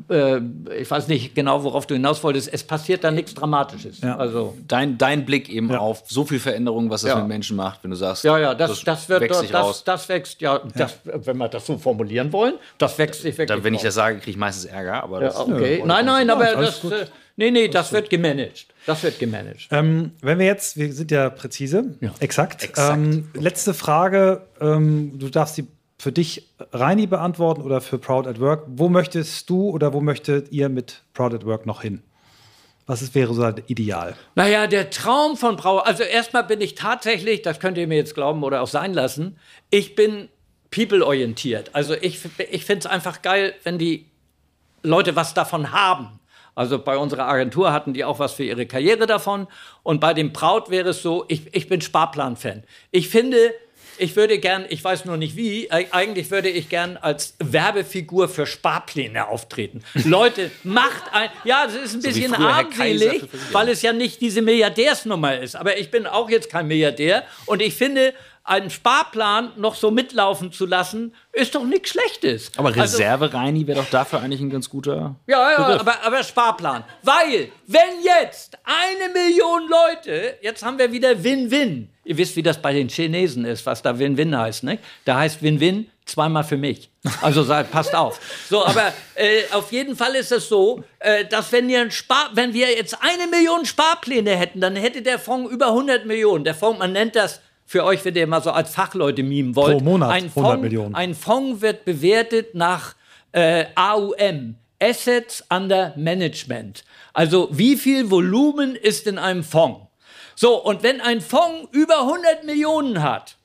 äh, 0.10 0.40
ich 0.80 0.90
weiß 0.90 1.08
nicht 1.08 1.36
genau, 1.36 1.64
worauf 1.64 1.86
du 1.88 1.94
hinaus 1.96 2.24
wolltest, 2.24 2.54
es 2.54 2.64
passiert 2.64 3.04
da 3.04 3.12
nichts 3.12 3.34
Dramatisches. 3.34 4.02
Ja. 4.02 4.18
Also, 4.18 4.56
Dein, 4.68 4.98
dein 4.98 5.26
Blick 5.26 5.50
eben 5.50 5.70
Ja. 5.72 5.80
auf 5.80 6.04
so 6.08 6.26
viel 6.26 6.40
Veränderung, 6.40 6.90
was 6.90 7.02
das 7.02 7.10
Ja. 7.12 7.20
mit 7.20 7.28
Menschen 7.28 7.56
macht, 7.58 7.84
wenn 7.84 7.92
du 7.92 7.98
sagst, 7.98 8.24
ja, 8.24 8.38
ja, 8.38 8.54
das, 8.56 8.84
das, 8.84 9.10
wird 9.10 9.22
wächst 9.22 9.40
sich 9.42 9.52
das, 9.52 9.64
raus. 9.66 9.84
das 9.84 10.10
wächst, 10.10 10.42
ja, 10.42 10.60
das, 10.76 10.98
wenn 11.04 11.38
wir 11.38 11.48
das 11.50 11.66
so 11.66 11.78
formulieren 11.78 12.32
wollen, 12.34 12.54
das 12.78 12.98
wächst 12.98 13.22
sich 13.22 13.38
wirklich 13.38 13.48
Dann, 13.56 13.64
wenn 13.64 13.74
ich 13.74 13.82
das 13.82 13.94
sage, 13.96 14.18
kriege 14.18 14.32
ich 14.32 14.38
meistens 14.38 14.66
Ärger. 14.66 15.04
Aber 15.04 15.22
Ja, 15.22 15.28
das, 15.28 15.38
okay. 15.40 15.84
Nein, 15.86 16.06
nein, 16.06 16.30
aber 16.30 16.46
das, 16.56 16.82
gut. 16.82 16.92
äh, 16.94 17.06
nee, 17.36 17.52
nee, 17.52 17.68
das 17.68 17.92
wird 17.92 18.10
gemanagt. 18.10 18.68
Das 18.86 19.04
wird 19.04 19.20
gemanagt. 19.20 19.68
Ähm, 19.72 20.12
wenn 20.22 20.40
wir 20.40 20.46
jetzt, 20.46 20.78
wir 20.78 20.94
sind 20.94 21.12
ja 21.12 21.30
präzise, 21.30 21.96
exakt. 22.20 22.64
Exakt. 22.64 22.98
Ähm, 22.98 23.30
letzte 23.34 23.74
Frage, 23.74 24.42
ähm, 24.62 25.20
du 25.20 25.30
darfst 25.30 25.58
die 25.58 25.68
für 25.98 26.12
dich 26.12 26.48
Reini 26.72 27.08
beantworten 27.08 27.62
oder 27.62 27.82
für 27.82 27.98
Proud 27.98 28.28
at 28.28 28.40
Work. 28.40 28.66
Wo 28.68 28.88
möchtest 28.90 29.50
du 29.50 29.70
oder 29.70 29.94
wo 29.94 30.02
möchtet 30.02 30.52
ihr 30.52 30.70
mit 30.70 31.02
Proud 31.14 31.34
at 31.34 31.46
Work 31.46 31.66
noch 31.66 31.82
hin? 31.82 32.04
Was 32.86 33.02
ist, 33.02 33.16
wäre 33.16 33.34
so 33.34 33.44
ein 33.44 33.62
Ideal? 33.68 34.16
Naja, 34.36 34.68
der 34.68 34.90
Traum 34.90 35.36
von 35.36 35.58
Brauer, 35.58 35.86
also 35.86 36.04
erstmal 36.04 36.46
bin 36.46 36.62
ich 36.62 36.76
tatsächlich, 36.76 37.42
das 37.42 37.60
könnt 37.60 37.78
ihr 37.78 37.88
mir 37.88 37.98
jetzt 37.98 38.16
glauben 38.16 38.44
oder 38.44 38.62
auch 38.62 38.68
sein 38.68 38.94
lassen, 38.94 39.38
ich 39.70 39.96
bin 39.96 40.30
people-orientiert. 40.72 41.72
Also 41.74 41.96
ich, 41.96 42.20
ich 42.50 42.64
finde 42.64 42.80
es 42.80 42.86
einfach 42.86 43.22
geil, 43.22 43.54
wenn 43.64 43.78
die 43.78 44.06
Leute 44.84 45.16
was 45.16 45.34
davon 45.34 45.72
haben. 45.72 46.20
Also 46.56 46.80
bei 46.80 46.98
unserer 46.98 47.28
Agentur 47.28 47.74
hatten 47.74 47.94
die 47.94 48.04
auch 48.06 48.20
was 48.20 48.34
für 48.34 48.44
ihre 48.44 48.66
Karriere 48.66 49.06
davon. 49.06 49.48
Und 49.84 50.00
bei 50.00 50.14
dem 50.14 50.32
Braut 50.32 50.70
wäre 50.70 50.90
es 50.90 51.02
so, 51.02 51.26
ich, 51.28 51.54
ich 51.54 51.68
bin 51.68 51.82
Sparplan-Fan. 51.82 52.64
Ich 52.92 53.10
finde, 53.10 53.54
ich 53.98 54.16
würde 54.16 54.40
gern, 54.40 54.66
ich 54.70 54.84
weiß 54.84 55.06
nur 55.06 55.18
nicht 55.18 55.36
wie, 55.36 55.70
eigentlich 55.72 56.32
würde 56.32 56.50
ich 56.50 56.70
gern 56.70 56.98
als 56.98 57.36
Werbefigur 57.40 58.30
für 58.30 58.46
Sparpläne 58.46 59.28
auftreten. 59.28 59.84
Leute, 59.94 60.52
macht 60.64 61.04
ein, 61.12 61.30
ja, 61.44 61.66
das 61.66 61.76
ist 61.76 61.96
ein 61.96 62.04
wie 62.04 62.08
bisschen 62.08 62.34
armselig, 62.34 63.24
weil 63.52 63.70
es 63.70 63.82
ja 63.82 63.94
nicht 63.94 64.22
diese 64.22 64.42
Milliardärsnummer 64.42 65.40
ist. 65.40 65.56
Aber 65.56 65.78
ich 65.78 65.92
bin 65.92 66.08
auch 66.08 66.30
jetzt 66.30 66.50
kein 66.50 66.68
Milliardär. 66.68 67.24
Und 67.46 67.62
ich 67.62 67.76
finde, 67.76 68.14
einen 68.48 68.70
Sparplan 68.70 69.52
noch 69.58 69.76
so 69.76 69.92
mitlaufen 69.92 70.52
zu 70.52 70.66
lassen, 70.66 71.14
ist 71.34 71.54
doch 71.54 71.64
nichts 71.66 71.90
Schlechtes. 71.90 72.52
aber 72.58 72.70
Also- 72.70 72.82
Reserve 72.82 73.34
Reini 73.34 73.68
wäre 73.68 73.80
doch 73.82 73.90
dafür 73.90 74.22
eigentlich 74.22 74.42
ein 74.42 74.50
ganz 74.50 74.70
guter. 74.70 75.16
ja, 75.28 75.52
ja, 75.52 75.58
Begriff. 75.58 75.82
aber, 75.82 76.04
aber 76.04 76.24
Sparplan. 76.24 76.84
Weil, 77.04 77.50
wenn 77.68 78.02
jetzt 78.04 78.58
eine 78.64 79.14
Million 79.14 79.70
Leute, 79.70 80.36
jetzt 80.42 80.64
haben 80.64 80.80
wir 80.80 80.92
wieder 80.92 81.22
Win-Win. 81.24 81.90
Ihr 82.06 82.18
wisst, 82.18 82.36
wie 82.38 82.44
das 82.44 82.62
bei 82.62 82.72
den 82.74 82.88
Chinesen 82.88 83.44
ist, 83.44 83.66
was 83.66 83.82
da 83.82 84.00
Win-Win 84.00 84.38
heißt, 84.38 84.64
ne? 84.64 84.80
Da 85.04 85.18
heißt 85.20 85.44
Win-Win 85.44 85.90
zweimal 86.06 86.46
für 86.46 86.56
mich. 86.56 86.90
Also 87.22 87.44
passt 87.70 87.94
auf. 87.94 88.20
So, 88.50 88.66
aber 88.66 88.94
äh, 89.16 89.42
auf 89.52 89.74
jeden 89.74 89.96
Fall 89.98 90.16
ist 90.16 90.32
es 90.32 90.48
so, 90.48 90.84
äh, 91.00 91.26
dass 91.26 91.52
wenn 91.52 91.68
wir, 91.68 91.92
Spar 91.92 92.30
wenn 92.34 92.54
wir 92.54 92.70
jetzt 92.74 92.98
eine 93.02 93.28
Million 93.30 93.66
Sparpläne 93.66 94.38
hätten, 94.38 94.62
dann 94.62 94.78
hätte 94.78 95.02
der 95.02 95.20
Fonds 95.20 95.52
über 95.52 95.68
100 95.68 96.06
Millionen. 96.06 96.46
Der 96.46 96.56
Fonds, 96.56 96.80
man 96.80 96.94
nennt 96.94 97.16
das 97.18 97.42
für 97.68 97.84
euch, 97.84 98.04
wenn 98.06 98.16
ihr 98.16 98.26
mal 98.26 98.42
so 98.42 98.50
als 98.50 98.74
Fachleute 98.74 99.22
mimen 99.22 99.56
wollt. 99.56 99.78
Pro 99.78 99.84
Monat 99.84 100.10
ein 100.10 100.24
100 100.24 100.34
Fonds, 100.34 100.62
Millionen. 100.62 100.96
Ein 100.96 101.14
Fonds 101.14 101.62
wird 101.62 101.86
bewertet 101.86 102.56
nach 102.56 102.96
äh, 103.34 103.66
AUM. 103.76 104.56
Assets 104.80 105.44
under 105.50 105.94
Management. 105.98 106.84
Also 107.14 107.50
wie 107.52 107.78
viel 107.78 108.12
Volumen 108.12 108.76
ist 108.76 109.08
in 109.08 109.18
einem 109.18 109.44
Fonds? 109.44 109.88
So, 110.36 110.64
und 110.64 110.84
wenn 110.84 111.02
ein 111.02 111.20
Fonds 111.20 111.68
über 111.72 112.02
100 112.02 112.44
Millionen 112.44 113.02
hat, 113.02 113.38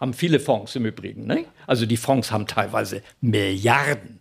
haben 0.00 0.14
viele 0.14 0.40
Fonds 0.40 0.74
im 0.74 0.84
Übrigen, 0.84 1.26
ne? 1.26 1.44
also 1.68 1.86
die 1.86 1.96
Fonds 1.96 2.32
haben 2.32 2.48
teilweise 2.48 3.02
Milliarden. 3.20 4.20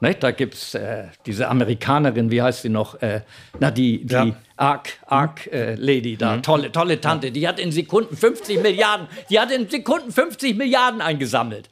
Ne? 0.00 0.14
Da 0.14 0.30
gibt 0.30 0.54
es 0.54 0.74
äh, 0.74 1.04
diese 1.26 1.48
Amerikanerin, 1.48 2.30
wie 2.30 2.40
heißt 2.40 2.62
sie 2.62 2.68
noch? 2.68 3.00
Äh, 3.02 3.22
na, 3.58 3.70
die, 3.70 4.04
die 4.04 4.14
ja. 4.14 4.36
Ark, 4.56 4.90
Ark 5.06 5.46
äh, 5.52 5.74
Lady 5.74 6.16
da, 6.16 6.36
mhm. 6.36 6.42
tolle, 6.42 6.72
tolle 6.72 7.00
Tante, 7.00 7.32
die 7.32 7.46
hat 7.48 7.58
in 7.58 7.72
Sekunden 7.72 8.16
50 8.16 8.62
Milliarden, 8.62 9.08
die 9.30 9.40
hat 9.40 9.50
in 9.50 9.68
Sekunden 9.68 10.12
50 10.12 10.56
Milliarden 10.56 11.00
eingesammelt. 11.00 11.68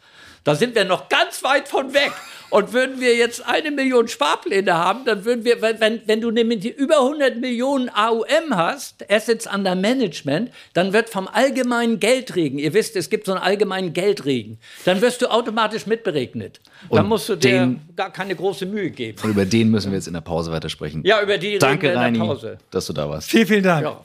Da 0.47 0.55
sind 0.55 0.77
wir 0.77 0.85
noch 0.85 1.09
ganz 1.09 1.43
weit 1.43 1.67
von 1.67 1.93
weg. 1.93 2.13
Und 2.51 2.73
würden 2.73 3.01
wir 3.01 3.17
jetzt 3.17 3.45
eine 3.45 3.73
Million 3.73 4.07
Sparpläne 4.07 4.73
haben, 4.73 5.05
dann 5.05 5.25
würden 5.25 5.45
wir, 5.45 5.61
wenn, 5.61 6.01
wenn 6.07 6.21
du 6.21 6.31
nämlich 6.31 6.65
über 6.65 7.01
100 7.01 7.39
Millionen 7.39 7.89
AUM 7.89 8.55
hast, 8.55 9.05
Assets 9.11 9.53
under 9.53 9.75
Management, 9.75 10.53
dann 10.73 10.93
wird 10.93 11.11
vom 11.11 11.27
allgemeinen 11.27 11.99
Geldregen, 11.99 12.61
ihr 12.61 12.73
wisst, 12.73 12.95
es 12.95 13.11
gibt 13.11 13.27
so 13.27 13.33
einen 13.33 13.43
allgemeinen 13.43 13.93
Geldregen, 13.93 14.61
dann 14.85 15.01
wirst 15.01 15.21
du 15.23 15.27
automatisch 15.27 15.87
mitberechnet. 15.87 16.61
Und 16.89 16.99
dann 16.99 17.09
musst 17.09 17.29
du 17.29 17.35
dir 17.35 17.51
den, 17.51 17.81
gar 17.97 18.13
keine 18.13 18.37
große 18.37 18.67
Mühe 18.67 18.91
geben. 18.91 19.19
Und 19.25 19.31
über 19.31 19.45
den 19.45 19.73
müssen 19.73 19.91
wir 19.91 19.99
jetzt 19.99 20.07
in 20.07 20.15
der 20.15 20.21
Pause 20.21 20.53
weitersprechen. 20.53 21.03
Ja, 21.05 21.21
über 21.21 21.39
die 21.39 21.59
Danke, 21.59 21.89
reden 21.89 22.01
wir 22.01 22.07
in 22.07 22.15
der 22.15 22.21
Pause. 22.21 22.47
Reini, 22.51 22.59
dass 22.71 22.87
du 22.87 22.93
da 22.93 23.11
warst. 23.11 23.29
Vielen, 23.29 23.47
vielen 23.49 23.65
Dank. 23.65 23.85
Ja. 23.85 24.01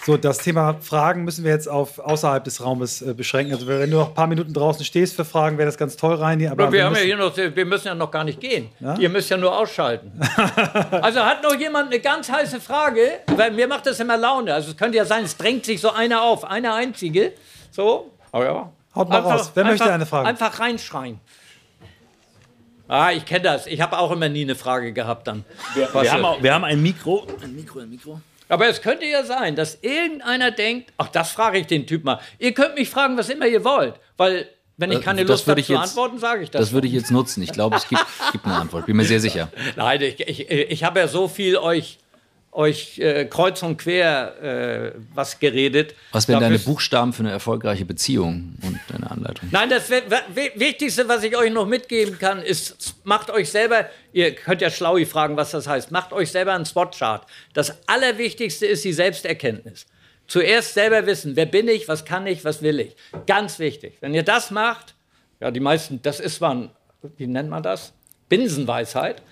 So, 0.06 0.16
das 0.16 0.38
Thema 0.38 0.74
Fragen 0.80 1.24
müssen 1.24 1.44
wir 1.44 1.52
jetzt 1.52 1.68
auf 1.68 1.98
außerhalb 1.98 2.42
des 2.42 2.64
Raumes 2.64 3.02
äh, 3.02 3.12
beschränken. 3.12 3.52
Also 3.52 3.66
wenn 3.66 3.90
du 3.90 3.98
noch 3.98 4.08
ein 4.08 4.14
paar 4.14 4.26
Minuten 4.26 4.52
draußen 4.52 4.84
stehst 4.84 5.14
für 5.14 5.24
Fragen, 5.24 5.58
wäre 5.58 5.66
das 5.66 5.76
ganz 5.76 5.96
toll, 5.96 6.14
Reini. 6.14 6.48
Aber, 6.48 6.64
aber 6.64 6.72
wir, 6.72 6.78
wir, 6.78 6.84
haben 6.86 6.96
ja 6.96 7.02
hier 7.02 7.16
noch, 7.16 7.36
wir 7.36 7.64
müssen 7.66 7.86
ja 7.86 7.94
noch 7.94 8.10
gar 8.10 8.24
nicht 8.24 8.40
gehen. 8.40 8.70
Ja? 8.80 8.96
Ihr 8.96 9.10
müsst 9.10 9.30
ja 9.30 9.36
nur 9.36 9.56
ausschalten. 9.56 10.10
also 10.90 11.20
hat 11.20 11.42
noch 11.42 11.54
jemand 11.54 11.92
eine 11.92 12.00
ganz 12.00 12.28
heiße 12.28 12.60
Frage? 12.60 13.20
Weil 13.36 13.52
mir 13.52 13.68
macht 13.68 13.86
das 13.86 14.00
immer 14.00 14.16
Laune. 14.16 14.54
Also 14.54 14.70
es 14.70 14.76
könnte 14.76 14.96
ja 14.96 15.04
sein, 15.04 15.24
es 15.24 15.36
drängt 15.36 15.66
sich 15.66 15.80
so 15.80 15.92
einer 15.92 16.22
auf, 16.22 16.44
eine 16.44 16.72
einzige. 16.72 17.34
So, 17.70 18.10
oh 18.32 18.42
ja. 18.42 18.72
Haut 18.94 19.08
mal 19.08 19.18
einfach, 19.18 19.32
raus. 19.32 19.52
Wer 19.54 19.64
einfach, 19.64 19.78
möchte 19.78 19.92
eine 19.92 20.06
Frage? 20.06 20.28
Einfach 20.28 20.58
reinschreien. 20.58 21.20
Ah, 22.90 23.12
ich 23.12 23.24
kenne 23.24 23.42
das. 23.42 23.68
Ich 23.68 23.80
habe 23.80 23.96
auch 23.96 24.10
immer 24.10 24.28
nie 24.28 24.42
eine 24.42 24.56
Frage 24.56 24.92
gehabt 24.92 25.28
dann. 25.28 25.44
Wir, 25.74 25.88
wir 25.94 26.12
haben, 26.12 26.24
auch, 26.24 26.42
wir 26.42 26.52
haben 26.52 26.64
ein 26.64 26.82
Mikro. 26.82 27.24
Ein 27.40 27.54
Mikro, 27.54 27.78
ein 27.78 27.88
Mikro. 27.88 28.20
Aber 28.48 28.68
es 28.68 28.82
könnte 28.82 29.06
ja 29.06 29.22
sein, 29.22 29.54
dass 29.54 29.78
irgendeiner 29.80 30.50
denkt, 30.50 30.92
ach, 30.98 31.06
das 31.06 31.30
frage 31.30 31.58
ich 31.58 31.68
den 31.68 31.86
Typ 31.86 32.02
mal. 32.02 32.18
Ihr 32.40 32.52
könnt 32.52 32.74
mich 32.74 32.90
fragen, 32.90 33.16
was 33.16 33.28
immer 33.28 33.46
ihr 33.46 33.62
wollt, 33.62 33.94
weil 34.16 34.48
wenn 34.76 34.90
ich 34.90 35.02
keine 35.02 35.22
Lust 35.22 35.46
habe 35.46 35.62
zu 35.62 35.78
antworten, 35.78 36.18
sage 36.18 36.42
ich 36.42 36.50
das. 36.50 36.62
Das 36.62 36.72
würde 36.72 36.88
ich 36.88 36.92
jetzt 36.92 37.12
nutzen. 37.12 37.44
Ich 37.44 37.52
glaube, 37.52 37.76
es 37.76 37.86
gibt, 37.86 38.04
gibt 38.32 38.44
eine 38.44 38.56
Antwort. 38.56 38.86
Bin 38.86 38.96
mir 38.96 39.04
sehr 39.04 39.20
sicher. 39.20 39.52
Nein, 39.76 40.02
ich, 40.02 40.18
ich, 40.18 40.50
ich 40.50 40.82
habe 40.82 40.98
ja 40.98 41.06
so 41.06 41.28
viel 41.28 41.58
euch 41.58 41.99
euch 42.52 42.98
äh, 42.98 43.26
kreuz 43.26 43.62
und 43.62 43.76
quer 43.76 44.42
äh, 44.42 45.00
was 45.14 45.38
geredet. 45.38 45.94
Was 46.12 46.26
wären 46.26 46.40
deine 46.40 46.58
Buchstaben 46.58 47.12
für 47.12 47.22
eine 47.22 47.30
erfolgreiche 47.30 47.84
Beziehung 47.84 48.54
und 48.62 48.80
deine 48.88 49.10
Anleitung? 49.10 49.48
Nein, 49.52 49.70
das 49.70 49.88
Wichtigste, 49.88 51.08
was 51.08 51.22
ich 51.22 51.36
euch 51.36 51.52
noch 51.52 51.66
mitgeben 51.66 52.18
kann, 52.18 52.42
ist, 52.42 52.96
macht 53.04 53.30
euch 53.30 53.50
selber, 53.50 53.86
ihr 54.12 54.34
könnt 54.34 54.62
ja 54.62 54.70
Schlaui 54.70 55.06
fragen, 55.06 55.36
was 55.36 55.52
das 55.52 55.68
heißt, 55.68 55.92
macht 55.92 56.12
euch 56.12 56.32
selber 56.32 56.54
einen 56.54 56.66
Spotchart. 56.66 57.26
Das 57.54 57.86
Allerwichtigste 57.86 58.66
ist 58.66 58.84
die 58.84 58.92
Selbsterkenntnis. 58.92 59.86
Zuerst 60.26 60.74
selber 60.74 61.06
wissen, 61.06 61.36
wer 61.36 61.46
bin 61.46 61.68
ich, 61.68 61.88
was 61.88 62.04
kann 62.04 62.26
ich, 62.26 62.44
was 62.44 62.62
will 62.62 62.80
ich. 62.80 62.96
Ganz 63.26 63.58
wichtig. 63.58 63.96
Wenn 64.00 64.14
ihr 64.14 64.22
das 64.22 64.50
macht, 64.50 64.94
ja, 65.40 65.50
die 65.50 65.60
meisten, 65.60 66.02
das 66.02 66.20
ist 66.20 66.40
man, 66.40 66.70
wie 67.16 67.26
nennt 67.26 67.48
man 67.48 67.62
das? 67.62 67.92
Binsenweisheit. 68.28 69.22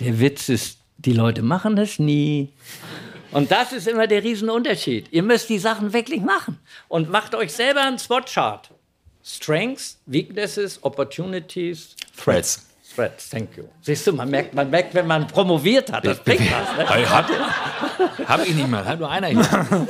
Der 0.00 0.18
Witz 0.20 0.48
ist, 0.48 0.77
die 0.98 1.12
Leute 1.12 1.42
machen 1.42 1.76
das 1.76 1.98
nie. 1.98 2.52
Und 3.30 3.50
das 3.50 3.72
ist 3.72 3.86
immer 3.86 4.06
der 4.06 4.22
Riesenunterschied. 4.22 5.08
Ihr 5.12 5.22
müsst 5.22 5.48
die 5.48 5.58
Sachen 5.58 5.92
wirklich 5.92 6.20
machen. 6.20 6.58
Und 6.88 7.10
macht 7.10 7.34
euch 7.34 7.52
selber 7.52 7.82
einen 7.82 7.98
Spotchart. 7.98 8.70
Strengths, 9.24 9.98
Weaknesses, 10.06 10.82
Opportunities, 10.82 11.94
Threats. 12.16 12.66
Threats, 12.94 13.28
thank 13.28 13.56
you. 13.56 13.64
Siehst 13.82 14.06
du, 14.06 14.12
man 14.12 14.30
merkt, 14.30 14.54
man 14.54 14.70
merkt 14.70 14.94
wenn 14.94 15.06
man 15.06 15.26
promoviert 15.26 15.92
hat, 15.92 16.06
das 16.06 16.18
bringt 16.20 16.40
was. 16.50 16.76
Ne? 16.76 17.10
Hab, 17.10 17.28
hab 18.26 18.46
ich 18.46 18.54
nicht 18.54 18.68
mal, 18.68 18.84
hat 18.84 18.98
nur 18.98 19.10
einer 19.10 19.28
hier. 19.28 19.38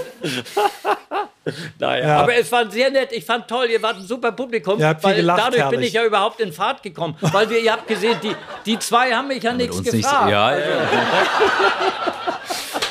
naja, 1.78 2.06
ja. 2.06 2.16
aber 2.18 2.34
es 2.34 2.50
war 2.50 2.70
sehr 2.70 2.90
nett. 2.90 3.12
Ich 3.12 3.24
fand 3.24 3.48
toll, 3.48 3.66
ihr 3.66 3.82
wart 3.82 3.96
ein 3.96 4.06
super 4.06 4.32
Publikum. 4.32 4.78
Ihr 4.78 4.88
habt 4.88 5.02
weil 5.04 5.16
gelacht, 5.16 5.38
dadurch 5.38 5.62
herrlich. 5.62 5.78
bin 5.78 5.88
ich 5.88 5.92
ja 5.92 6.04
überhaupt 6.04 6.40
in 6.40 6.52
Fahrt 6.52 6.82
gekommen. 6.82 7.16
Weil 7.20 7.48
wir, 7.50 7.58
ihr 7.60 7.72
habt 7.72 7.86
gesehen, 7.86 8.18
die, 8.22 8.34
die 8.66 8.78
zwei 8.78 9.12
haben 9.12 9.28
mich 9.28 9.42
ja 9.42 9.52
nichts 9.52 9.82
gefragt. 9.82 10.24
Nicht, 10.24 10.32
ja, 10.32 10.46
also. 10.46 10.70
ja. 10.70 10.88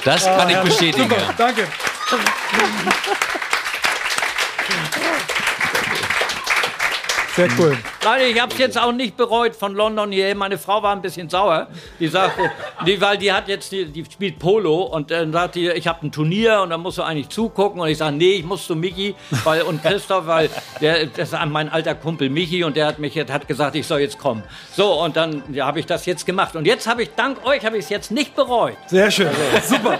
Das 0.04 0.26
kann 0.26 0.50
ich 0.50 0.58
bestätigen. 0.58 1.10
Super, 1.10 1.34
danke. 1.38 1.68
Sehr 7.38 7.50
cool. 7.60 7.78
Nein, 8.04 8.22
ich 8.32 8.42
habe 8.42 8.52
es 8.52 8.58
jetzt 8.58 8.80
auch 8.80 8.92
nicht 8.92 9.16
bereut 9.16 9.56
von 9.56 9.76
London 9.76 10.12
hier. 10.12 10.34
Meine 10.34 10.58
Frau 10.58 10.82
war 10.82 10.96
ein 10.96 11.04
bisschen 11.04 11.30
sauer. 11.30 11.68
Die 12.00 12.08
sagte, 12.08 12.50
die, 12.84 13.00
weil 13.00 13.20
die 13.20 13.32
hat 13.32 13.48
jetzt, 13.48 13.72
die, 13.72 13.86
die 13.86 14.04
spielt 14.06 14.40
Polo 14.40 14.82
und 14.82 15.12
dann 15.12 15.32
sagt 15.32 15.54
die, 15.54 15.70
ich 15.70 15.88
habe 15.88 16.08
ein 16.08 16.12
Turnier 16.12 16.62
und 16.64 16.72
da 16.72 16.80
musst 16.80 16.98
du 16.98 17.04
eigentlich 17.04 17.30
zugucken. 17.30 17.80
Und 17.80 17.90
ich 17.90 18.00
sage, 18.00 18.16
nee, 18.16 18.32
ich 18.32 18.44
muss 18.44 18.66
zu 18.66 18.76
Michi 18.76 19.14
weil, 19.44 19.62
und 19.62 19.84
Christoph, 19.84 20.26
weil 20.26 20.50
der, 20.82 21.06
das 21.06 21.32
ist 21.32 21.46
mein 21.46 21.70
alter 21.70 21.94
Kumpel 21.94 22.32
Michi 22.32 22.64
und 22.64 22.76
der 22.76 22.88
hat 22.88 22.98
mich 22.98 23.14
jetzt, 23.14 23.32
hat 23.32 23.48
gesagt, 23.48 23.76
ich 23.76 23.86
soll 23.86 24.00
jetzt 24.00 24.18
kommen. 24.18 24.42
So, 24.76 25.00
und 25.04 25.16
dann 25.16 25.44
ja, 25.54 25.68
habe 25.68 25.80
ich 25.80 25.86
das 25.86 26.08
jetzt 26.08 26.26
gemacht. 26.26 26.56
Und 26.56 26.66
jetzt 26.66 26.88
habe 26.88 27.04
ich, 27.04 27.12
dank 27.16 27.46
euch, 27.46 27.64
habe 27.64 27.78
ich 27.78 27.84
es 27.84 27.90
jetzt 27.92 28.10
nicht 28.10 28.36
bereut. 28.36 28.78
Sehr 28.88 29.12
schön. 29.12 29.30
Also. 29.54 29.76
Super. 29.76 30.00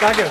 Danke. 0.00 0.30